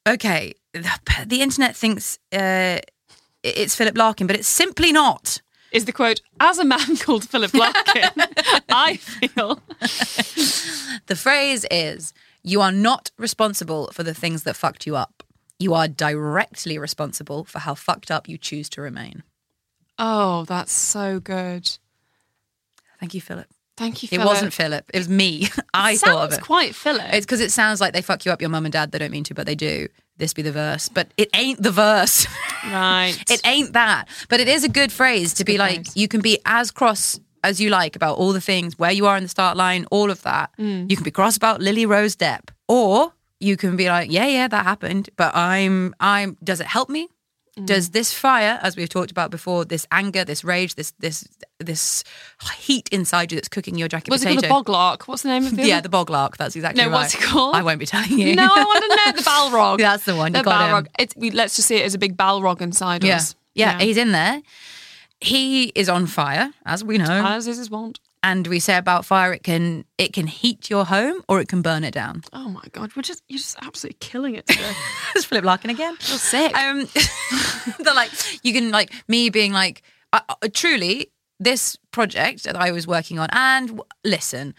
okay, 0.07 0.53
the, 0.73 0.89
the 1.25 1.41
internet 1.41 1.75
thinks 1.75 2.19
uh, 2.31 2.79
it's 3.43 3.75
Philip 3.75 3.97
Larkin, 3.97 4.27
but 4.27 4.35
it's 4.35 4.47
simply 4.47 4.91
not. 4.91 5.41
Is 5.71 5.85
the 5.85 5.91
quote 5.91 6.21
as 6.39 6.57
a 6.57 6.65
man 6.65 6.97
called 6.99 7.27
Philip 7.27 7.53
Larkin? 7.53 8.09
I 8.69 8.95
feel 8.97 9.61
The 11.07 11.15
phrase 11.15 11.65
is, 11.69 12.13
you 12.43 12.61
are 12.61 12.71
not 12.71 13.11
responsible 13.17 13.89
for 13.91 14.03
the 14.03 14.13
things 14.13 14.43
that 14.43 14.55
fucked 14.55 14.87
you 14.87 14.95
up. 14.95 15.23
You 15.59 15.73
are 15.73 15.87
directly 15.87 16.77
responsible 16.77 17.43
for 17.45 17.59
how 17.59 17.75
fucked 17.75 18.09
up 18.11 18.27
you 18.29 18.37
choose 18.37 18.69
to 18.69 18.81
remain. 18.81 19.23
Oh, 19.97 20.45
that's 20.45 20.71
so 20.71 21.19
good. 21.19 21.77
Thank 22.99 23.13
you, 23.13 23.21
Philip. 23.21 23.47
Thank 23.77 24.03
you. 24.03 24.09
It 24.11 24.23
wasn't 24.23 24.53
Philip. 24.53 24.89
It 24.93 24.97
was 24.97 25.09
me. 25.09 25.49
I 25.73 25.97
thought 25.97 26.31
of 26.31 26.37
it. 26.37 26.41
quite 26.41 26.75
Philip. 26.75 27.13
It's 27.13 27.25
because 27.25 27.41
it 27.41 27.51
sounds 27.51 27.81
like 27.81 27.93
they 27.93 28.01
fuck 28.01 28.25
you 28.25 28.31
up, 28.31 28.41
your 28.41 28.49
mum 28.49 28.65
and 28.65 28.71
dad. 28.71 28.91
They 28.91 28.99
don't 28.99 29.11
mean 29.11 29.25
to, 29.25 29.33
but 29.33 29.45
they 29.45 29.55
do. 29.55 29.87
This 30.17 30.33
be 30.33 30.41
the 30.41 30.53
verse, 30.53 30.87
but 30.87 31.09
it 31.17 31.29
ain't 31.33 31.61
the 31.61 31.71
verse. 31.71 32.25
right. 32.63 33.17
it 33.29 33.41
ain't 33.45 33.73
that. 33.73 34.07
But 34.29 34.39
it 34.39 34.47
is 34.47 34.63
a 34.63 34.69
good 34.69 34.93
phrase 34.93 35.33
to 35.35 35.43
be 35.43 35.57
like, 35.57 35.75
phrase. 35.87 35.97
you 35.97 36.07
can 36.07 36.21
be 36.21 36.39
as 36.45 36.71
cross 36.71 37.19
as 37.43 37.59
you 37.59 37.69
like 37.69 37.97
about 37.97 38.17
all 38.17 38.31
the 38.31 38.41
things, 38.41 38.79
where 38.79 38.91
you 38.91 39.05
are 39.05 39.17
in 39.17 39.23
the 39.23 39.29
start 39.29 39.57
line, 39.57 39.85
all 39.91 40.09
of 40.09 40.23
that. 40.23 40.51
Mm. 40.57 40.89
You 40.89 40.95
can 40.95 41.03
be 41.03 41.11
cross 41.11 41.35
about 41.35 41.59
Lily 41.59 41.85
Rose 41.85 42.15
Depp, 42.15 42.49
or 42.69 43.13
you 43.41 43.57
can 43.57 43.75
be 43.75 43.89
like, 43.89 44.09
yeah, 44.09 44.25
yeah, 44.25 44.47
that 44.47 44.63
happened, 44.63 45.09
but 45.17 45.35
I'm, 45.35 45.93
I'm. 45.99 46.37
Does 46.43 46.61
it 46.61 46.67
help 46.67 46.89
me? 46.89 47.09
Mm. 47.57 47.65
Does 47.67 47.91
this 47.91 48.13
fire, 48.13 48.59
as 48.61 48.75
we've 48.75 48.89
talked 48.89 49.11
about 49.11 49.31
before, 49.31 49.63
this 49.63 49.87
anger, 49.89 50.25
this 50.25 50.43
rage, 50.43 50.75
this 50.75 50.91
this 50.99 51.25
this 51.59 52.03
heat 52.57 52.89
inside 52.91 53.31
you 53.31 53.37
that's 53.37 53.47
cooking 53.47 53.77
your 53.77 53.87
jacket 53.87 54.09
What's 54.09 54.23
it 54.25 54.41
called? 54.41 54.67
A 54.67 54.71
boglark. 54.71 55.03
What's 55.03 55.21
the 55.23 55.29
name 55.29 55.45
of 55.45 55.57
it? 55.57 55.65
yeah, 55.65 55.79
the 55.79 55.87
boglark. 55.87 56.35
That's 56.35 56.55
exactly 56.57 56.83
No, 56.83 56.89
right. 56.89 56.97
what's 56.97 57.13
it 57.15 57.21
called? 57.21 57.55
I 57.55 57.63
won't 57.63 57.79
be 57.79 57.85
telling 57.85 58.19
you. 58.19 58.35
No, 58.35 58.43
I 58.43 58.63
want 58.63 58.83
to 58.83 58.89
know 58.89 59.11
the 59.17 59.21
Balrog. 59.29 59.77
That's 59.77 60.03
the 60.03 60.15
one. 60.17 60.33
You 60.35 60.43
The. 60.43 60.49
Balrog. 60.49 60.87
It's, 60.99 61.15
we, 61.15 61.31
let's 61.31 61.55
just 61.55 61.69
see 61.69 61.77
it 61.77 61.85
as 61.85 61.93
a 61.93 61.97
big 61.97 62.17
Balrog 62.17 62.59
inside 62.59 63.05
Yeah. 63.05 63.15
us. 63.17 63.35
yeah, 63.53 63.79
he's 63.79 63.95
in 63.95 64.11
there. 64.11 64.41
He 65.21 65.67
is 65.75 65.87
on 65.87 66.07
fire, 66.07 66.51
as 66.65 66.83
we 66.83 66.97
know. 66.97 67.25
as 67.25 67.47
is 67.47 67.57
his 67.57 67.69
wont. 67.71 67.99
And 68.25 68.47
we 68.47 68.59
say 68.59 68.75
about 68.75 69.05
fire, 69.05 69.33
it 69.33 69.43
can 69.43 69.85
it 69.99 70.11
can 70.11 70.25
heat 70.25 70.67
your 70.67 70.83
home 70.83 71.21
or 71.29 71.39
it 71.39 71.47
can 71.47 71.61
burn 71.61 71.83
it 71.83 71.93
down. 71.93 72.23
Oh 72.33 72.49
my 72.49 72.63
god, 72.71 72.95
we're 72.95 73.03
just 73.03 73.21
you're 73.29 73.37
just 73.37 73.55
absolutely 73.61 73.97
killing 73.99 74.33
it 74.33 74.47
today. 74.47 74.73
It's 75.15 75.25
Philip 75.25 75.45
Larkin 75.45 75.69
again. 75.69 75.95
Feel 75.99 76.17
sick. 76.17 76.57
Um, 76.57 76.87
they're 77.79 77.93
like 77.93 78.09
you 78.43 78.51
can 78.51 78.71
like 78.71 78.91
me 79.07 79.29
being 79.29 79.53
like 79.53 79.83
uh, 80.11 80.21
uh, 80.27 80.47
truly 80.51 81.11
this 81.39 81.77
project 81.91 82.45
that 82.45 82.55
I 82.55 82.71
was 82.71 82.87
working 82.87 83.19
on. 83.19 83.29
And 83.31 83.67
w- 83.67 83.83
listen, 84.03 84.55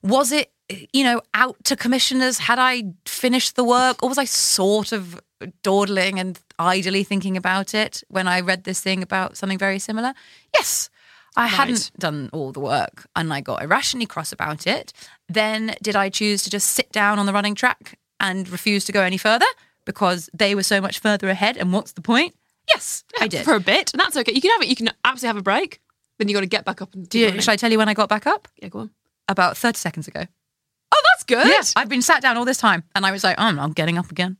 was 0.00 0.30
it 0.30 0.52
you 0.92 1.02
know 1.02 1.20
out 1.34 1.56
to 1.64 1.74
commissioners? 1.74 2.38
Had 2.38 2.60
I 2.60 2.84
finished 3.04 3.56
the 3.56 3.64
work, 3.64 4.00
or 4.00 4.08
was 4.08 4.18
I 4.18 4.26
sort 4.26 4.92
of 4.92 5.20
dawdling 5.64 6.20
and 6.20 6.38
idly 6.60 7.02
thinking 7.02 7.36
about 7.36 7.74
it 7.74 8.04
when 8.06 8.28
I 8.28 8.42
read 8.42 8.62
this 8.62 8.80
thing 8.80 9.02
about 9.02 9.36
something 9.36 9.58
very 9.58 9.80
similar? 9.80 10.14
Yes. 10.54 10.88
I 11.38 11.46
hadn't 11.46 11.90
done 11.98 12.30
all 12.32 12.52
the 12.52 12.60
work 12.60 13.06
and 13.16 13.32
I 13.32 13.40
got 13.40 13.62
irrationally 13.62 14.06
cross 14.06 14.32
about 14.32 14.66
it. 14.66 14.92
Then 15.28 15.74
did 15.82 15.96
I 15.96 16.08
choose 16.10 16.42
to 16.42 16.50
just 16.50 16.70
sit 16.70 16.90
down 16.92 17.18
on 17.18 17.26
the 17.26 17.32
running 17.32 17.54
track 17.54 17.98
and 18.20 18.48
refuse 18.48 18.84
to 18.86 18.92
go 18.92 19.02
any 19.02 19.16
further 19.18 19.46
because 19.84 20.28
they 20.34 20.54
were 20.54 20.62
so 20.64 20.80
much 20.80 20.98
further 20.98 21.28
ahead? 21.28 21.56
And 21.56 21.72
what's 21.72 21.92
the 21.92 22.02
point? 22.02 22.34
Yes, 22.68 23.04
I 23.18 23.28
did. 23.28 23.44
for 23.44 23.54
a 23.54 23.60
bit, 23.60 23.94
and 23.94 24.00
that's 24.00 24.14
okay. 24.16 24.32
You 24.32 24.42
can 24.42 24.50
have 24.50 24.60
it. 24.62 24.68
You 24.68 24.76
can 24.76 24.90
absolutely 25.04 25.28
have 25.28 25.36
a 25.38 25.42
break. 25.42 25.80
Then 26.18 26.28
you 26.28 26.34
got 26.34 26.40
to 26.40 26.46
get 26.46 26.64
back 26.66 26.82
up 26.82 26.92
and 26.94 27.08
Do 27.08 27.18
you, 27.18 27.40
should 27.40 27.48
I 27.48 27.56
tell 27.56 27.70
you 27.72 27.78
when 27.78 27.88
I 27.88 27.94
got 27.94 28.08
back 28.08 28.26
up? 28.26 28.46
Yeah, 28.60 28.68
go 28.68 28.80
on. 28.80 28.90
About 29.28 29.56
30 29.56 29.78
seconds 29.78 30.08
ago. 30.08 30.26
Oh, 30.92 31.02
that's 31.12 31.24
good. 31.24 31.46
Yes, 31.46 31.72
I've 31.76 31.88
been 31.88 32.02
sat 32.02 32.20
down 32.20 32.36
all 32.36 32.44
this 32.44 32.58
time 32.58 32.82
and 32.94 33.06
I 33.06 33.12
was 33.12 33.22
like, 33.24 33.36
oh, 33.38 33.42
I'm 33.44 33.72
getting 33.72 33.96
up 33.96 34.10
again. 34.10 34.36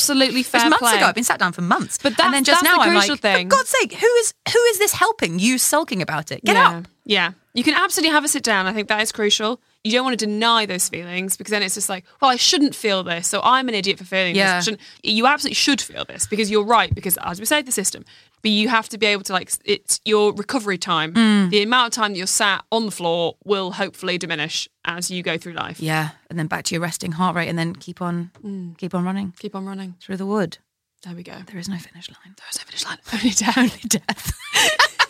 Absolutely 0.00 0.42
fair 0.42 0.62
was 0.62 0.70
months 0.70 0.78
play. 0.82 0.96
ago. 0.96 1.06
I've 1.06 1.14
been 1.14 1.24
sat 1.24 1.38
down 1.38 1.52
for 1.52 1.62
months. 1.62 1.98
But 2.02 2.18
and 2.20 2.32
then 2.34 2.44
just 2.44 2.62
that's 2.62 2.76
now 2.76 2.82
the 2.82 2.90
I'm 2.90 2.94
like, 2.94 3.20
thing. 3.20 3.48
for 3.48 3.56
God's 3.56 3.68
sake, 3.68 3.92
who 3.92 4.06
is 4.06 4.34
who 4.52 4.58
is 4.58 4.78
this 4.78 4.92
helping? 4.92 5.38
You 5.38 5.58
sulking 5.58 6.02
about 6.02 6.32
it. 6.32 6.44
Get 6.44 6.56
yeah. 6.56 6.78
up. 6.78 6.88
Yeah. 7.04 7.32
You 7.52 7.64
can 7.64 7.74
absolutely 7.74 8.12
have 8.14 8.24
a 8.24 8.28
sit 8.28 8.44
down. 8.44 8.66
I 8.66 8.72
think 8.72 8.88
that 8.88 9.02
is 9.02 9.10
crucial. 9.12 9.60
You 9.82 9.92
don't 9.92 10.04
want 10.04 10.18
to 10.18 10.26
deny 10.26 10.66
those 10.66 10.88
feelings 10.88 11.36
because 11.36 11.50
then 11.50 11.62
it's 11.62 11.74
just 11.74 11.88
like, 11.88 12.04
well, 12.20 12.30
I 12.30 12.36
shouldn't 12.36 12.74
feel 12.74 13.02
this. 13.02 13.26
So 13.26 13.40
I'm 13.42 13.68
an 13.68 13.74
idiot 13.74 13.98
for 13.98 14.04
feeling 14.04 14.36
Yeah. 14.36 14.60
this. 14.60 14.76
You 15.02 15.26
absolutely 15.26 15.54
should 15.54 15.80
feel 15.80 16.04
this 16.04 16.26
because 16.26 16.50
you're 16.50 16.64
right. 16.64 16.94
Because 16.94 17.18
as 17.22 17.40
we 17.40 17.46
say, 17.46 17.62
the 17.62 17.72
system. 17.72 18.04
But 18.42 18.50
you 18.52 18.68
have 18.68 18.88
to 18.90 18.98
be 18.98 19.06
able 19.06 19.22
to 19.24 19.32
like, 19.32 19.50
it's 19.64 20.00
your 20.04 20.32
recovery 20.32 20.78
time. 20.78 21.12
Mm. 21.14 21.50
The 21.50 21.62
amount 21.62 21.88
of 21.88 21.92
time 22.02 22.12
that 22.12 22.18
you're 22.18 22.26
sat 22.26 22.64
on 22.72 22.86
the 22.86 22.90
floor 22.92 23.36
will 23.44 23.72
hopefully 23.72 24.16
diminish 24.18 24.68
as 24.84 25.10
you 25.10 25.22
go 25.22 25.36
through 25.36 25.52
life. 25.52 25.78
Yeah, 25.80 26.10
and 26.30 26.38
then 26.38 26.46
back 26.46 26.64
to 26.66 26.74
your 26.74 26.82
resting 26.82 27.12
heart 27.12 27.36
rate, 27.36 27.48
and 27.48 27.58
then 27.58 27.74
keep 27.74 28.00
on, 28.00 28.30
keep 28.78 28.94
on 28.94 29.04
running 29.04 29.34
Keep 29.38 29.54
on 29.54 29.66
running. 29.66 29.94
through 30.00 30.16
the 30.16 30.26
wood. 30.26 30.58
There 31.02 31.14
we 31.14 31.22
go. 31.22 31.34
There 31.46 31.58
is 31.58 31.68
no 31.68 31.76
finish 31.78 32.08
line. 32.10 32.34
There's 32.36 32.58
no 32.58 32.64
finish 32.64 32.84
line. 32.84 32.98
Only 33.12 33.30
death. 33.30 33.56
Only 33.58 33.80
death. 33.88 34.32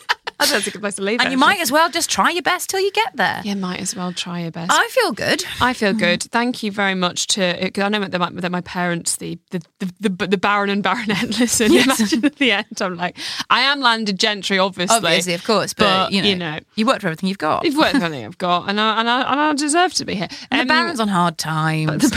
I 0.41 0.45
think 0.45 0.53
that's 0.55 0.67
a 0.67 0.71
good 0.71 0.81
place 0.81 0.95
to 0.95 1.01
leave 1.03 1.19
it. 1.19 1.23
And 1.23 1.31
you 1.31 1.37
actually. 1.37 1.47
might 1.55 1.61
as 1.61 1.71
well 1.71 1.89
just 1.89 2.09
try 2.09 2.29
your 2.31 2.41
best 2.41 2.69
till 2.69 2.79
you 2.79 2.91
get 2.91 3.15
there. 3.15 3.41
Yeah, 3.43 3.55
might 3.55 3.79
as 3.79 3.95
well 3.95 4.11
try 4.13 4.41
your 4.41 4.51
best. 4.51 4.71
I 4.73 4.87
feel 4.89 5.11
good. 5.11 5.43
I 5.61 5.73
feel 5.73 5.93
good. 5.93 6.23
Thank 6.23 6.63
you 6.63 6.71
very 6.71 6.95
much 6.95 7.27
to 7.27 7.71
I 7.83 7.89
know 7.89 8.05
that 8.05 8.19
my, 8.19 8.29
that 8.31 8.51
my 8.51 8.61
parents, 8.61 9.17
the 9.17 9.37
the, 9.51 9.61
the 9.79 10.09
the 10.09 10.27
the 10.27 10.37
Baron 10.37 10.69
and 10.69 10.81
Baronet, 10.83 11.39
listen. 11.39 11.71
Imagine 11.73 12.25
at 12.25 12.35
the 12.37 12.51
end, 12.51 12.81
I'm 12.81 12.95
like, 12.95 13.17
I 13.49 13.61
am 13.61 13.79
landed 13.81 14.19
gentry, 14.19 14.57
obviously, 14.57 14.95
Obviously, 14.97 15.33
of 15.33 15.43
course, 15.43 15.73
but, 15.73 16.11
you, 16.11 16.35
know, 16.35 16.59
you 16.75 16.85
worked 16.85 17.01
for 17.01 17.07
everything 17.07 17.29
you've 17.29 17.37
got. 17.37 17.63
you've 17.65 17.77
worked 17.77 17.91
for 17.97 18.03
everything 18.03 18.25
I've 18.25 18.37
got, 18.37 18.69
and 18.69 18.79
I 18.79 18.99
and 18.99 19.09
I, 19.09 19.31
and 19.31 19.39
I 19.39 19.53
deserve 19.53 19.93
to 19.95 20.05
be 20.05 20.15
here. 20.15 20.27
And 20.49 20.61
Um, 20.61 20.67
the 20.67 20.73
Baron's 20.73 20.99
on 20.99 21.07
hard 21.07 21.37
times. 21.37 22.11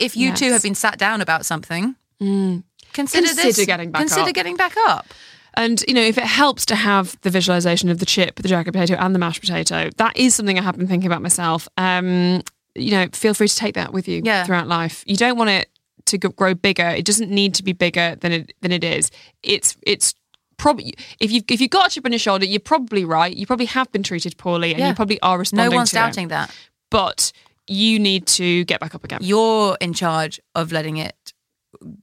if 0.00 0.16
you 0.16 0.32
two 0.34 0.52
have 0.52 0.62
been 0.62 0.74
sat 0.74 0.98
down 0.98 1.20
about 1.20 1.44
something, 1.46 1.94
consider, 2.18 2.62
Consider 2.92 3.34
this. 3.34 3.66
getting 3.66 3.90
back 3.90 4.00
consider 4.00 4.28
up. 4.28 4.34
getting 4.34 4.56
back 4.56 4.74
up. 4.88 5.06
And 5.54 5.82
you 5.88 5.94
know, 5.94 6.02
if 6.02 6.16
it 6.18 6.24
helps 6.24 6.64
to 6.66 6.74
have 6.76 7.16
the 7.22 7.30
visualization 7.30 7.88
of 7.90 7.98
the 7.98 8.06
chip, 8.06 8.36
the 8.36 8.48
jacket 8.48 8.72
potato, 8.72 8.94
and 8.94 9.14
the 9.14 9.18
mashed 9.18 9.40
potato, 9.40 9.90
that 9.96 10.16
is 10.16 10.34
something 10.34 10.58
I 10.58 10.62
have 10.62 10.76
been 10.76 10.86
thinking 10.86 11.06
about 11.06 11.22
myself. 11.22 11.68
Um, 11.76 12.42
you 12.74 12.92
know, 12.92 13.08
feel 13.12 13.34
free 13.34 13.48
to 13.48 13.56
take 13.56 13.74
that 13.74 13.92
with 13.92 14.06
you 14.08 14.22
Yeah. 14.24 14.44
throughout 14.44 14.68
life. 14.68 15.02
You 15.06 15.16
don't 15.16 15.36
want 15.36 15.50
it 15.50 15.68
to 16.06 16.18
grow 16.18 16.54
bigger. 16.54 16.88
It 16.88 17.04
doesn't 17.04 17.30
need 17.30 17.54
to 17.54 17.62
be 17.64 17.72
bigger 17.72 18.16
than 18.20 18.32
it 18.32 18.52
than 18.60 18.72
it 18.72 18.84
is. 18.84 19.10
It's 19.42 19.76
it's 19.82 20.14
probably 20.56 20.94
if 21.18 21.30
you 21.32 21.42
if 21.48 21.60
you've 21.60 21.70
got 21.70 21.88
a 21.88 21.94
chip 21.94 22.04
on 22.04 22.12
your 22.12 22.18
shoulder, 22.18 22.44
you're 22.46 22.60
probably 22.60 23.04
right. 23.04 23.34
You 23.36 23.46
probably 23.46 23.66
have 23.66 23.90
been 23.92 24.02
treated 24.02 24.36
poorly, 24.38 24.70
and 24.70 24.78
Yeah. 24.80 24.88
you 24.88 24.94
probably 24.94 25.20
are 25.20 25.38
responding. 25.38 25.70
No 25.70 25.76
one's 25.76 25.90
to 25.90 25.96
it. 25.96 26.00
doubting 26.00 26.28
that. 26.28 26.54
but 26.90 27.32
you 27.66 27.98
need 28.00 28.26
to 28.26 28.64
get 28.64 28.80
back 28.80 28.94
up 28.96 29.04
again. 29.04 29.20
You're 29.22 29.76
in 29.80 29.92
charge 29.94 30.40
of 30.56 30.72
letting 30.72 30.96
it 30.96 31.32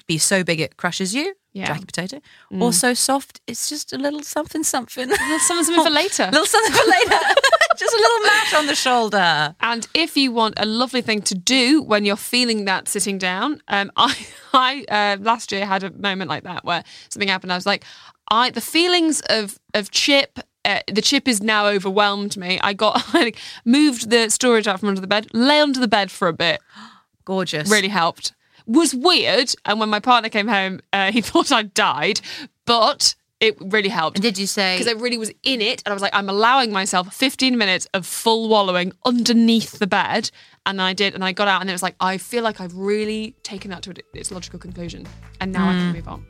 be 0.05 0.17
so 0.17 0.41
big 0.43 0.61
it 0.61 0.77
crushes 0.77 1.13
you, 1.13 1.33
Yeah. 1.57 1.65
Mm. 1.65 1.67
jacket 1.73 1.87
potato, 1.87 2.21
or 2.59 2.71
so 2.71 2.93
soft 2.93 3.41
it's 3.47 3.69
just 3.69 3.93
a 3.93 3.97
little 3.97 4.21
something 4.21 4.63
something. 4.63 5.09
Something, 5.09 5.39
something 5.39 5.83
for 5.83 5.89
later. 5.89 6.29
little 6.31 6.45
something 6.45 6.73
for 6.73 6.89
later. 6.89 7.19
just 7.77 7.93
a 7.93 7.97
little 7.97 8.19
mash 8.25 8.53
on 8.53 8.67
the 8.67 8.75
shoulder. 8.75 9.55
And 9.59 9.87
if 9.93 10.17
you 10.17 10.31
want 10.31 10.55
a 10.57 10.65
lovely 10.65 11.01
thing 11.01 11.21
to 11.23 11.35
do 11.35 11.81
when 11.81 12.05
you're 12.05 12.15
feeling 12.15 12.65
that 12.65 12.87
sitting 12.87 13.17
down, 13.17 13.61
um, 13.67 13.91
I, 13.97 14.15
I 14.53 14.85
uh, 14.89 15.17
last 15.21 15.51
year 15.51 15.65
had 15.65 15.83
a 15.83 15.91
moment 15.91 16.29
like 16.29 16.43
that 16.43 16.63
where 16.63 16.83
something 17.09 17.29
happened. 17.29 17.51
I 17.51 17.55
was 17.55 17.65
like, 17.65 17.83
I 18.29 18.49
the 18.49 18.61
feelings 18.61 19.21
of 19.29 19.59
of 19.73 19.91
chip. 19.91 20.39
Uh, 20.65 20.81
the 20.91 21.01
chip 21.01 21.27
is 21.29 21.41
now 21.41 21.67
overwhelmed 21.67 22.35
me. 22.35 22.59
I 22.61 22.73
got 22.73 23.01
I 23.13 23.31
moved 23.63 24.09
the 24.09 24.29
storage 24.29 24.67
out 24.67 24.79
from 24.79 24.89
under 24.89 25.01
the 25.01 25.07
bed, 25.07 25.27
lay 25.33 25.61
under 25.61 25.79
the 25.79 25.87
bed 25.87 26.11
for 26.11 26.27
a 26.27 26.33
bit. 26.33 26.59
Gorgeous. 27.25 27.69
Really 27.69 27.89
helped. 27.89 28.33
Was 28.67 28.93
weird, 28.93 29.53
and 29.65 29.79
when 29.79 29.89
my 29.89 29.99
partner 29.99 30.29
came 30.29 30.47
home, 30.47 30.81
uh, 30.93 31.11
he 31.11 31.21
thought 31.29 31.51
I'd 31.51 31.73
died, 31.73 32.21
but 32.65 33.15
it 33.39 33.55
really 33.61 33.87
helped 33.89 34.17
And 34.17 34.23
did 34.23 34.37
you 34.39 34.47
say 34.47 34.77
because 34.79 34.91
I 34.91 34.99
really 34.99 35.17
was 35.17 35.31
in 35.43 35.61
it, 35.61 35.81
and 35.85 35.91
I 35.91 35.93
was 35.93 36.01
like, 36.01 36.13
I'm 36.15 36.27
allowing 36.29 36.71
myself 36.71 37.13
15 37.13 37.57
minutes 37.57 37.87
of 37.93 38.05
full 38.05 38.49
wallowing 38.49 38.91
underneath 39.05 39.79
the 39.79 39.87
bed, 39.87 40.31
and 40.65 40.81
I 40.81 40.93
did, 40.93 41.13
and 41.13 41.23
I 41.23 41.31
got 41.33 41.47
out, 41.47 41.61
and 41.61 41.69
it 41.69 41.73
was 41.73 41.83
like, 41.83 41.95
I 41.99 42.17
feel 42.17 42.43
like 42.43 42.59
I've 42.59 42.75
really 42.75 43.35
taken 43.43 43.71
that 43.71 43.83
to 43.83 43.93
its 44.13 44.31
logical 44.31 44.59
conclusion, 44.59 45.07
and 45.39 45.51
now 45.51 45.69
I 45.69 45.73
Mm. 45.73 45.77
can 45.79 45.93
move 45.93 46.07
on. 46.07 46.25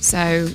So 0.00 0.48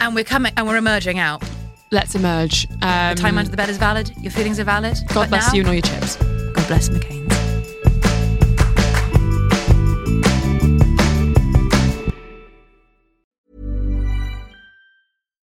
and 0.00 0.14
we're 0.14 0.22
coming 0.24 0.52
and 0.56 0.66
we're 0.66 0.76
emerging 0.76 1.18
out. 1.18 1.42
let's 1.90 2.14
emerge. 2.14 2.66
Um, 2.82 3.16
Time 3.16 3.36
under 3.36 3.50
the 3.50 3.56
bed 3.56 3.68
is 3.68 3.76
valid. 3.78 4.10
Your 4.20 4.30
feelings 4.32 4.58
are 4.60 4.64
valid. 4.64 4.96
God 5.08 5.28
bless 5.28 5.48
now, 5.48 5.54
you 5.54 5.60
and 5.60 5.68
all 5.68 5.74
your 5.74 5.82
chips. 5.82 6.16
God 6.16 6.66
bless 6.68 6.88
McCain's. 6.88 7.41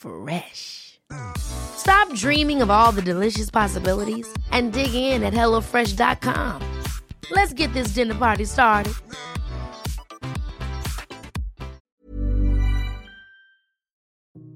Fresh. 0.00 0.98
Stop 1.36 2.14
dreaming 2.14 2.62
of 2.62 2.70
all 2.70 2.90
the 2.90 3.02
delicious 3.02 3.50
possibilities 3.50 4.26
and 4.50 4.72
dig 4.72 4.94
in 4.94 5.22
at 5.22 5.34
HelloFresh.com. 5.34 6.62
Let's 7.30 7.52
get 7.52 7.70
this 7.74 7.88
dinner 7.88 8.14
party 8.14 8.46
started. 8.46 8.94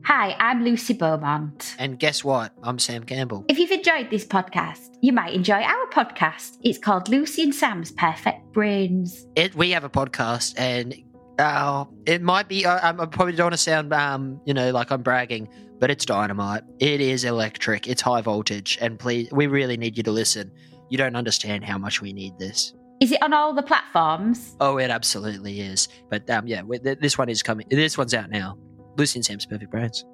Hi, 0.07 0.37
I'm 0.39 0.65
Lucy 0.65 0.95
Beaumont. 0.95 1.77
And 1.79 1.99
guess 1.99 2.23
what? 2.25 2.53
I'm 2.63 2.79
Sam 2.79 3.05
Campbell. 3.05 3.45
If 3.49 3.59
you've 3.59 3.71
enjoyed 3.71 4.11
this 4.11 4.25
podcast, 4.25 4.97
you 5.03 5.13
might 5.13 5.35
enjoy 5.35 5.61
our 5.63 5.87
podcast. 5.91 6.59
It's 6.63 6.79
called 6.79 7.09
Lucy 7.09 7.43
and 7.43 7.55
Sam's 7.55 7.91
Perfect 7.93 8.53
Brains. 8.53 9.27
It, 9.35 9.55
we 9.55 9.73
have 9.73 9.85
a 9.85 9.91
podcast, 9.91 10.55
and 10.57 10.95
uh, 11.39 11.85
it 12.07 12.23
might 12.23 12.49
be. 12.49 12.67
I, 12.67 12.91
I 12.91 13.07
probably 13.07 13.33
don't 13.33 13.47
want 13.47 13.55
to 13.55 13.59
sound, 13.59 13.93
um, 13.93 14.41
you 14.45 14.55
know, 14.55 14.71
like 14.71 14.91
I'm 14.91 15.03
bragging, 15.03 15.49
but 15.79 15.91
it's 15.91 16.05
dynamite. 16.05 16.63
It 16.79 17.01
is 17.01 17.25
electric. 17.25 17.89
It's 17.89 18.03
high 18.03 18.21
voltage, 18.21 18.79
and 18.81 18.99
please, 18.99 19.29
we 19.33 19.47
really 19.47 19.77
need 19.77 19.97
you 19.97 20.03
to 20.05 20.13
listen. 20.13 20.51
You 20.91 20.99
don't 20.99 21.17
understand 21.17 21.65
how 21.65 21.79
much 21.79 22.01
we 22.01 22.13
need 22.13 22.39
this. 22.39 22.75
Is 23.01 23.13
it 23.13 23.23
on 23.23 23.33
all 23.33 23.53
the 23.53 23.63
platforms? 23.63 24.57
Oh, 24.61 24.79
it 24.79 24.91
absolutely 24.91 25.61
is. 25.61 25.89
But 26.09 26.29
um, 26.31 26.47
yeah, 26.47 26.63
this 26.83 27.19
one 27.19 27.29
is 27.29 27.43
coming. 27.43 27.67
This 27.69 27.99
one's 27.99 28.15
out 28.15 28.31
now. 28.31 28.57
Lucy 28.97 29.19
and 29.19 29.25
Sam's 29.25 29.47
Perfect 29.47 29.71
Brains. 29.71 30.05